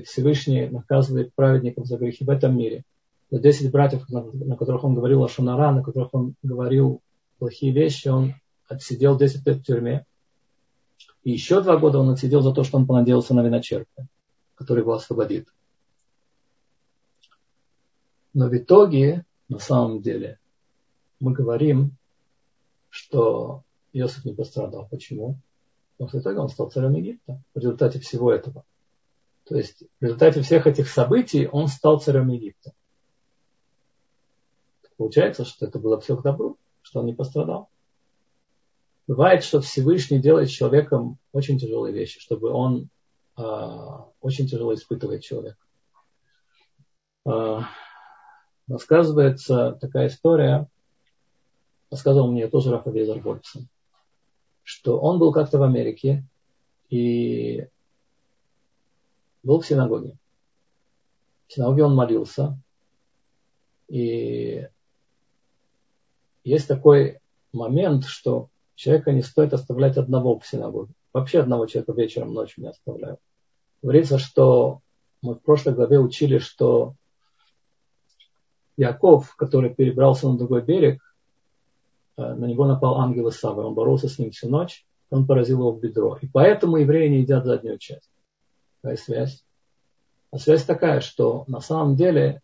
Всевышний 0.05 0.67
наказывает 0.69 1.35
праведников 1.35 1.87
за 1.87 1.99
грехи 1.99 2.25
в 2.25 2.31
этом 2.31 2.57
мире. 2.57 2.85
За 3.31 3.39
10 3.39 3.71
братьев, 3.71 4.09
на, 4.09 4.23
на 4.23 4.57
которых 4.57 4.85
он 4.85 4.95
говорил 4.95 5.23
о 5.23 5.29
Шунара, 5.29 5.73
на 5.73 5.83
которых 5.83 6.09
он 6.13 6.35
говорил 6.43 7.01
плохие 7.39 7.73
вещи, 7.73 8.09
он 8.09 8.35
отсидел 8.69 9.17
10 9.17 9.47
лет 9.47 9.59
в 9.59 9.65
тюрьме. 9.65 10.07
И 11.23 11.31
еще 11.31 11.63
два 11.63 11.77
года 11.79 11.99
он 11.99 12.11
отсидел 12.11 12.43
за 12.43 12.53
то, 12.53 12.65
что 12.65 12.77
он 12.77 12.87
понадеялся 12.87 13.35
на 13.35 13.43
виночерпа, 13.43 14.07
который 14.55 14.81
его 14.81 14.93
освободит. 14.93 15.49
Но 18.35 18.49
в 18.49 18.57
итоге, 18.57 19.25
на 19.49 19.59
самом 19.59 20.03
деле, 20.03 20.39
мы 21.21 21.33
говорим, 21.33 21.97
что 22.91 23.63
Иосиф 23.93 24.25
не 24.25 24.35
пострадал. 24.35 24.89
Почему? 24.91 25.39
Потому 25.97 26.09
что 26.09 26.19
в 26.19 26.21
итоге 26.21 26.39
он 26.39 26.49
стал 26.49 26.71
царем 26.71 26.95
Египта 26.95 27.41
в 27.55 27.59
результате 27.59 28.01
всего 28.01 28.33
этого. 28.33 28.65
То 29.45 29.57
есть 29.57 29.85
в 30.01 30.05
результате 30.05 30.43
всех 30.43 30.67
этих 30.67 30.89
событий 30.89 31.47
он 31.47 31.69
стал 31.69 32.01
царем 32.01 32.29
Египта. 32.29 32.73
Получается, 34.97 35.45
что 35.45 35.67
это 35.67 35.79
было 35.79 36.01
все 36.01 36.17
к 36.17 36.23
добру, 36.23 36.59
что 36.85 37.01
он 37.01 37.07
не 37.07 37.15
пострадал. 37.15 37.71
Бывает, 39.07 39.43
что 39.43 39.61
Всевышний 39.61 40.21
делает 40.21 40.51
человеком 40.51 41.19
очень 41.33 41.59
тяжелые 41.59 41.93
вещи, 41.93 42.21
чтобы 42.21 42.51
он 42.51 42.89
э, 43.37 43.43
очень 44.21 44.47
тяжело 44.47 44.73
испытывает 44.75 45.23
человека. 45.23 45.59
Э, 47.27 47.61
рассказывается 48.69 49.73
такая 49.81 50.09
история, 50.09 50.69
рассказывал 51.91 52.31
мне 52.31 52.49
тоже 52.49 52.71
Рафа 52.71 52.91
Везер 52.91 53.21
Больцин, 53.21 53.69
что 54.63 54.99
он 55.01 55.19
был 55.19 55.33
как-то 55.33 55.59
в 55.59 55.63
Америке 55.63 56.25
и 56.89 57.67
был 59.43 59.61
в 59.61 59.67
синагоге. 59.67 60.17
В 61.49 61.53
синагоге 61.53 61.85
он 61.85 61.95
молился. 61.95 62.59
И 63.89 64.67
есть 66.45 66.69
такой 66.69 67.21
момент, 67.53 68.05
что 68.05 68.49
человека 68.75 69.13
не 69.13 69.23
стоит 69.23 69.53
оставлять 69.53 69.97
одного 69.97 70.39
в 70.39 70.47
синагоге. 70.47 70.93
Вообще 71.13 71.41
одного 71.41 71.67
человека 71.67 71.93
вечером, 71.93 72.35
ночью 72.35 72.63
не 72.63 72.71
оставляют. 72.71 73.21
Говорится, 73.83 74.19
что 74.19 74.81
мы 75.23 75.35
в 75.35 75.41
прошлой 75.41 75.75
главе 75.75 75.99
учили, 75.99 76.39
что 76.39 76.95
Яков, 78.77 79.35
который 79.37 79.75
перебрался 79.75 80.29
на 80.29 80.37
другой 80.37 80.63
берег, 80.63 81.01
э, 82.17 82.35
на 82.35 82.47
него 82.47 82.67
напал 82.67 83.01
ангел 83.01 83.29
Исава, 83.29 83.67
он 83.67 83.75
боролся 83.75 84.09
с 84.09 84.19
ним 84.19 84.33
всю 84.33 84.49
ночь, 84.49 84.85
он 85.11 85.27
поразил 85.27 85.61
его 85.61 85.73
в 85.73 85.81
бедро. 85.81 86.19
И 86.21 86.27
поэтому 86.27 86.79
евреи 86.79 87.09
не 87.09 87.21
едят 87.21 87.45
заднюю 87.45 87.79
часть. 87.79 88.11
Какая 88.83 88.97
связь? 88.97 89.45
А 90.31 90.39
связь 90.39 90.65
такая, 90.65 91.01
что 91.01 91.45
на 91.47 91.61
самом 91.61 91.95
деле 91.95 92.43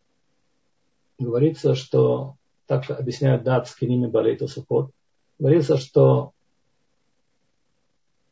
говорится, 1.19 1.75
что 1.75 2.37
так 2.71 2.89
объясняют 2.89 3.43
дат 3.43 3.67
с 3.67 3.75
киними 3.75 4.07
болеет 4.07 4.49
сухот, 4.49 4.93
говорится, 5.41 5.77
что 5.77 6.31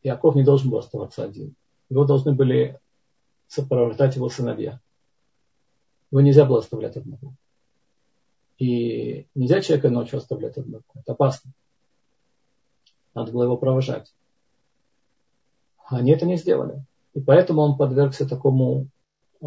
Яков 0.01 0.35
не 0.35 0.45
должен 0.45 0.69
был 0.69 0.77
оставаться 0.77 1.25
один. 1.25 1.55
Его 1.89 2.05
должны 2.05 2.31
были 2.31 2.79
сопровождать 3.49 4.15
его 4.15 4.29
сыновья. 4.29 4.79
Его 6.09 6.21
нельзя 6.21 6.45
было 6.45 6.59
оставлять 6.59 6.95
одного. 6.95 7.33
И 8.59 9.27
нельзя 9.35 9.59
человека 9.59 9.89
ночью 9.89 10.19
оставлять 10.19 10.57
одного. 10.57 10.83
Это 10.95 11.11
опасно. 11.11 11.51
Надо 13.13 13.33
было 13.33 13.43
его 13.43 13.57
провожать. 13.57 14.15
Они 15.85 16.13
это 16.13 16.25
не 16.25 16.37
сделали. 16.37 16.85
И 17.13 17.19
поэтому 17.19 17.61
он 17.61 17.77
подвергся 17.77 18.25
такому 18.25 18.87
э, 19.41 19.45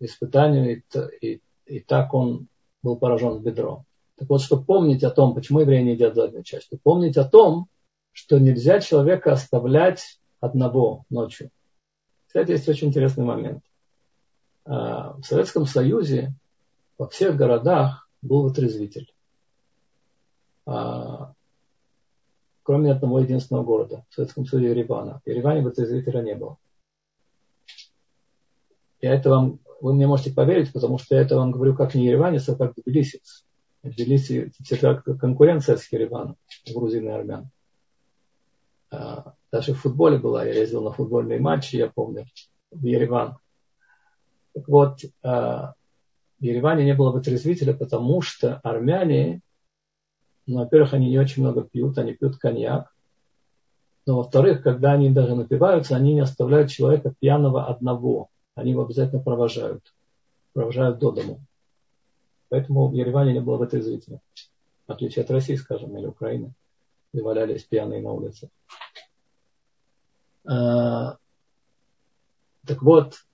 испытанию, 0.00 0.76
и, 0.76 0.82
и, 1.22 1.40
и 1.64 1.80
так 1.80 2.12
он 2.12 2.48
был 2.82 2.98
поражен 2.98 3.38
в 3.38 3.42
бедро. 3.42 3.86
Так 4.16 4.28
вот, 4.28 4.42
чтобы 4.42 4.64
помнить 4.64 5.02
о 5.02 5.10
том, 5.10 5.34
почему 5.34 5.60
евреи 5.60 5.82
не 5.82 5.92
едят 5.92 6.14
заднюю 6.14 6.44
часть, 6.44 6.66
чтобы 6.66 6.80
помнить 6.82 7.16
о 7.16 7.24
том, 7.24 7.68
что 8.12 8.38
нельзя 8.38 8.80
человека 8.80 9.32
оставлять 9.32 10.20
одного 10.40 11.04
ночью. 11.10 11.50
Кстати, 12.26 12.52
есть 12.52 12.68
очень 12.68 12.88
интересный 12.88 13.24
момент. 13.24 13.62
Э, 14.66 15.14
в 15.18 15.22
Советском 15.24 15.66
Союзе 15.66 16.32
во 16.96 17.08
всех 17.08 17.36
городах 17.36 18.08
был 18.22 18.42
вытрезвитель. 18.42 19.12
А, 20.66 21.32
кроме 22.62 22.92
одного 22.92 23.20
единственного 23.20 23.64
города, 23.64 24.04
в 24.08 24.14
Советском 24.14 24.46
Союзе 24.46 24.70
Еревана. 24.70 25.20
В 25.24 25.28
Ереване 25.28 25.62
вытрезвителя 25.62 26.22
не 26.22 26.34
было. 26.34 26.56
Я 29.00 29.14
это 29.14 29.28
вам, 29.28 29.58
вы 29.80 29.92
мне 29.92 30.06
можете 30.06 30.32
поверить, 30.32 30.72
потому 30.72 30.98
что 30.98 31.14
я 31.14 31.20
это 31.20 31.36
вам 31.36 31.50
говорю 31.50 31.76
как 31.76 31.94
не 31.94 32.06
ереванец, 32.06 32.48
а 32.48 32.56
как 32.56 32.74
тбилисец. 32.74 33.44
В 33.84 33.90
Тбилиси 33.90 34.50
всегда 34.62 34.94
конкуренция 34.94 35.76
с 35.76 35.92
Ереваном, 35.92 36.38
грузин 36.74 37.06
и 37.06 37.10
армян. 37.12 37.50
А, 38.90 39.34
даже 39.52 39.74
в 39.74 39.80
футболе 39.80 40.16
была, 40.16 40.42
я 40.46 40.54
ездил 40.54 40.82
на 40.82 40.90
футбольные 40.90 41.38
матчи, 41.38 41.76
я 41.76 41.90
помню, 41.90 42.24
в 42.70 42.82
Ереван. 42.82 43.36
Так 44.54 44.66
вот, 44.68 45.00
а, 45.22 45.74
в 46.40 46.42
Ереване 46.42 46.86
не 46.86 46.94
было 46.94 47.10
вытрезвителя, 47.10 47.74
потому 47.74 48.22
что 48.22 48.58
армяне, 48.64 49.42
ну, 50.46 50.60
во-первых, 50.60 50.94
они 50.94 51.10
не 51.10 51.18
очень 51.18 51.42
много 51.42 51.62
пьют, 51.62 51.98
они 51.98 52.14
пьют 52.14 52.38
коньяк. 52.38 52.90
Но 54.06 54.16
во-вторых, 54.16 54.62
когда 54.62 54.92
они 54.92 55.10
даже 55.10 55.34
напиваются, 55.34 55.94
они 55.94 56.14
не 56.14 56.20
оставляют 56.20 56.70
человека 56.70 57.14
пьяного 57.20 57.66
одного. 57.66 58.30
Они 58.54 58.70
его 58.70 58.84
обязательно 58.84 59.20
провожают. 59.20 59.92
Провожают 60.54 60.98
до 60.98 61.10
дому. 61.12 61.44
Поэтому 62.54 62.86
в 62.86 62.92
Ереване 62.92 63.32
не 63.32 63.40
было 63.40 63.56
вытрезвителя. 63.56 64.20
В 64.86 64.92
отличие 64.92 65.24
от 65.24 65.30
России, 65.32 65.56
скажем, 65.56 65.98
или 65.98 66.06
Украины, 66.06 66.54
где 67.12 67.20
валялись 67.20 67.64
пьяные 67.64 68.00
на 68.00 68.12
улице. 68.12 68.48
А, 70.44 71.18
так 72.64 72.80
вот, 72.82 73.24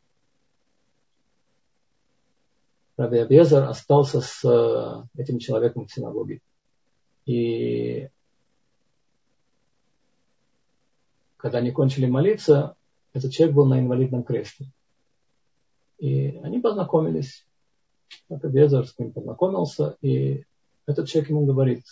Раби 2.96 3.18
Абезар 3.18 3.68
остался 3.68 4.22
с 4.22 4.42
э, 4.42 5.20
этим 5.20 5.38
человеком 5.38 5.84
в 5.84 5.92
синагоге. 5.92 6.40
И 7.26 8.08
когда 11.36 11.58
они 11.58 11.72
кончили 11.72 12.06
молиться, 12.06 12.74
этот 13.12 13.32
человек 13.32 13.54
был 13.54 13.66
на 13.66 13.80
инвалидном 13.80 14.22
кресле. 14.22 14.68
И 15.98 16.38
они 16.42 16.58
познакомились. 16.58 17.44
Раби 18.28 18.48
Абезар 18.48 18.86
с 18.86 18.98
ним 18.98 19.12
познакомился, 19.12 19.96
и 20.00 20.44
этот 20.86 21.08
человек 21.08 21.30
ему 21.30 21.46
говорит, 21.46 21.84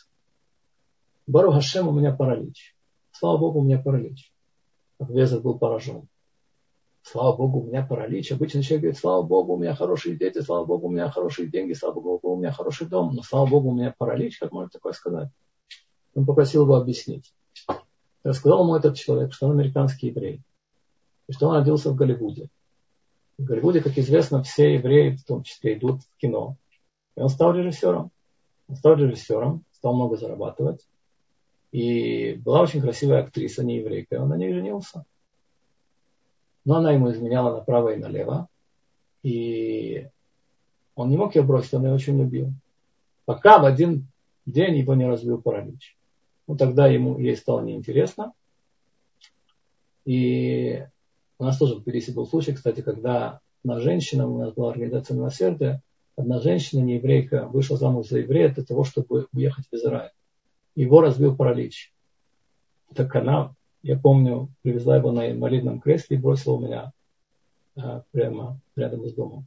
Бару 1.27 1.53
Хашем, 1.53 1.89
у 1.89 1.93
меня 1.93 2.15
паралич. 2.15 2.75
Слава 3.13 3.39
Богу, 3.39 3.61
у 3.61 3.65
меня 3.65 3.79
паралич. 3.79 4.33
Раби 4.99 5.15
Абезар 5.15 5.41
был 5.41 5.59
поражен 5.59 6.09
слава 7.11 7.37
Богу, 7.37 7.61
у 7.61 7.67
меня 7.67 7.85
паралич. 7.85 8.33
Обычно 8.33 8.63
человек 8.63 8.83
говорит, 8.83 8.99
слава 8.99 9.23
Богу, 9.23 9.55
у 9.55 9.59
меня 9.59 9.75
хорошие 9.75 10.17
дети, 10.17 10.41
слава 10.41 10.65
Богу, 10.65 10.89
у 10.89 10.91
меня 10.91 11.11
хорошие 11.11 11.49
деньги, 11.49 11.73
слава 11.73 12.01
Богу, 12.01 12.35
у 12.35 12.37
меня 12.37 12.53
хороший 12.53 12.87
дом. 12.87 13.15
Но 13.15 13.23
слава 13.23 13.47
Богу, 13.47 13.71
у 13.71 13.75
меня 13.75 13.95
паралич, 13.97 14.39
как 14.39 14.53
можно 14.53 14.69
такое 14.69 14.93
сказать? 14.93 15.29
Он 16.15 16.27
попросил 16.27 16.65
его 16.65 16.77
объяснить. 16.77 17.33
Рассказал 18.23 18.65
ему 18.65 18.77
этот 18.77 18.97
человек, 18.97 19.33
что 19.33 19.47
он 19.47 19.53
американский 19.53 20.09
еврей. 20.09 20.43
И 21.29 21.33
что 21.33 21.49
он 21.49 21.57
родился 21.57 21.91
в 21.91 21.95
Голливуде. 21.95 22.49
Голливуде, 23.39 23.81
как 23.81 23.97
известно, 23.97 24.43
все 24.43 24.75
евреи 24.75 25.17
в 25.17 25.25
том 25.25 25.45
числе 25.45 25.75
идут 25.75 26.03
в 26.03 26.17
кино. 26.19 26.57
И 27.17 27.21
он 27.21 27.29
стал 27.29 27.55
режиссером. 27.55 28.11
Он 28.69 28.77
стал 28.77 28.97
режиссером, 28.97 29.65
стал 29.73 29.95
много 29.95 30.17
зарабатывать. 30.17 30.87
И 31.71 32.35
была 32.35 32.63
очень 32.63 32.81
красивая 32.81 33.23
актриса, 33.23 33.65
не 33.65 33.77
еврейка, 33.77 34.17
и 34.17 34.19
он 34.19 34.29
на 34.29 34.37
ней 34.37 34.53
женился. 34.53 35.05
Но 36.65 36.77
она 36.77 36.93
ему 36.93 37.11
изменяла 37.13 37.55
направо 37.55 37.95
и 37.95 37.97
налево. 37.97 38.49
И 39.23 40.09
он 40.95 41.11
не 41.11 41.17
мог 41.17 41.35
ее 41.37 41.43
бросить, 41.43 41.75
он 41.75 41.85
ее 41.85 41.95
очень 41.95 42.19
любил. 42.19 42.53
Пока 43.25 43.59
в 43.59 43.65
один 43.65 44.07
день 44.47 44.79
его 44.79 44.95
не 44.95 45.07
разбил 45.07 45.41
паралич. 45.41 45.97
Ну, 46.47 46.57
тогда 46.57 46.89
ему, 46.89 47.19
ей 47.19 47.37
стало 47.37 47.61
неинтересно. 47.61 48.33
И 50.05 50.87
у 51.39 51.45
нас 51.45 51.59
тоже 51.59 51.77
в 51.77 51.83
Тбилиси 51.83 52.11
был 52.11 52.27
случай, 52.27 52.53
кстати, 52.53 52.81
когда 52.81 53.41
одна 53.63 53.81
женщина, 53.81 54.29
у 54.29 54.39
нас 54.39 54.53
была 54.53 54.71
организация 54.71 55.17
милосердия, 55.17 55.83
одна 56.17 56.41
женщина, 56.41 56.81
не 56.81 56.97
еврейка, 56.97 57.47
вышла 57.47 57.77
замуж 57.77 58.09
за 58.09 58.19
еврея 58.19 58.53
для 58.53 58.65
того, 58.65 58.85
чтобы 58.85 59.27
уехать 59.33 59.67
в 59.71 59.75
Израиль. 59.75 60.13
Его 60.75 61.01
разбил 61.01 61.37
паралич. 61.37 61.93
Так 62.95 63.15
она 63.17 63.55
я 63.83 63.97
помню, 63.97 64.49
привезла 64.63 64.97
его 64.97 65.13
на 65.13 65.31
инвалидном 65.31 65.81
кресле 65.81 66.17
и 66.17 66.21
бросила 66.21 66.55
у 66.55 66.61
меня 66.61 66.93
а, 67.77 68.03
прямо 68.11 68.61
рядом 68.77 69.07
с 69.07 69.15
домом. 69.15 69.47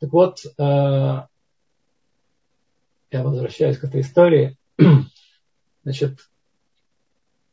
Так 0.00 0.12
вот, 0.12 0.40
а, 0.58 1.28
я 3.10 3.22
возвращаюсь 3.22 3.78
к 3.78 3.84
этой 3.84 4.02
истории. 4.02 4.56
Значит, 5.82 6.18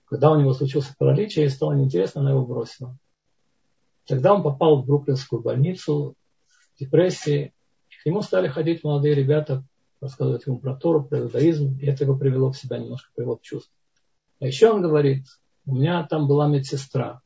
когда 0.06 0.32
у 0.32 0.40
него 0.40 0.54
случился 0.54 0.94
паралич, 0.98 1.38
ей 1.38 1.50
стало 1.50 1.74
неинтересно, 1.74 2.22
она 2.22 2.32
его 2.32 2.46
бросила. 2.46 2.98
Тогда 4.08 4.34
он 4.34 4.44
попал 4.44 4.82
в 4.82 4.86
Бруклинскую 4.86 5.42
больницу 5.42 6.16
в 6.76 6.80
депрессии. 6.80 7.54
К 8.02 8.06
нему 8.06 8.22
стали 8.22 8.48
ходить 8.48 8.84
молодые 8.84 9.16
ребята, 9.16 9.64
рассказывать 10.02 10.46
ему 10.46 10.60
про 10.60 10.76
Тору, 10.76 11.04
про 11.04 11.20
иудаизм, 11.20 11.78
и 11.80 11.86
это 11.86 12.04
его 12.04 12.18
привело 12.18 12.52
в 12.52 12.58
себя, 12.58 12.78
немножко 12.78 13.12
привело 13.16 13.38
в 13.38 13.42
чувство. 13.42 13.74
А 14.40 14.46
еще 14.46 14.72
он 14.72 14.82
говорит, 14.82 15.26
у 15.66 15.76
меня 15.76 16.06
там 16.06 16.28
была 16.28 16.48
медсестра. 16.48 17.22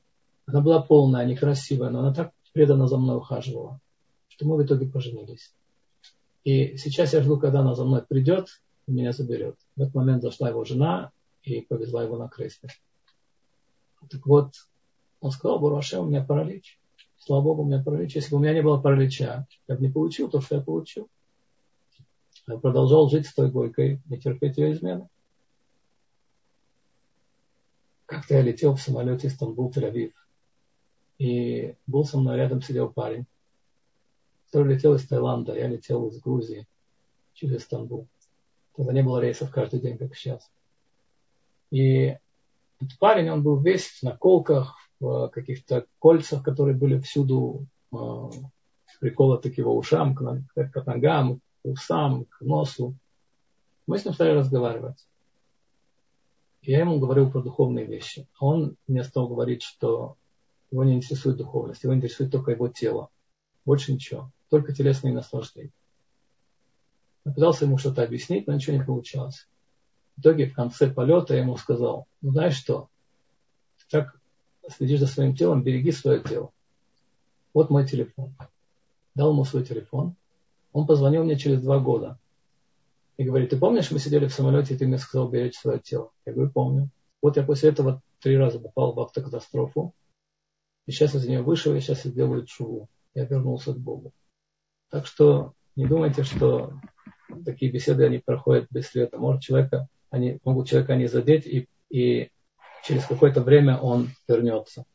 Она 0.46 0.62
была 0.62 0.82
полная, 0.82 1.26
некрасивая, 1.26 1.90
но 1.90 2.00
она 2.00 2.14
так 2.14 2.32
преданно 2.54 2.88
за 2.88 2.98
мной 2.98 3.18
ухаживала, 3.18 3.80
что 4.28 4.48
мы 4.48 4.56
в 4.56 4.64
итоге 4.64 4.88
поженились. 4.88 5.54
И 6.44 6.78
сейчас 6.78 7.14
я 7.14 7.22
жду, 7.22 7.40
когда 7.40 7.60
она 7.62 7.76
за 7.76 7.84
мной 7.84 8.04
придет 8.04 8.62
и 8.88 8.92
меня 8.92 9.12
заберет. 9.12 9.58
В 9.76 9.82
этот 9.82 9.96
момент 9.96 10.22
зашла 10.22 10.50
его 10.50 10.64
жена 10.64 11.12
и 11.44 11.62
повезла 11.62 12.04
его 12.04 12.18
на 12.18 12.30
кресле. 12.30 12.70
Так 14.10 14.26
вот, 14.26 14.54
он 15.20 15.32
сказал, 15.32 15.60
Бураше, 15.60 16.00
у 16.00 16.06
меня 16.06 16.24
паралич. 16.24 16.80
Слава 17.18 17.42
Богу, 17.42 17.64
у 17.64 17.66
меня 17.66 17.82
паралич. 17.84 18.16
Если 18.16 18.32
бы 18.32 18.38
у 18.38 18.40
меня 18.40 18.54
не 18.54 18.62
было 18.62 18.80
паралича, 18.80 19.48
я 19.68 19.76
бы 19.76 19.82
не 19.82 19.92
получил 19.92 20.30
то, 20.30 20.42
что 20.42 20.56
я 20.56 20.62
получил. 20.62 21.10
Я 22.48 22.58
продолжал 22.58 23.10
жить 23.10 23.28
с 23.28 23.34
той 23.34 23.52
гойкой, 23.52 24.02
не 24.06 24.20
терпеть 24.20 24.58
ее 24.58 24.72
измены. 24.72 25.10
Как-то 28.06 28.36
я 28.36 28.42
летел 28.42 28.76
в 28.76 28.82
самолете 28.82 29.28
Стамбул-Тель-Авив. 29.28 30.14
И 31.18 31.76
был 31.88 32.06
со 32.06 32.18
мной 32.18 32.38
рядом 32.38 32.62
сидел 32.62 32.90
парень, 32.90 33.26
который 34.46 34.76
летел 34.76 34.94
из 34.94 35.06
Таиланда. 35.08 35.56
Я 35.56 35.68
летел 35.68 36.08
из 36.08 36.20
Грузии 36.22 36.68
через 37.34 37.64
Стамбул. 37.64 38.08
Тогда 38.76 38.94
не 38.94 39.04
было 39.04 39.20
рейсов 39.20 39.52
каждый 39.52 39.82
день, 39.82 39.98
как 39.98 40.16
сейчас. 40.16 40.50
И 41.72 42.18
этот 42.80 42.98
парень, 43.00 43.30
он 43.30 43.44
был 43.44 43.60
весь 43.60 43.88
в 43.88 44.04
наколках, 44.04 44.78
в 44.78 44.87
каких-то 45.00 45.86
кольцах, 46.00 46.44
которые 46.44 46.76
были 46.76 47.00
всюду 47.00 47.66
э, 47.92 47.98
приколоты 49.00 49.52
к 49.52 49.58
его 49.58 49.76
ушам, 49.78 50.16
к, 50.16 50.22
к 50.56 50.86
ногам, 50.86 51.40
к 51.62 51.66
усам, 51.66 52.26
к 52.26 52.42
носу. 52.42 52.96
Мы 53.86 53.98
с 53.98 54.06
ним 54.06 54.14
стали 54.14 54.32
разговаривать. 54.32 55.08
Я 56.62 56.80
ему 56.80 57.00
говорил 57.00 57.32
про 57.32 57.42
духовные 57.42 57.86
вещи. 57.86 58.28
А 58.40 58.46
он 58.46 58.76
мне 58.88 59.04
стал 59.04 59.28
говорить, 59.28 59.64
что 59.64 60.18
его 60.72 60.84
не 60.84 60.96
интересует 60.96 61.38
духовность, 61.38 61.84
его 61.84 61.96
интересует 61.96 62.32
только 62.32 62.52
его 62.52 62.68
тело. 62.68 63.10
Больше 63.66 63.94
ничего. 63.94 64.32
Только 64.50 64.74
телесные 64.74 65.14
наслаждения. 65.14 65.72
Я 67.24 67.32
пытался 67.34 67.66
ему 67.66 67.78
что-то 67.78 68.04
объяснить, 68.04 68.48
но 68.48 68.54
ничего 68.54 68.78
не 68.78 68.84
получалось. 68.84 69.48
В 70.16 70.22
итоге 70.22 70.48
в 70.48 70.56
конце 70.56 70.90
полета 70.90 71.36
я 71.36 71.42
ему 71.42 71.58
сказал, 71.58 72.08
ну 72.22 72.32
знаешь 72.32 72.56
что, 72.56 72.90
ты 73.78 73.86
так 73.90 74.20
следишь 74.70 75.00
за 75.00 75.08
своим 75.08 75.36
телом, 75.36 75.64
береги 75.64 75.92
свое 75.92 76.22
тело. 76.22 76.52
Вот 77.54 77.70
мой 77.70 77.88
телефон. 77.88 78.36
Дал 79.16 79.32
ему 79.32 79.44
свой 79.46 79.64
телефон. 79.64 80.16
Он 80.74 80.86
позвонил 80.86 81.24
мне 81.24 81.38
через 81.38 81.62
два 81.62 81.80
года 81.80 82.20
и 83.18 83.24
говорит, 83.24 83.50
ты 83.50 83.58
помнишь, 83.58 83.92
мы 83.92 84.00
сидели 84.00 84.28
в 84.28 84.34
самолете, 84.34 84.76
и 84.76 84.78
ты 84.78 84.86
мне 84.86 84.98
сказал 84.98 85.28
беречь 85.30 85.58
свое 85.58 85.80
тело? 85.80 86.12
Я 86.26 86.34
говорю, 86.34 86.52
помню. 86.52 86.90
Вот 87.22 87.36
я 87.36 87.44
после 87.44 87.70
этого 87.70 88.02
три 88.20 88.38
раза 88.38 88.60
попал 88.60 88.94
в 88.94 89.00
автокатастрофу, 89.00 89.94
и 90.86 90.92
сейчас 90.92 91.16
из 91.16 91.26
нее 91.26 91.42
вышел, 91.42 91.74
и 91.74 91.80
сейчас 91.80 92.06
я 92.06 92.12
делаю 92.12 92.46
чуву. 92.46 92.90
Я 93.16 93.26
вернулся 93.26 93.74
к 93.74 93.80
Богу. 93.80 94.12
Так 94.90 95.08
что 95.08 95.54
не 95.76 95.88
думайте, 95.88 96.24
что 96.24 96.74
такие 97.44 97.72
беседы, 97.72 98.06
они 98.06 98.20
проходят 98.20 98.68
бесследно. 98.70 99.18
Может, 99.18 99.42
человека, 99.42 99.88
они, 100.12 100.40
могут 100.44 100.68
человека 100.68 100.96
не 100.96 101.08
задеть, 101.08 101.46
и, 101.48 101.68
и 101.90 102.30
через 102.88 103.06
какое-то 103.06 103.42
время 103.42 103.78
он 103.78 104.10
вернется. 104.30 104.86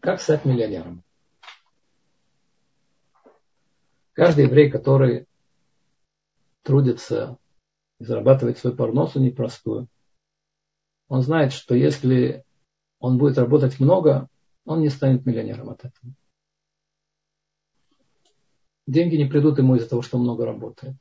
Как 0.00 0.20
стать 0.20 0.44
миллионером? 0.44 1.04
Каждый 4.14 4.46
еврей, 4.46 4.68
который 4.70 5.26
трудится 6.62 7.38
и 7.98 8.04
зарабатывает 8.04 8.58
свой 8.58 8.74
парнос, 8.74 9.16
он 9.16 9.22
непростой. 9.22 9.86
Он 11.08 11.22
знает, 11.22 11.52
что 11.52 11.74
если 11.74 12.44
он 12.98 13.18
будет 13.18 13.38
работать 13.38 13.80
много, 13.80 14.28
он 14.64 14.80
не 14.80 14.88
станет 14.88 15.26
миллионером 15.26 15.70
от 15.70 15.84
этого. 15.84 16.14
Деньги 18.86 19.16
не 19.16 19.26
придут 19.26 19.58
ему 19.58 19.76
из-за 19.76 19.88
того, 19.88 20.02
что 20.02 20.18
много 20.18 20.44
работает. 20.44 20.96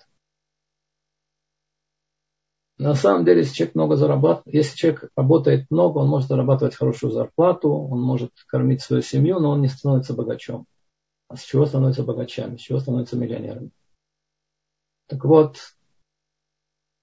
На 2.78 2.96
самом 2.96 3.26
деле, 3.26 3.42
если 3.42 3.54
человек 3.54 3.76
много 3.76 3.96
зарабатывает, 3.96 4.56
если 4.56 4.76
человек 4.76 5.12
работает 5.16 5.70
много, 5.70 6.00
он 6.00 6.08
может 6.08 6.30
зарабатывать 6.30 6.76
хорошую 6.76 7.12
зарплату, 7.12 7.72
он 7.72 8.02
может 8.02 8.32
кормить 8.48 8.82
свою 8.82 9.04
семью, 9.04 9.40
но 9.40 9.52
он 9.52 9.62
не 9.62 9.68
становится 9.68 10.16
богачом. 10.16 10.66
А 11.28 11.38
с 11.38 11.44
чего 11.44 11.68
становится 11.68 12.04
богачами? 12.04 12.58
С 12.58 12.62
чего 12.62 12.80
становятся 12.80 13.18
миллионерами? 13.18 13.70
Так 15.12 15.26
вот, 15.26 15.58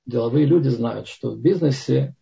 деловые 0.07 0.47
люди 0.47 0.69
знают, 0.69 1.09
что 1.09 1.31
в 1.31 1.39
бизнесе, 1.39 2.17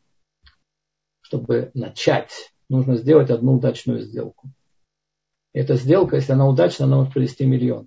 чтобы 1.20 1.70
начать, 1.74 2.52
нужно 2.68 2.96
сделать 2.96 3.30
одну 3.30 3.54
удачную 3.54 4.00
сделку. 4.00 4.50
Эта 5.52 5.76
сделка, 5.76 6.16
если 6.16 6.32
она 6.32 6.48
удачна, 6.48 6.86
она 6.86 6.96
может 6.96 7.12
принести 7.12 7.46
миллион. 7.46 7.86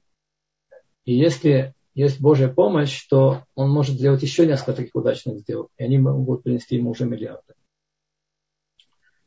И 1.03 1.13
если 1.13 1.75
есть 1.93 2.21
Божья 2.21 2.47
помощь, 2.47 3.05
то 3.09 3.43
он 3.53 3.69
может 3.69 3.95
сделать 3.95 4.23
еще 4.23 4.47
несколько 4.47 4.75
таких 4.75 4.95
удачных 4.95 5.39
сделок, 5.39 5.69
и 5.75 5.83
они 5.83 5.97
могут 5.97 6.43
принести 6.43 6.77
ему 6.77 6.91
уже 6.91 7.03
миллиарды. 7.03 7.53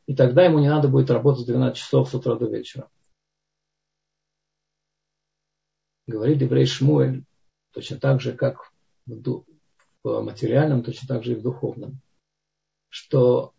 И 0.06 0.16
тогда 0.16 0.44
ему 0.44 0.60
не 0.60 0.70
надо 0.70 0.88
будет 0.88 1.10
работать 1.10 1.46
12 1.46 1.76
часов 1.76 2.08
с 2.08 2.14
утра 2.14 2.36
до 2.36 2.46
вечера. 2.46 2.88
Говорит 6.06 6.40
еврей 6.40 6.64
Шмуэль, 6.64 7.26
точно 7.72 7.98
так 7.98 8.20
же, 8.20 8.32
как 8.32 8.72
в, 9.06 9.44
в 10.04 10.20
материальном, 10.22 10.82
точно 10.82 11.08
так 11.08 11.24
же 11.24 11.32
и 11.32 11.34
в 11.34 11.42
духовном, 11.42 12.00
что 12.88 13.52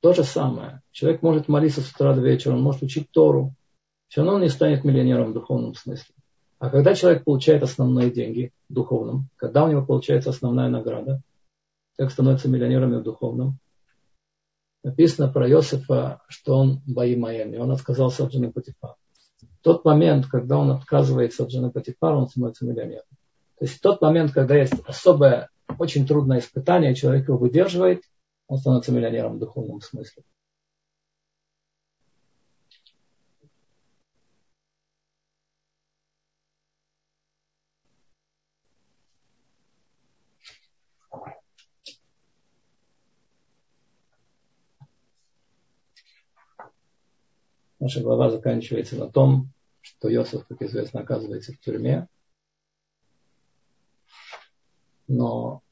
то 0.00 0.12
же 0.12 0.24
самое. 0.24 0.82
Человек 0.92 1.22
может 1.22 1.48
молиться 1.48 1.80
с 1.80 1.90
утра 1.90 2.14
до 2.14 2.20
вечера, 2.20 2.54
он 2.54 2.62
может 2.62 2.82
учить 2.82 3.10
Тору, 3.10 3.54
все 4.08 4.20
равно 4.20 4.36
он 4.36 4.42
не 4.42 4.48
станет 4.48 4.84
миллионером 4.84 5.30
в 5.30 5.34
духовном 5.34 5.74
смысле. 5.74 6.14
А 6.58 6.70
когда 6.70 6.94
человек 6.94 7.24
получает 7.24 7.62
основные 7.62 8.10
деньги 8.10 8.52
в 8.68 8.72
духовном, 8.72 9.28
когда 9.36 9.64
у 9.64 9.68
него 9.68 9.84
получается 9.84 10.30
основная 10.30 10.68
награда, 10.68 11.20
человек 11.96 12.12
становится 12.12 12.48
миллионером 12.48 12.98
в 12.98 13.02
духовном, 13.02 13.58
написано 14.82 15.28
про 15.30 15.48
Иосифа, 15.50 16.22
что 16.28 16.56
он 16.56 16.80
бои 16.86 17.16
Майами, 17.16 17.58
он 17.58 17.72
отказался 17.72 18.24
от 18.24 18.32
жены 18.32 18.52
Патифара. 18.52 18.96
В 19.40 19.62
тот 19.62 19.84
момент, 19.84 20.26
когда 20.26 20.58
он 20.58 20.70
отказывается 20.70 21.44
от 21.44 21.50
жены 21.50 21.70
Патифара, 21.70 22.16
он 22.16 22.28
становится 22.28 22.64
миллионером. 22.64 23.04
То 23.58 23.64
есть 23.64 23.78
в 23.78 23.80
тот 23.80 24.00
момент, 24.00 24.32
когда 24.32 24.56
есть 24.56 24.74
особое, 24.86 25.48
очень 25.78 26.06
трудное 26.06 26.38
испытание, 26.38 26.94
человек 26.94 27.28
его 27.28 27.38
выдерживает, 27.38 28.02
он 28.48 28.58
становится 28.58 28.92
миллионером 28.92 29.36
в 29.36 29.38
духовном 29.40 29.80
смысле. 29.80 30.22
Наша 47.86 48.00
глава 48.00 48.30
заканчивается 48.30 48.96
на 48.96 49.08
том, 49.08 49.52
что 49.80 50.08
Йосиф, 50.08 50.44
как 50.48 50.60
известно, 50.60 51.02
оказывается 51.02 51.52
в 51.52 51.60
тюрьме. 51.60 52.08
Но 55.06 55.62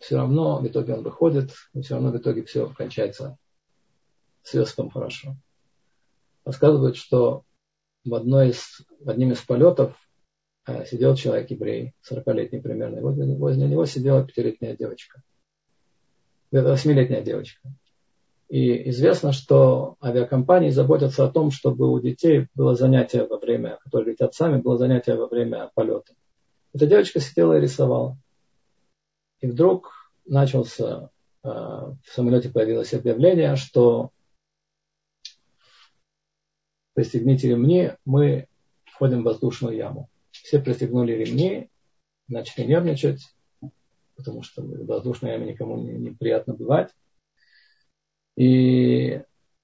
все 0.00 0.16
равно 0.16 0.58
в 0.58 0.66
итоге 0.66 0.94
он 0.94 1.04
выходит, 1.04 1.52
и 1.74 1.80
все 1.80 1.94
равно 1.94 2.10
в 2.10 2.16
итоге 2.16 2.42
все 2.42 2.74
кончается 2.74 3.38
с 4.42 4.52
Йосифом 4.52 4.90
хорошо. 4.90 5.36
Рассказывают, 6.44 6.96
что 6.96 7.44
в, 8.04 8.14
одной 8.14 8.48
из, 8.48 8.84
в 8.98 9.08
одним 9.10 9.30
из 9.30 9.42
полетов 9.42 9.94
э, 10.66 10.86
сидел 10.86 11.14
человек 11.14 11.52
еврей, 11.52 11.94
40-летний 12.10 12.60
примерно, 12.60 12.98
и 12.98 13.00
возле, 13.00 13.32
возле 13.36 13.68
него 13.68 13.86
сидела 13.86 14.26
пятилетняя 14.26 14.76
девочка, 14.76 15.22
восьмилетняя 16.50 17.22
девочка. 17.22 17.72
И 18.52 18.90
известно, 18.90 19.32
что 19.32 19.96
авиакомпании 20.04 20.68
заботятся 20.68 21.24
о 21.24 21.30
том, 21.30 21.50
чтобы 21.50 21.90
у 21.90 21.98
детей 22.00 22.48
было 22.54 22.74
занятие 22.74 23.24
во 23.24 23.38
время, 23.38 23.78
которые 23.82 24.12
летят 24.12 24.34
сами, 24.34 24.60
было 24.60 24.76
занятие 24.76 25.14
во 25.14 25.26
время 25.26 25.70
полета. 25.74 26.12
Эта 26.74 26.86
девочка 26.86 27.18
сидела 27.18 27.56
и 27.56 27.62
рисовала. 27.62 28.18
И 29.40 29.46
вдруг 29.46 30.12
начался, 30.26 31.08
э, 31.42 31.48
в 31.48 31.96
самолете 32.04 32.50
появилось 32.50 32.92
объявление, 32.92 33.56
что 33.56 34.10
пристегните 36.92 37.48
ремни, 37.48 37.92
мы 38.04 38.48
входим 38.84 39.22
в 39.22 39.24
воздушную 39.24 39.74
яму. 39.74 40.10
Все 40.30 40.60
пристегнули 40.60 41.12
ремни, 41.12 41.70
начали 42.28 42.66
нервничать, 42.66 43.34
потому 44.14 44.42
что 44.42 44.60
в 44.60 44.84
воздушной 44.84 45.32
яме 45.32 45.52
никому 45.52 45.78
не, 45.78 45.92
неприятно 45.92 46.52
бывать. 46.52 46.90
И 48.36 49.22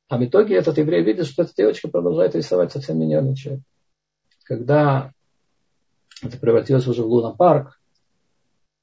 а 0.09 0.17
в 0.17 0.25
итоге 0.25 0.57
этот 0.57 0.79
еврей 0.79 1.03
видит, 1.03 1.27
что 1.27 1.43
эта 1.43 1.55
девочка 1.55 1.89
продолжает 1.89 2.35
рисовать, 2.35 2.73
совсем 2.73 2.99
нервничает. 2.99 3.61
Когда 4.45 5.13
это 6.23 6.39
превратилось 6.39 6.87
уже 6.87 7.03
в 7.03 7.07
лунопарк, 7.07 7.79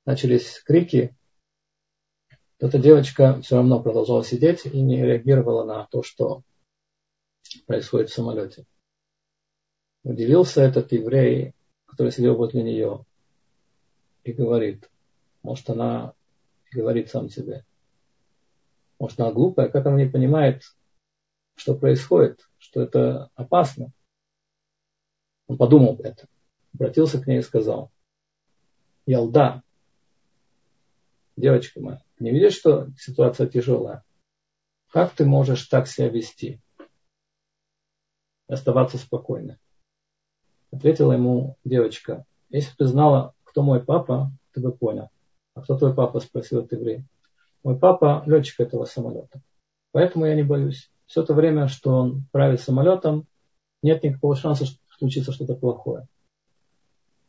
начались 0.05 0.61
крики, 0.63 1.15
эта 2.59 2.77
девочка 2.77 3.41
все 3.41 3.57
равно 3.57 3.81
продолжала 3.81 4.23
сидеть 4.23 4.65
и 4.65 4.79
не 4.79 5.03
реагировала 5.03 5.65
на 5.65 5.88
то, 5.88 6.03
что 6.03 6.43
происходит 7.65 8.09
в 8.09 8.13
самолете. 8.13 8.65
Удивился 10.03 10.61
этот 10.61 10.91
еврей, 10.91 11.53
который 11.86 12.11
сидел 12.11 12.36
возле 12.36 12.61
нее, 12.61 13.03
и 14.23 14.31
говорит, 14.31 14.89
может 15.41 15.69
она 15.71 16.13
говорит 16.71 17.09
сам 17.09 17.29
себе, 17.29 17.65
может 19.06 19.20
она 19.20 19.32
глупая, 19.32 19.70
как 19.70 19.86
она 19.86 19.97
не 19.97 20.10
понимает, 20.10 20.64
что 21.56 21.76
происходит, 21.76 22.49
что 22.58 22.82
это 22.82 23.30
опасно. 23.36 23.91
Он 25.47 25.58
подумал 25.58 25.99
это 26.03 26.28
обратился 26.74 27.22
к 27.22 27.28
ней 27.28 27.39
и 27.39 27.43
сказал, 27.43 27.91
Ялда, 29.06 29.62
девочка 31.38 31.80
моя, 31.80 32.01
не 32.20 32.32
видишь, 32.32 32.56
что 32.58 32.89
ситуация 32.97 33.47
тяжелая? 33.47 34.03
Как 34.91 35.14
ты 35.14 35.26
можешь 35.26 35.68
так 35.68 35.88
себя 35.88 36.10
вести? 36.10 36.60
Оставаться 38.47 38.97
спокойной. 38.97 39.58
Ответила 40.72 41.14
ему 41.14 41.58
девочка, 41.64 42.26
если 42.49 42.72
бы 42.72 42.78
ты 42.80 42.86
знала, 42.88 43.36
кто 43.43 43.62
мой 43.62 43.84
папа, 43.84 44.32
ты 44.51 44.62
бы 44.62 44.72
понял. 44.76 45.10
А 45.53 45.62
кто 45.62 45.78
твой 45.78 45.93
папа? 45.93 46.20
Спросил 46.20 46.60
этот 46.60 46.80
еврей. 46.80 47.06
Мой 47.66 47.80
папа 47.80 48.22
летчик 48.28 48.59
этого 48.59 48.86
самолета. 48.86 49.41
Поэтому 49.91 50.28
я 50.28 50.36
не 50.36 50.43
боюсь. 50.43 50.91
Все 51.07 51.24
то 51.24 51.34
время, 51.34 51.68
что 51.68 51.95
он 51.95 52.28
правит 52.32 52.61
самолетом, 52.61 53.26
нет 53.82 54.03
никакого 54.03 54.36
шанса, 54.36 54.68
что 54.68 54.78
случится 54.99 55.32
что-то 55.32 55.55
плохое. 55.55 56.07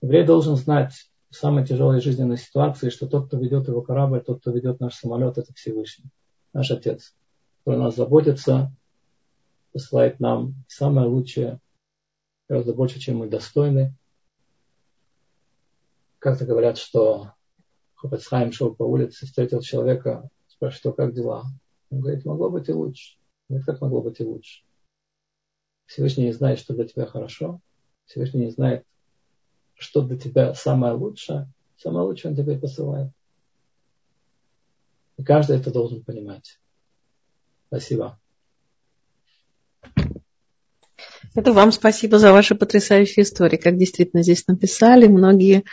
Еврей 0.03 0.27
должен 0.27 0.57
знать 0.57 0.93
в 1.31 1.37
самой 1.37 1.67
тяжелой 1.67 2.03
жизненной 2.03 2.37
ситуации, 2.37 2.91
что 2.91 3.07
тот, 3.07 3.29
кто 3.29 3.39
ведет 3.39 3.67
его 3.69 3.81
корабль, 3.81 4.21
тот, 4.21 4.41
кто 4.41 4.51
ведет 4.51 4.79
наш 4.79 4.97
самолет, 4.97 5.39
это 5.39 5.55
Всевышний, 5.55 6.11
наш 6.53 6.71
Отец, 6.71 7.15
который 7.65 7.81
нас 7.81 7.97
заботится, 7.97 8.71
посылает 9.73 10.21
нам 10.21 10.53
самое 10.69 11.09
лучшее, 11.09 11.61
гораздо 12.47 12.75
больше, 12.75 12.99
чем 12.99 13.17
мы 13.17 13.29
достойны. 13.31 13.95
Как-то 16.19 16.45
говорят, 16.45 16.77
что 16.77 17.36
Хопецхайм 17.97 18.53
шел 18.53 18.75
по 18.75 18.85
улице, 18.85 19.27
встретил 19.27 19.61
человека, 19.61 20.29
спрашивает, 20.49 20.97
как 20.97 21.15
дела? 21.15 21.45
Он 21.91 22.01
говорит, 22.01 22.25
могло 22.25 22.51
быть 22.51 22.69
и 22.69 22.73
лучше. 22.73 23.17
Говорит, 23.49 23.67
как 23.67 23.81
могло 23.81 24.03
быть 24.03 24.21
и 24.21 24.25
лучше? 24.25 24.63
Всевышний 25.87 26.25
не 26.25 26.33
знает, 26.33 26.59
что 26.59 26.75
для 26.75 26.87
тебя 26.87 27.07
хорошо. 27.07 27.61
Всевышний 28.07 28.47
не 28.47 28.51
знает, 28.51 28.85
что 29.75 30.03
для 30.03 30.19
тебя 30.19 30.55
самое 30.55 30.95
лучшее, 30.95 31.49
самое 31.77 32.07
лучшее 32.07 32.31
он 32.31 32.37
тебе 32.37 32.59
посылает. 32.59 33.11
И 35.17 35.25
каждый 35.25 35.57
это 35.57 35.71
должен 35.71 36.05
понимать. 36.05 36.59
Спасибо. 37.69 38.19
Это 41.35 41.53
вам 41.53 41.73
спасибо 41.73 42.19
за 42.19 42.33
ваши 42.33 42.55
потрясающие 42.55 43.23
истории. 43.23 43.57
Как 43.57 43.77
действительно 43.77 44.23
здесь 44.23 44.47
написали, 44.47 45.07
многие, 45.07 45.65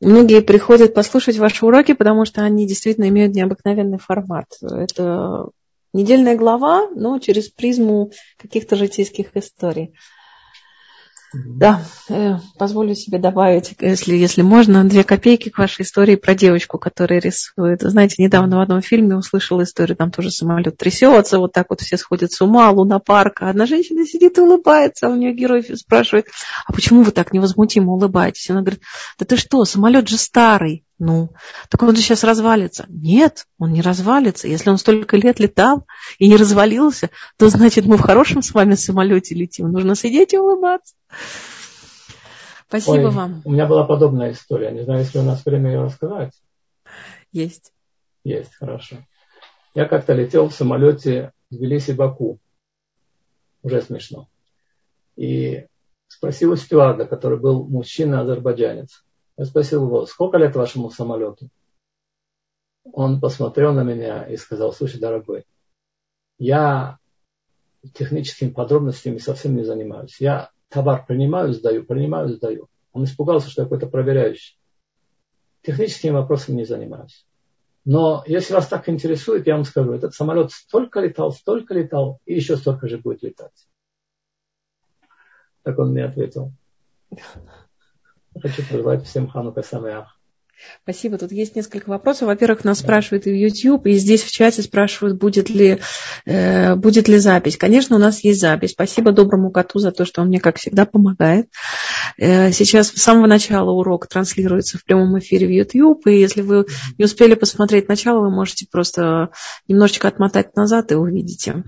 многие 0.00 0.40
приходят 0.40 0.94
послушать 0.94 1.38
ваши 1.38 1.64
уроки, 1.64 1.92
потому 1.92 2.24
что 2.24 2.42
они 2.42 2.66
действительно 2.66 3.08
имеют 3.08 3.34
необыкновенный 3.34 3.98
формат. 3.98 4.46
Это 4.62 5.48
недельная 5.92 6.36
глава, 6.36 6.88
но 6.90 7.18
через 7.18 7.48
призму 7.48 8.12
каких-то 8.38 8.76
житейских 8.76 9.36
историй. 9.36 9.94
Да, 11.32 11.82
э, 12.08 12.38
позволю 12.58 12.96
себе 12.96 13.18
добавить, 13.18 13.74
если, 13.80 14.16
если 14.16 14.42
можно, 14.42 14.84
две 14.84 15.04
копейки 15.04 15.48
к 15.48 15.58
вашей 15.58 15.82
истории 15.82 16.16
про 16.16 16.34
девочку, 16.34 16.76
которая 16.76 17.20
рисует. 17.20 17.82
Знаете, 17.82 18.20
недавно 18.22 18.58
в 18.58 18.60
одном 18.60 18.82
фильме 18.82 19.14
услышала 19.14 19.62
историю, 19.62 19.96
там 19.96 20.10
тоже 20.10 20.32
самолет 20.32 20.76
трясется, 20.76 21.38
вот 21.38 21.52
так 21.52 21.66
вот 21.70 21.82
все 21.82 21.96
сходят 21.96 22.32
с 22.32 22.40
ума, 22.40 22.68
луна 22.70 22.98
парка. 22.98 23.48
Одна 23.48 23.66
женщина 23.66 24.04
сидит 24.06 24.38
и 24.38 24.40
улыбается, 24.40 25.06
а 25.06 25.10
у 25.10 25.16
нее 25.16 25.32
герой 25.32 25.62
спрашивает, 25.76 26.26
а 26.66 26.72
почему 26.72 27.02
вы 27.02 27.12
так 27.12 27.32
невозмутимо 27.32 27.92
улыбаетесь? 27.92 28.50
Она 28.50 28.62
говорит, 28.62 28.82
да 29.16 29.24
ты 29.24 29.36
что, 29.36 29.64
самолет 29.64 30.08
же 30.08 30.18
старый. 30.18 30.84
Ну, 31.00 31.30
так 31.70 31.82
он 31.82 31.96
же 31.96 32.02
сейчас 32.02 32.24
развалится. 32.24 32.84
Нет, 32.90 33.46
он 33.58 33.72
не 33.72 33.80
развалится. 33.80 34.46
Если 34.46 34.68
он 34.68 34.76
столько 34.76 35.16
лет 35.16 35.40
летал 35.40 35.86
и 36.18 36.28
не 36.28 36.36
развалился, 36.36 37.08
то 37.38 37.48
значит 37.48 37.86
мы 37.86 37.96
в 37.96 38.02
хорошем 38.02 38.42
с 38.42 38.52
вами 38.52 38.74
самолете 38.74 39.34
летим. 39.34 39.72
Нужно 39.72 39.94
сидеть 39.94 40.34
и 40.34 40.38
улыбаться. 40.38 40.94
Спасибо 42.68 43.06
Ой, 43.06 43.10
вам. 43.10 43.40
У 43.46 43.52
меня 43.52 43.66
была 43.66 43.84
подобная 43.84 44.32
история. 44.32 44.70
Не 44.72 44.84
знаю, 44.84 45.00
если 45.00 45.18
у 45.18 45.22
нас 45.22 45.42
время 45.42 45.72
ее 45.72 45.82
рассказать. 45.84 46.34
Есть. 47.32 47.72
Есть, 48.22 48.54
хорошо. 48.56 48.98
Я 49.74 49.86
как-то 49.86 50.12
летел 50.12 50.50
в 50.50 50.54
самолете 50.54 51.32
в 51.50 51.54
Тбилиси-Баку. 51.54 52.38
Уже 53.62 53.80
смешно. 53.80 54.28
И 55.16 55.64
спросил 56.08 56.52
у 56.52 56.56
стюарда, 56.56 57.06
который 57.06 57.38
был 57.38 57.66
мужчина-азербайджанец. 57.66 59.02
Я 59.36 59.44
спросил 59.44 59.86
его, 59.86 60.06
сколько 60.06 60.36
лет 60.36 60.54
вашему 60.54 60.90
самолету? 60.90 61.48
Он 62.92 63.20
посмотрел 63.20 63.72
на 63.72 63.82
меня 63.82 64.24
и 64.24 64.36
сказал, 64.36 64.72
слушай, 64.72 64.98
дорогой, 65.00 65.44
я 66.38 66.98
техническими 67.94 68.50
подробностями 68.50 69.18
совсем 69.18 69.56
не 69.56 69.64
занимаюсь. 69.64 70.20
Я 70.20 70.50
товар 70.68 71.04
принимаю, 71.06 71.52
сдаю, 71.52 71.84
принимаю, 71.84 72.28
сдаю. 72.30 72.68
Он 72.92 73.04
испугался, 73.04 73.50
что 73.50 73.62
я 73.62 73.66
какой-то 73.66 73.86
проверяющий. 73.86 74.58
Техническими 75.62 76.12
вопросами 76.12 76.56
не 76.56 76.64
занимаюсь. 76.64 77.26
Но 77.84 78.22
если 78.26 78.54
вас 78.54 78.68
так 78.68 78.88
интересует, 78.88 79.46
я 79.46 79.54
вам 79.54 79.64
скажу, 79.64 79.92
этот 79.92 80.14
самолет 80.14 80.50
столько 80.52 81.00
летал, 81.00 81.32
столько 81.32 81.74
летал, 81.74 82.20
и 82.26 82.34
еще 82.34 82.56
столько 82.56 82.88
же 82.88 82.98
будет 82.98 83.22
летать. 83.22 83.68
Так 85.62 85.78
он 85.78 85.92
мне 85.92 86.04
ответил. 86.04 86.52
Хочу 88.38 88.62
пожелать 88.62 89.04
всем 89.04 89.28
Ханука 89.28 89.62
Самеах. 89.62 90.20
Спасибо. 90.82 91.18
Тут 91.18 91.32
есть 91.32 91.56
несколько 91.56 91.88
вопросов. 91.88 92.28
Во-первых, 92.28 92.64
нас 92.64 92.80
спрашивают 92.80 93.26
и 93.26 93.30
в 93.30 93.34
YouTube, 93.34 93.86
и 93.86 93.92
здесь 93.92 94.22
в 94.22 94.30
чате 94.30 94.62
спрашивают, 94.62 95.18
будет 95.18 95.48
ли, 95.48 95.80
э, 96.26 96.74
будет 96.74 97.08
ли 97.08 97.18
запись. 97.18 97.56
Конечно, 97.56 97.96
у 97.96 97.98
нас 97.98 98.22
есть 98.24 98.40
запись. 98.40 98.72
Спасибо 98.72 99.12
доброму 99.12 99.50
коту 99.50 99.78
за 99.78 99.90
то, 99.90 100.04
что 100.04 100.22
он 100.22 100.28
мне, 100.28 100.40
как 100.40 100.58
всегда, 100.58 100.86
помогает. 100.86 101.48
Э, 102.18 102.52
сейчас 102.52 102.88
с 102.88 103.02
самого 103.02 103.26
начала 103.26 103.70
урок 103.70 104.06
транслируется 104.06 104.78
в 104.78 104.84
прямом 104.84 105.18
эфире 105.18 105.46
в 105.46 105.50
YouTube, 105.50 106.06
и 106.06 106.20
если 106.20 106.42
вы 106.42 106.66
не 106.98 107.04
успели 107.04 107.34
посмотреть 107.34 107.88
начало, 107.88 108.20
вы 108.20 108.30
можете 108.30 108.66
просто 108.70 109.30
немножечко 109.66 110.08
отмотать 110.08 110.56
назад 110.56 110.92
и 110.92 110.94
увидите 110.94 111.64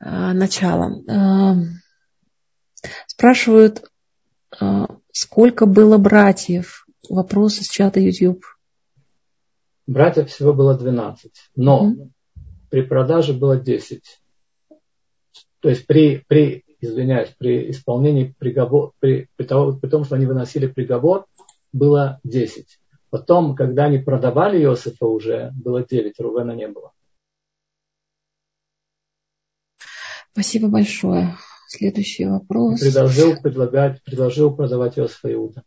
э, 0.00 0.32
начало. 0.32 1.02
Э, 1.08 1.54
спрашивают, 3.06 3.84
э, 4.60 4.86
Сколько 5.18 5.64
было 5.64 5.96
братьев? 5.96 6.86
Вопрос 7.08 7.58
из 7.60 7.70
чата 7.70 7.98
YouTube. 7.98 8.44
Братьев 9.86 10.28
всего 10.28 10.52
было 10.52 10.76
12, 10.76 11.32
но 11.56 11.86
mm-hmm. 11.88 12.10
при 12.68 12.82
продаже 12.82 13.32
было 13.32 13.56
10. 13.56 14.02
То 15.60 15.70
есть 15.70 15.86
при, 15.86 16.22
при 16.28 16.66
извиняюсь, 16.80 17.30
при 17.38 17.70
исполнении 17.70 18.34
приговора, 18.38 18.92
при, 18.98 19.30
при, 19.36 19.46
того, 19.46 19.72
при 19.72 19.88
том, 19.88 20.04
что 20.04 20.16
они 20.16 20.26
выносили 20.26 20.66
приговор, 20.66 21.24
было 21.72 22.20
10. 22.24 22.78
Потом, 23.08 23.56
когда 23.56 23.86
они 23.86 23.96
продавали 23.96 24.62
Иосифа 24.62 25.06
уже, 25.06 25.50
было 25.54 25.82
9, 25.82 26.20
Рувена 26.20 26.52
не 26.52 26.68
было. 26.68 26.92
Спасибо 30.32 30.68
большое. 30.68 31.38
Следующий 31.66 32.26
вопрос. 32.26 32.80
Предложил 32.80 33.40
предлагать, 33.40 34.02
предложил 34.02 34.54
продавать 34.54 34.98
Иосифа 34.98 35.32
Иуда. 35.32 35.62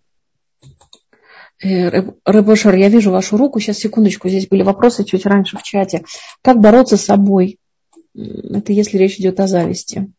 Рыбошер, 1.61 2.75
я 2.75 2.87
вижу 2.87 3.11
вашу 3.11 3.35
руку. 3.35 3.59
Сейчас, 3.59 3.77
секундочку, 3.77 4.29
здесь 4.29 4.47
были 4.47 4.63
вопросы 4.63 5.03
чуть 5.03 5.25
раньше 5.25 5.57
в 5.57 5.63
чате. 5.63 6.05
Как 6.41 6.59
бороться 6.59 6.95
с 6.95 7.03
собой? 7.03 7.59
Это 8.15 8.71
если 8.71 8.97
речь 8.97 9.19
идет 9.19 9.39
о 9.39 9.47
зависти. 9.47 10.11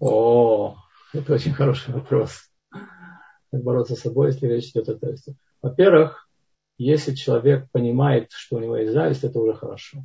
О, 0.00 0.76
это 1.12 1.34
очень 1.34 1.52
хороший 1.52 1.92
вопрос. 1.92 2.50
Как 2.70 3.62
бороться 3.62 3.96
с 3.96 4.00
собой, 4.00 4.28
если 4.32 4.46
речь 4.46 4.70
идет 4.70 4.88
о 4.88 4.96
зависти? 4.96 5.36
Во-первых, 5.60 6.28
если 6.78 7.14
человек 7.14 7.70
понимает, 7.70 8.30
что 8.32 8.56
у 8.56 8.60
него 8.60 8.76
есть 8.76 8.92
зависть, 8.92 9.24
это 9.24 9.38
уже 9.38 9.54
хорошо. 9.54 10.04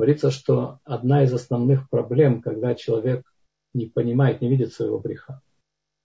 Говорится, 0.00 0.30
что 0.30 0.78
одна 0.84 1.24
из 1.24 1.34
основных 1.34 1.90
проблем, 1.90 2.40
когда 2.40 2.74
человек 2.74 3.30
не 3.74 3.84
понимает, 3.84 4.40
не 4.40 4.48
видит 4.48 4.72
своего 4.72 4.98
греха. 4.98 5.42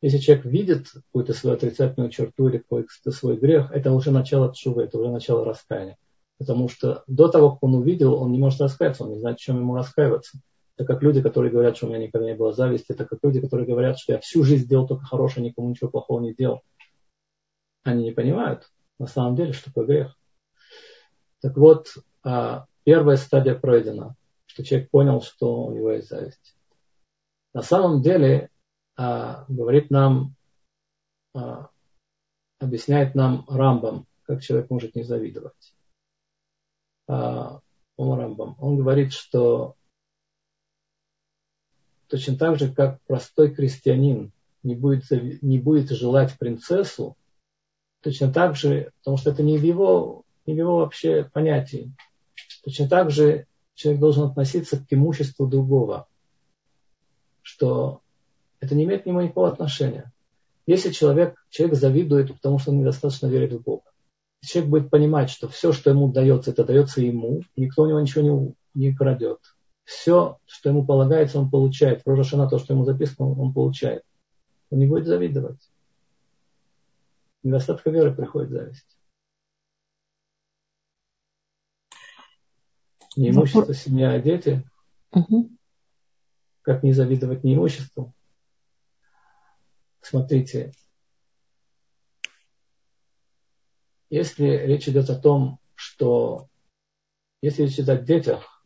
Если 0.02 0.18
человек 0.18 0.44
видит 0.44 0.88
какую-то 0.90 1.32
свою 1.32 1.56
отрицательную 1.56 2.12
черту 2.12 2.50
или 2.50 2.58
какой-то 2.58 3.12
свой 3.12 3.38
грех, 3.38 3.72
это 3.72 3.94
уже 3.94 4.12
начало 4.12 4.54
чувы, 4.54 4.84
это 4.84 4.98
уже 4.98 5.10
начало 5.10 5.46
раскаяния. 5.46 5.96
Потому 6.38 6.68
что 6.68 7.06
до 7.08 7.30
того, 7.30 7.52
как 7.52 7.64
он 7.64 7.76
увидел, 7.76 8.16
он 8.16 8.34
не 8.34 8.38
может 8.38 8.60
раскаяться, 8.60 9.06
он 9.06 9.12
не 9.12 9.20
знает, 9.20 9.38
чем 9.38 9.60
ему 9.60 9.74
раскаиваться. 9.76 10.40
Это 10.76 10.86
как 10.86 11.02
люди, 11.02 11.22
которые 11.22 11.50
говорят, 11.50 11.78
что 11.78 11.86
у 11.86 11.90
меня 11.90 12.00
никогда 12.00 12.28
не 12.28 12.36
было 12.36 12.52
зависти. 12.52 12.92
Это 12.92 13.06
как 13.06 13.20
люди, 13.24 13.40
которые 13.40 13.66
говорят, 13.66 13.98
что 13.98 14.12
я 14.12 14.20
всю 14.20 14.44
жизнь 14.44 14.66
сделал 14.66 14.86
только 14.86 15.06
хорошее, 15.06 15.46
никому 15.46 15.70
ничего 15.70 15.90
плохого 15.90 16.20
не 16.20 16.34
делал. 16.34 16.64
Они 17.84 18.04
не 18.04 18.12
понимают 18.12 18.70
на 19.00 19.08
самом 19.08 19.38
деле, 19.38 19.54
что 19.54 19.68
такое 19.68 19.86
грех. 19.86 20.18
Так 21.40 21.56
вот, 21.56 21.94
а, 22.24 22.66
первая 22.86 23.18
стадия 23.18 23.56
пройдена, 23.56 24.16
что 24.46 24.64
человек 24.64 24.90
понял, 24.90 25.22
что 25.22 25.66
у 25.66 25.72
него 25.74 25.92
есть 25.92 26.08
зависть. 26.08 26.56
На 27.54 27.62
самом 27.62 28.02
деле, 28.02 28.50
а, 28.96 29.46
говорит 29.50 29.90
нам, 29.90 30.36
а, 31.34 31.70
объясняет 32.60 33.16
нам 33.16 33.46
Рамбам, 33.50 34.08
как 34.24 34.42
человек 34.42 34.70
может 34.70 34.96
не 34.96 35.04
завидовать. 35.04 35.74
Он 37.08 37.62
Рамбам. 37.98 38.56
Он 38.60 38.78
говорит, 38.78 39.14
что 39.14 39.76
точно 42.08 42.36
так 42.36 42.58
же, 42.58 42.74
как 42.74 43.00
простой 43.04 43.54
крестьянин 43.54 44.32
не 44.64 44.76
будет, 44.76 45.04
не 45.44 45.60
будет 45.60 45.92
желать 45.92 46.38
принцессу, 46.40 47.16
точно 48.02 48.34
так 48.34 48.56
же, 48.56 48.92
потому 49.00 49.18
что 49.18 49.30
это 49.30 49.44
не 49.44 49.58
в 49.60 49.64
его, 49.64 50.24
не 50.48 50.56
в 50.56 50.58
его 50.58 50.78
вообще 50.78 51.30
понятии, 51.32 51.94
точно 52.66 52.90
так 52.90 53.12
же 53.12 53.46
человек 53.76 54.02
должен 54.02 54.24
относиться 54.24 54.78
к 54.78 54.86
имуществу 54.90 55.48
другого, 55.48 56.08
что 57.42 58.02
это 58.60 58.76
не 58.76 58.84
имеет 58.84 59.04
к 59.04 59.06
нему 59.06 59.22
никакого 59.22 59.48
отношения. 59.48 60.12
Если 60.66 60.92
человек, 60.92 61.36
человек 61.50 61.78
завидует, 61.78 62.34
потому 62.34 62.58
что 62.58 62.72
он 62.72 62.80
недостаточно 62.80 63.28
верит 63.28 63.54
в 63.54 63.62
Бога, 63.62 63.84
человек 64.42 64.72
будет 64.72 64.90
понимать, 64.90 65.30
что 65.30 65.48
все, 65.48 65.72
что 65.72 65.92
ему 65.92 66.12
дается, 66.12 66.52
это 66.52 66.64
дается 66.64 67.02
ему, 67.02 67.44
никто 67.56 67.84
у 67.84 67.88
него 67.88 68.00
ничего 68.00 68.56
не, 68.74 68.88
не 68.88 68.96
крадет, 68.96 69.40
все, 69.84 70.40
что 70.48 70.70
ему 70.70 70.84
полагается, 70.84 71.40
он 71.40 71.50
получает. 71.50 72.02
В 72.02 72.04
то, 72.04 72.24
что 72.24 72.74
ему 72.74 72.86
записано, 72.86 73.30
он 73.30 73.54
получает. 73.54 74.04
Он 74.72 74.80
не 74.80 74.88
будет 74.88 75.06
завидовать. 75.06 75.60
Недостатка 77.44 77.92
веры 77.92 78.14
приходит 78.14 78.50
зависть. 78.50 78.95
Не 83.16 83.30
имущество, 83.30 83.74
семья, 83.74 84.20
дети. 84.20 84.64
Угу. 85.12 85.50
Как 86.62 86.84
не 86.84 86.94
завидовать 86.94 87.44
неимуществу? 87.44 88.14
Смотрите, 90.02 90.72
если 94.10 94.46
речь 94.46 94.88
идет 94.88 95.10
о 95.10 95.20
том, 95.20 95.60
что 95.76 96.48
если 97.42 97.64
речь 97.64 97.76
идет 97.76 97.90
о 97.90 97.98
детях, 97.98 98.66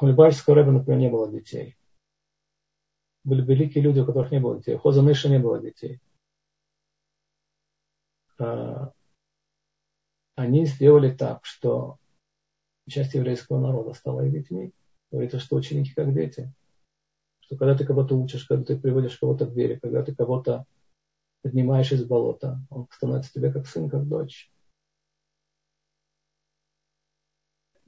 у 0.00 0.06
Любавичского 0.06 0.56
рэба, 0.56 0.72
например, 0.72 1.00
не 1.00 1.08
было 1.08 1.30
детей. 1.30 1.76
Были 3.22 3.42
великие 3.42 3.82
люди, 3.82 4.00
у 4.00 4.06
которых 4.06 4.30
не 4.32 4.40
было 4.40 4.58
детей. 4.58 4.74
У 4.74 4.78
Хоза 4.78 5.02
Мыша 5.02 5.28
не 5.28 5.38
было 5.38 5.60
детей. 5.60 6.00
А, 8.38 8.92
они 10.34 10.66
сделали 10.66 11.14
так, 11.14 11.44
что 11.44 11.98
часть 12.88 13.14
еврейского 13.14 13.60
народа 13.60 13.94
стала 13.94 14.26
и 14.26 14.30
детьми. 14.30 14.72
Говорится, 15.10 15.38
что 15.38 15.56
ученики 15.56 15.92
как 15.94 16.12
дети. 16.12 16.52
Что 17.40 17.56
когда 17.56 17.76
ты 17.76 17.84
кого-то 17.84 18.16
учишь, 18.16 18.46
когда 18.46 18.64
ты 18.64 18.78
приводишь 18.78 19.18
кого-то 19.18 19.46
к 19.46 19.52
вере, 19.54 19.78
когда 19.80 20.02
ты 20.02 20.14
кого-то 20.14 20.66
поднимаешь 21.42 21.92
из 21.92 22.04
болота, 22.04 22.60
он 22.70 22.88
становится 22.90 23.32
тебе 23.32 23.52
как 23.52 23.66
сын, 23.66 23.88
как 23.88 24.08
дочь. 24.08 24.50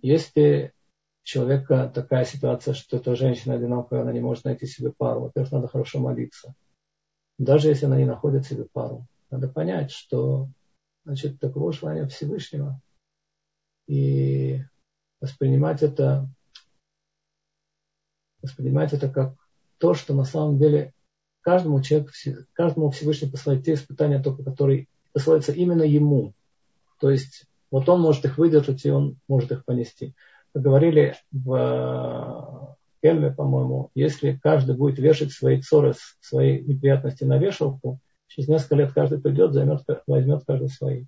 Если 0.02 0.72
человека 1.22 1.90
такая 1.92 2.24
ситуация, 2.24 2.74
что 2.74 2.98
эта 2.98 3.16
женщина 3.16 3.54
одинокая, 3.54 4.02
она 4.02 4.12
не 4.12 4.20
может 4.20 4.44
найти 4.44 4.66
себе 4.66 4.92
пару. 4.92 5.22
Во-первых, 5.22 5.52
надо 5.52 5.68
хорошо 5.68 5.98
молиться. 5.98 6.54
Даже 7.38 7.68
если 7.68 7.86
она 7.86 7.96
не 7.96 8.04
находит 8.04 8.46
себе 8.46 8.66
пару, 8.66 9.06
надо 9.30 9.48
понять, 9.48 9.90
что 9.90 10.48
значит, 11.04 11.40
таково 11.40 11.72
желание 11.72 12.06
Всевышнего. 12.06 12.80
И 13.86 14.60
воспринимать 15.20 15.82
это, 15.82 16.28
воспринимать 18.42 18.92
это 18.92 19.08
как 19.08 19.34
то, 19.78 19.94
что 19.94 20.14
на 20.14 20.24
самом 20.24 20.58
деле 20.58 20.92
каждому 21.40 21.82
человеку, 21.82 22.12
каждому 22.52 22.90
Всевышний 22.90 23.28
посылает 23.28 23.64
те 23.64 23.74
испытания, 23.74 24.22
только 24.22 24.42
которые 24.42 24.88
посылаются 25.12 25.52
именно 25.52 25.82
ему. 25.82 26.34
То 27.00 27.10
есть 27.10 27.44
вот 27.70 27.88
он 27.88 28.00
может 28.00 28.24
их 28.24 28.38
выдержать, 28.38 28.84
и 28.84 28.90
он 28.90 29.18
может 29.28 29.52
их 29.52 29.64
понести 29.64 30.14
говорили 30.58 31.16
в 31.32 32.76
Кельме, 33.02 33.30
по-моему, 33.30 33.90
если 33.94 34.38
каждый 34.42 34.76
будет 34.76 34.98
вешать 34.98 35.32
свои 35.32 35.60
ссоры, 35.60 35.94
свои 36.20 36.62
неприятности 36.62 37.24
на 37.24 37.38
вешалку, 37.38 38.00
через 38.26 38.48
несколько 38.48 38.76
лет 38.76 38.92
каждый 38.92 39.20
придет, 39.20 39.52
займет, 39.52 39.84
возьмет 40.06 40.44
каждый 40.46 40.68
свои. 40.68 41.04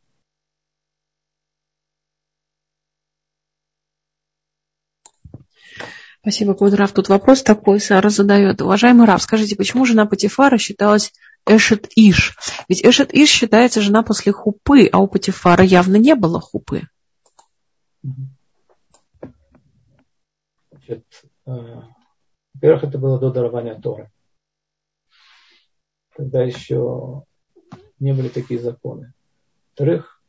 Спасибо, 6.20 6.54
Кудрав. 6.54 6.92
Тут 6.92 7.08
вопрос 7.08 7.42
такой 7.42 7.80
Сара 7.80 8.10
задает. 8.10 8.60
Уважаемый 8.60 9.06
Рав, 9.06 9.22
скажите, 9.22 9.56
почему 9.56 9.84
жена 9.84 10.04
Патифара 10.04 10.58
считалась 10.58 11.12
Эшет 11.46 11.88
Иш? 11.96 12.36
Ведь 12.68 12.84
Эшет 12.84 13.14
Иш 13.14 13.30
считается 13.30 13.80
жена 13.80 14.02
после 14.02 14.32
хупы, 14.32 14.88
а 14.90 14.98
у 14.98 15.06
Патифара 15.06 15.62
явно 15.62 15.96
не 15.96 16.14
было 16.14 16.40
хупы. 16.40 16.82
Значит, 20.70 21.04
э, 21.46 21.82
во-первых, 22.54 22.84
это 22.84 22.98
было 22.98 23.20
до 23.20 23.30
дарования 23.30 23.80
Торы. 23.80 24.10
Тогда 26.16 26.42
еще 26.42 27.22
не 28.00 28.12
были 28.12 28.28
такие 28.28 28.58
законы. 28.58 29.12
Во-вторых, 29.68 30.20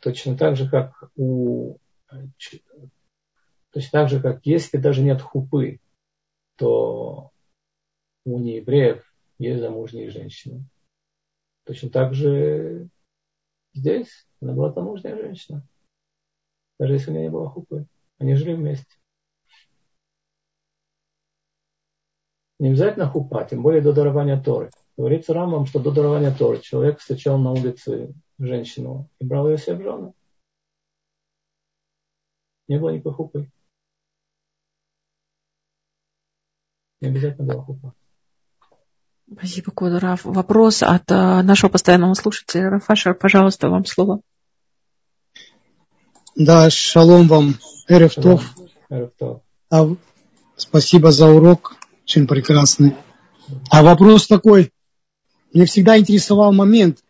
точно 0.00 0.36
так 0.36 0.56
же, 0.56 0.68
как 0.68 1.10
у 1.16 1.76
точно 3.70 3.90
так 4.00 4.08
же, 4.08 4.20
как 4.20 4.44
если 4.46 4.78
даже 4.78 5.02
нет 5.02 5.20
хупы, 5.20 5.80
то 6.56 7.30
у 8.24 8.38
неевреев 8.38 9.04
есть 9.38 9.60
замужние 9.60 10.10
женщины. 10.10 10.64
Точно 11.64 11.90
так 11.90 12.14
же 12.14 12.88
здесь 13.74 14.26
она 14.40 14.52
была 14.52 14.72
замужняя 14.72 15.16
женщина. 15.16 15.66
Даже 16.78 16.94
если 16.94 17.10
у 17.10 17.14
нее 17.14 17.24
не 17.24 17.30
было 17.30 17.48
хупы. 17.48 17.86
Они 18.18 18.34
жили 18.34 18.54
вместе. 18.54 18.98
Не 22.58 22.70
обязательно 22.70 23.08
хупа, 23.08 23.44
тем 23.44 23.62
более 23.62 23.80
до 23.80 23.92
дарования 23.92 24.40
Торы. 24.40 24.70
Говорится 24.96 25.32
Рамбам, 25.32 25.66
что 25.66 25.78
до 25.78 25.92
дарования 25.92 26.34
Торы 26.34 26.60
человек 26.60 26.98
встречал 26.98 27.38
на 27.38 27.52
улице 27.52 28.14
женщину 28.38 29.08
и 29.20 29.24
брал 29.24 29.48
ее 29.48 29.58
себе 29.58 29.76
в 29.76 29.82
жены. 29.82 30.12
Не 32.66 32.78
было 32.78 32.90
никакой 32.90 33.12
хупы. 33.12 33.50
Не 37.00 37.08
обязательно 37.08 37.52
была 37.52 37.62
хупа. 37.62 37.94
Спасибо, 39.32 39.70
Кодорав. 39.72 40.24
Вопрос 40.24 40.82
от 40.82 41.10
э, 41.10 41.42
нашего 41.42 41.70
постоянного 41.70 42.14
слушателя. 42.14 42.70
Рафашер, 42.70 43.14
пожалуйста, 43.14 43.68
вам 43.68 43.84
слово. 43.84 44.20
Да, 46.34 46.70
шалом 46.70 47.28
вам, 47.28 47.54
Эрефтов. 47.88 48.54
Эрефтов. 48.88 49.42
А, 49.70 49.86
спасибо 50.56 51.12
за 51.12 51.26
урок 51.28 51.76
очень 52.04 52.26
прекрасный. 52.26 52.96
А 53.70 53.82
вопрос 53.82 54.26
такой, 54.26 54.72
мне 55.52 55.66
всегда 55.66 55.98
интересовал 55.98 56.52
момент, 56.52 57.04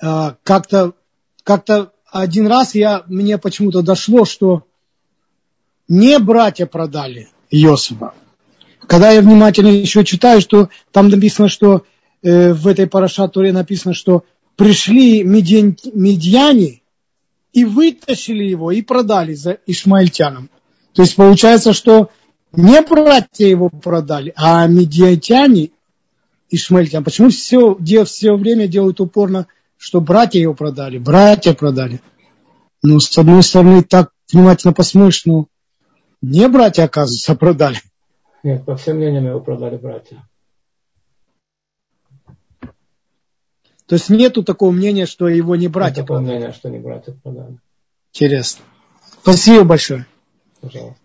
а, 0.00 0.36
как-то 0.44 0.94
как 1.44 1.66
один 2.10 2.46
раз 2.46 2.74
я, 2.74 3.04
мне 3.06 3.38
почему-то 3.38 3.82
дошло, 3.82 4.24
что 4.24 4.64
не 5.88 6.18
братья 6.18 6.66
продали 6.66 7.28
Иосифа. 7.50 8.14
Когда 8.88 9.10
я 9.10 9.20
внимательно 9.20 9.68
еще 9.68 10.02
читаю, 10.02 10.40
что 10.40 10.70
там 10.92 11.10
написано, 11.10 11.48
что 11.48 11.84
э, 12.22 12.54
в 12.54 12.66
этой 12.66 12.86
парашатуре 12.86 13.52
написано, 13.52 13.92
что 13.92 14.24
пришли 14.56 15.22
медиан, 15.22 15.76
медиане 15.92 16.80
и 17.52 17.66
вытащили 17.66 18.44
его 18.44 18.72
и 18.72 18.80
продали 18.80 19.34
за 19.34 19.58
ишмаильтянам. 19.66 20.48
То 20.94 21.02
есть 21.02 21.16
получается, 21.16 21.74
что 21.74 22.08
не 22.52 22.80
братья 22.80 23.46
его 23.46 23.68
продали, 23.68 24.32
а 24.36 24.66
медиатяне 24.66 25.68
ишмаильтян. 26.48 27.04
Почему 27.04 27.28
все, 27.28 27.76
все 28.06 28.36
время 28.36 28.68
делают 28.68 29.00
упорно, 29.00 29.48
что 29.76 30.00
братья 30.00 30.40
его 30.40 30.54
продали, 30.54 30.96
братья 30.96 31.52
продали. 31.52 32.00
Ну, 32.82 33.00
с 33.00 33.18
одной 33.18 33.42
стороны, 33.42 33.82
так 33.82 34.12
внимательно 34.32 34.72
посмотришь, 34.72 35.26
ну, 35.26 35.46
не 36.22 36.48
братья, 36.48 36.84
оказывается, 36.84 37.34
продали. 37.34 37.82
Нет, 38.42 38.64
по 38.64 38.76
всем 38.76 38.96
мнениям 38.96 39.26
его 39.26 39.40
продали 39.40 39.76
братья. 39.76 40.22
То 43.86 43.94
есть 43.94 44.10
нету 44.10 44.44
такого 44.44 44.70
мнения, 44.70 45.06
что 45.06 45.28
его 45.28 45.56
не 45.56 45.66
братья 45.68 46.00
Нет 46.00 46.06
такого 46.06 46.18
продали. 46.18 46.36
мнения, 46.36 46.52
что 46.52 46.68
не 46.68 46.78
братья 46.78 47.12
продали. 47.12 47.58
Интересно. 48.12 48.64
Спасибо 49.22 49.64
большое. 49.64 50.06
Пожалуйста. 50.60 50.98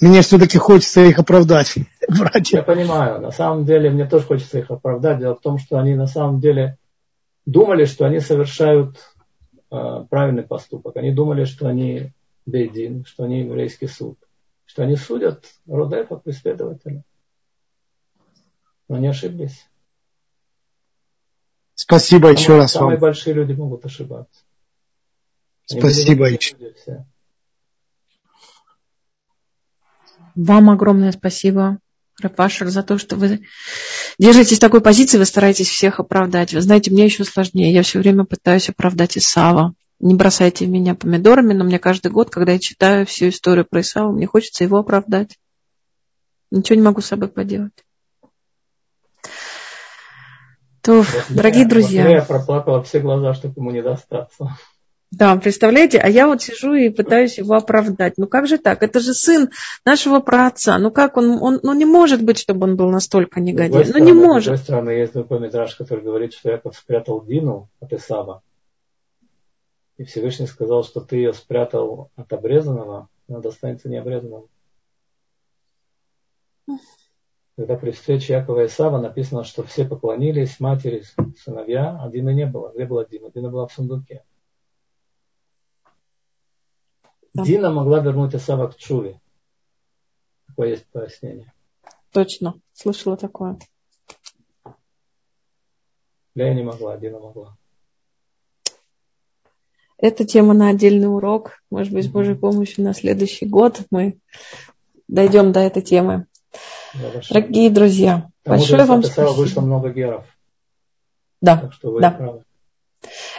Мне 0.00 0.22
все-таки 0.22 0.58
хочется 0.58 1.02
их 1.02 1.18
оправдать, 1.18 1.74
братья. 2.08 2.58
Я 2.58 2.62
понимаю. 2.62 3.20
На 3.20 3.30
самом 3.30 3.64
деле, 3.64 3.90
мне 3.90 4.06
тоже 4.06 4.24
хочется 4.24 4.58
их 4.58 4.70
оправдать. 4.70 5.18
Дело 5.18 5.34
в 5.34 5.40
том, 5.40 5.58
что 5.58 5.78
они 5.78 5.94
на 5.94 6.06
самом 6.06 6.40
деле 6.40 6.78
думали, 7.46 7.84
что 7.84 8.04
они 8.04 8.20
совершают 8.20 8.98
э, 9.70 10.04
правильный 10.08 10.42
поступок. 10.42 10.96
Они 10.96 11.12
думали, 11.12 11.44
что 11.44 11.68
они 11.68 12.12
бейдин, 12.46 13.04
что 13.04 13.24
они 13.24 13.40
еврейский 13.40 13.86
суд. 13.86 14.18
Что 14.74 14.82
они 14.82 14.96
судят 14.96 15.44
Родефа, 15.68 16.16
преследователя. 16.16 17.04
Но 18.88 18.96
они 18.96 19.06
ошиблись. 19.06 19.70
Спасибо 21.76 22.22
самые, 22.22 22.40
еще 22.40 22.56
раз 22.56 22.72
Самые 22.72 22.96
вам. 22.96 23.02
большие 23.02 23.34
люди 23.34 23.52
могут 23.52 23.84
ошибаться. 23.84 24.42
Они 25.70 25.78
Спасибо 25.78 26.26
еще. 26.28 26.56
Вам 30.34 30.70
огромное 30.70 31.12
спасибо, 31.12 31.78
Рапашер, 32.20 32.66
за 32.66 32.82
то, 32.82 32.98
что 32.98 33.14
вы 33.14 33.46
держитесь 34.18 34.58
такой 34.58 34.80
позиции, 34.80 35.18
вы 35.18 35.24
стараетесь 35.24 35.68
всех 35.68 36.00
оправдать. 36.00 36.52
Вы 36.52 36.60
знаете, 36.60 36.90
мне 36.90 37.04
еще 37.04 37.22
сложнее. 37.22 37.72
Я 37.72 37.84
все 37.84 38.00
время 38.00 38.24
пытаюсь 38.24 38.68
оправдать 38.68 39.16
Исава. 39.16 39.76
Не 40.00 40.14
бросайте 40.14 40.66
меня 40.66 40.94
помидорами, 40.94 41.52
но 41.52 41.64
мне 41.64 41.78
каждый 41.78 42.10
год, 42.10 42.30
когда 42.30 42.52
я 42.52 42.58
читаю 42.58 43.06
всю 43.06 43.28
историю 43.28 43.64
про 43.64 43.80
Исава, 43.80 44.12
мне 44.12 44.26
хочется 44.26 44.64
его 44.64 44.78
оправдать. 44.78 45.38
Ничего 46.50 46.76
не 46.76 46.82
могу 46.82 47.00
с 47.00 47.06
собой 47.06 47.28
поделать. 47.28 47.72
То, 50.82 50.96
вот 50.98 51.24
дорогие 51.30 51.62
я, 51.62 51.68
друзья. 51.68 52.08
Я 52.08 52.22
проплакала 52.22 52.82
все 52.82 53.00
глаза, 53.00 53.32
чтобы 53.32 53.54
ему 53.56 53.70
не 53.70 53.82
достаться. 53.82 54.56
Да, 55.10 55.36
представляете, 55.36 55.98
а 55.98 56.08
я 56.08 56.26
вот 56.26 56.42
сижу 56.42 56.74
и 56.74 56.88
пытаюсь 56.88 57.38
его 57.38 57.54
оправдать. 57.54 58.14
Ну 58.16 58.26
как 58.26 58.46
же 58.46 58.58
так? 58.58 58.82
Это 58.82 59.00
же 59.00 59.14
сын 59.14 59.50
нашего 59.84 60.18
праотца. 60.20 60.76
Ну 60.78 60.90
как 60.90 61.16
он, 61.16 61.38
он 61.40 61.60
ну 61.62 61.72
не 61.72 61.84
может 61.84 62.22
быть, 62.22 62.38
чтобы 62.38 62.64
он 62.64 62.76
был 62.76 62.90
настолько 62.90 63.40
негодяй. 63.40 63.86
Ну 63.92 63.98
не 63.98 64.12
может. 64.12 64.42
С 64.42 64.46
другой 64.46 64.58
стороны, 64.58 64.90
есть 64.90 65.12
другой 65.12 65.40
метраж, 65.40 65.74
который 65.76 66.02
говорит, 66.02 66.32
что 66.34 66.50
Яков 66.50 66.76
спрятал 66.76 67.24
Дину 67.24 67.70
от 67.80 67.92
Исава. 67.92 68.42
И 69.96 70.04
Всевышний 70.04 70.46
сказал, 70.46 70.82
что 70.82 71.00
ты 71.00 71.16
ее 71.16 71.32
спрятал 71.32 72.10
от 72.16 72.32
обрезанного, 72.32 73.08
она 73.28 73.40
достанется 73.40 73.88
необрезанному. 73.88 74.48
Когда 77.56 77.76
при 77.76 77.92
встрече 77.92 78.32
Якова 78.32 78.64
и 78.64 78.68
Сава 78.68 79.00
написано, 79.00 79.44
что 79.44 79.62
все 79.62 79.84
поклонились, 79.84 80.58
матери, 80.58 81.04
сыновья, 81.38 81.96
а 82.00 82.10
Дины 82.10 82.34
не 82.34 82.46
было. 82.46 82.72
Где 82.74 82.84
была 82.84 83.04
Дина? 83.04 83.30
Дина 83.30 83.48
была 83.48 83.68
в 83.68 83.72
сундуке. 83.72 84.24
Да. 87.32 87.44
Дина 87.44 87.70
могла 87.70 88.00
вернуть 88.00 88.34
Исава 88.34 88.68
к 88.68 88.76
Чуве. 88.76 89.20
Такое 90.48 90.70
есть 90.70 90.86
пояснение. 90.86 91.52
Точно, 92.10 92.60
слышала 92.72 93.16
такое. 93.16 93.58
Я 96.34 96.52
не 96.54 96.64
могла, 96.64 96.96
Дина 96.96 97.20
могла. 97.20 97.56
Это 100.04 100.26
тема 100.26 100.52
на 100.52 100.68
отдельный 100.68 101.08
урок. 101.08 101.62
Может 101.70 101.94
быть, 101.94 102.04
с 102.04 102.08
Божьей 102.08 102.34
помощью 102.34 102.84
на 102.84 102.92
следующий 102.92 103.46
год 103.46 103.80
мы 103.90 104.18
дойдем 105.08 105.50
до 105.50 105.60
этой 105.60 105.80
темы. 105.80 106.26
Дорогие 107.30 107.70
друзья, 107.70 108.28
Тому 108.42 108.58
большое 108.58 108.84
вам 108.84 109.02
спасибо. 109.02 109.32
вышло 109.32 109.62
много 109.62 109.88
геров. 109.88 110.26
Да, 111.40 111.56
так 111.56 111.72
что 111.72 111.90
вы 111.90 112.02
да. 112.02 112.10
правы. 112.10 112.44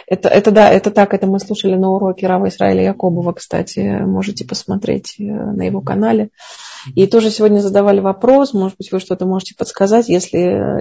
Это, 0.08 0.28
это 0.28 0.50
да, 0.50 0.68
это 0.68 0.90
так, 0.90 1.14
это 1.14 1.28
мы 1.28 1.38
слушали 1.38 1.76
на 1.76 1.90
уроке 1.90 2.26
Рава 2.26 2.48
Израиля 2.48 2.82
Якобова, 2.82 3.32
кстати, 3.32 4.00
можете 4.04 4.44
посмотреть 4.44 5.20
э, 5.20 5.22
на 5.22 5.62
его 5.62 5.80
канале. 5.80 6.30
И 6.96 7.06
тоже 7.06 7.30
сегодня 7.30 7.60
задавали 7.60 8.00
вопрос, 8.00 8.54
может 8.54 8.76
быть, 8.76 8.90
вы 8.90 8.98
что-то 8.98 9.24
можете 9.24 9.54
подсказать, 9.56 10.08
если, 10.08 10.38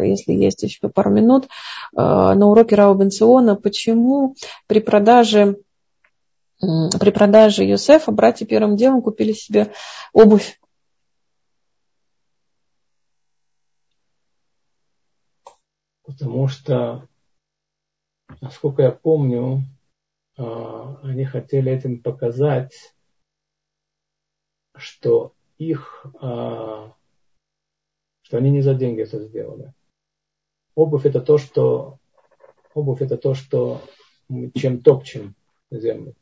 если 0.08 0.34
есть 0.34 0.64
еще 0.64 0.90
пару 0.90 1.12
минут, 1.12 1.46
э, 1.46 1.48
на 1.96 2.48
уроке 2.48 2.76
Рава 2.76 2.96
Бенциона, 2.96 3.56
почему 3.56 4.36
при 4.68 4.80
продаже 4.80 5.58
при 6.60 7.12
продаже 7.12 7.64
Юсефа 7.64 8.12
братья 8.12 8.46
первым 8.46 8.76
делом 8.76 9.02
купили 9.02 9.34
себе 9.34 9.74
обувь 10.14 10.60
потому 16.06 16.48
что, 16.48 17.08
насколько 18.42 18.84
я 18.84 18.92
помню, 18.92 19.64
а, 20.38 21.00
они 21.04 21.26
хотели 21.26 21.72
этим 21.72 22.02
показать, 22.02 22.96
что 24.76 25.34
их, 25.58 26.06
а, 26.22 26.94
что 28.22 28.38
они 28.38 28.52
не 28.52 28.62
за 28.62 28.76
деньги 28.76 29.02
это 29.02 29.20
сделали. 29.20 29.74
Обувь 30.76 31.06
это 31.06 31.22
то, 31.22 31.38
что 31.38 32.00
обувь 32.74 33.02
это 33.02 33.18
то, 33.18 33.34
что 33.34 33.82
чем 34.54 34.82
топчем 34.82 35.36
землю. 35.72 36.16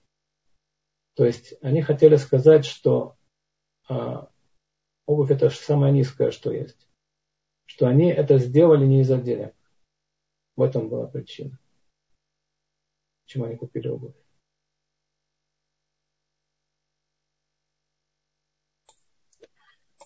То 1.16 1.26
есть 1.26 1.54
они 1.62 1.82
хотели 1.82 2.16
сказать, 2.16 2.66
что 2.66 3.16
а, 3.88 4.30
обувь 5.06 5.32
это 5.32 5.50
самое 5.50 5.94
низкое, 5.94 6.32
что 6.32 6.52
есть. 6.52 6.90
Что 7.66 7.88
они 7.88 8.10
это 8.10 8.38
сделали 8.40 8.86
не 8.86 9.02
из-за 9.02 9.18
денег. 9.18 9.54
В 10.56 10.62
этом 10.62 10.90
была 10.90 11.08
причина. 11.08 11.58
Почему 13.24 13.46
они 13.46 13.56
купили 13.56 13.88
обувь. 13.88 14.14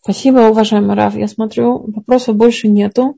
Спасибо, 0.01 0.49
уважаемый 0.49 0.95
Раф. 0.95 1.15
Я 1.15 1.27
смотрю, 1.27 1.79
вопросов 1.91 2.35
больше 2.35 2.69
нету. 2.69 3.17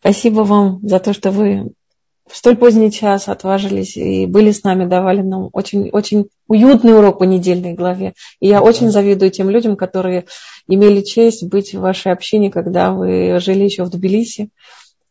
Спасибо 0.00 0.40
вам 0.40 0.80
за 0.86 1.00
то, 1.00 1.12
что 1.12 1.30
вы 1.30 1.74
в 2.28 2.36
столь 2.36 2.56
поздний 2.56 2.90
час 2.90 3.28
отважились 3.28 3.96
и 3.96 4.26
были 4.26 4.50
с 4.50 4.62
нами, 4.64 4.84
давали 4.84 5.22
нам 5.22 5.50
очень, 5.52 5.90
очень 5.90 6.28
уютный 6.46 6.96
урок 6.96 7.18
по 7.18 7.24
недельной 7.24 7.74
главе. 7.74 8.14
И 8.40 8.48
я 8.48 8.60
да. 8.60 8.64
очень 8.64 8.90
завидую 8.90 9.30
тем 9.30 9.50
людям, 9.50 9.76
которые 9.76 10.26
имели 10.66 11.00
честь 11.02 11.48
быть 11.48 11.74
в 11.74 11.80
вашей 11.80 12.12
общине, 12.12 12.50
когда 12.50 12.92
вы 12.92 13.38
жили 13.40 13.64
еще 13.64 13.84
в 13.84 13.90
Тбилиси. 13.90 14.50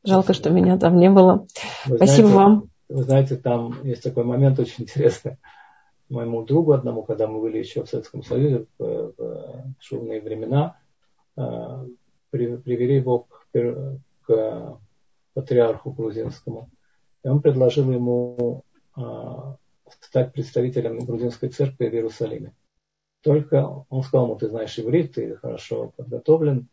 Жалко, 0.03 0.33
что 0.33 0.49
меня 0.49 0.77
там 0.77 0.97
не 0.97 1.09
было. 1.09 1.47
Вы 1.85 1.97
Спасибо 1.97 2.27
знаете, 2.27 2.35
вам. 2.35 2.69
Вы 2.89 3.03
знаете, 3.03 3.35
там 3.35 3.83
есть 3.83 4.03
такой 4.03 4.23
момент 4.23 4.59
очень 4.59 4.83
интересный. 4.83 5.37
Моему 6.09 6.43
другу 6.43 6.71
одному, 6.71 7.03
когда 7.03 7.27
мы 7.27 7.41
были 7.41 7.57
еще 7.57 7.83
в 7.83 7.89
Советском 7.89 8.23
Союзе 8.23 8.65
в, 8.77 9.13
в 9.17 9.73
шумные 9.79 10.21
времена, 10.21 10.77
э, 11.35 11.41
привели 12.31 12.95
его 12.95 13.27
к, 13.51 13.99
к 14.25 14.79
патриарху 15.33 15.91
грузинскому. 15.91 16.69
Он 17.29 17.41
предложил 17.41 17.91
ему 17.91 18.63
э, 18.95 19.01
стать 20.01 20.33
представителем 20.33 20.99
грузинской 20.99 21.49
церкви 21.49 21.89
в 21.89 21.93
Иерусалиме. 21.93 22.55
Только 23.21 23.85
он 23.89 24.03
сказал 24.03 24.27
ему, 24.27 24.37
ты 24.37 24.47
знаешь 24.47 24.77
иврит, 24.79 25.13
ты 25.13 25.35
хорошо 25.35 25.91
подготовлен, 25.97 26.69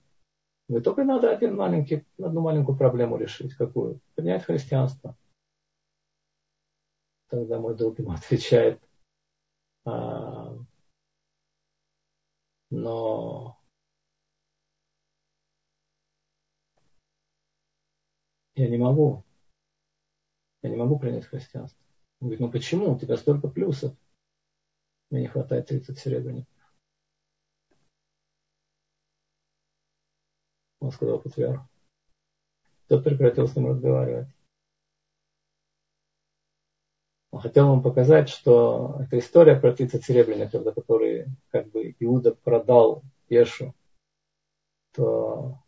вы 0.69 0.81
только 0.81 1.05
надо 1.05 1.31
один 1.31 1.57
маленький, 1.57 2.05
одну 2.19 2.41
маленькую 2.41 2.79
проблему 2.79 3.17
решить. 3.17 3.55
Какую? 3.55 4.01
Принять 4.15 4.45
христианство. 4.45 5.17
Тогда 7.29 7.59
мой 7.59 7.77
друг 7.77 7.99
ему 7.99 8.13
отвечает, 8.13 8.81
а, 9.85 10.57
но 12.71 13.59
я 18.55 18.69
не 18.69 18.79
могу. 18.79 19.25
Я 20.65 20.71
не 20.71 20.77
могу 20.77 20.99
принять 20.99 21.27
христианство. 21.27 21.79
Он 22.21 22.29
говорит, 22.29 22.41
ну 22.41 22.51
почему? 22.51 22.91
У 22.91 22.99
тебя 22.99 23.19
столько 23.19 23.49
плюсов. 23.49 23.95
Мне 25.11 25.21
не 25.21 25.29
хватает 25.29 25.67
30 25.67 25.99
серебряников. 25.99 26.49
он 30.81 30.91
сказал 30.91 31.19
патриарх. 31.19 31.63
Тот 32.89 33.05
прекратил 33.05 33.47
с 33.47 33.57
ним 33.57 33.69
разговаривать. 33.69 34.29
Он 37.31 37.41
хотел 37.41 37.69
вам 37.69 37.83
показать, 37.83 38.29
что 38.29 38.97
эта 39.01 39.19
история 39.19 39.57
про 39.57 39.75
30 39.75 40.05
серебряников, 40.05 40.63
за 40.63 40.73
которые 40.73 41.29
как 41.51 41.71
бы 41.71 41.95
Иуда 41.99 42.35
продал 42.35 43.03
Ешу, 43.29 43.75
то 44.93 45.59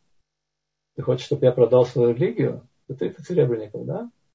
ты 0.94 1.02
хочешь, 1.02 1.26
чтобы 1.26 1.44
я 1.44 1.52
продал 1.52 1.84
свою 1.84 2.14
религию 2.14 2.66
за 2.88 2.96
30 2.96 3.26
серебряников, 3.26 3.84
да? 3.84 4.10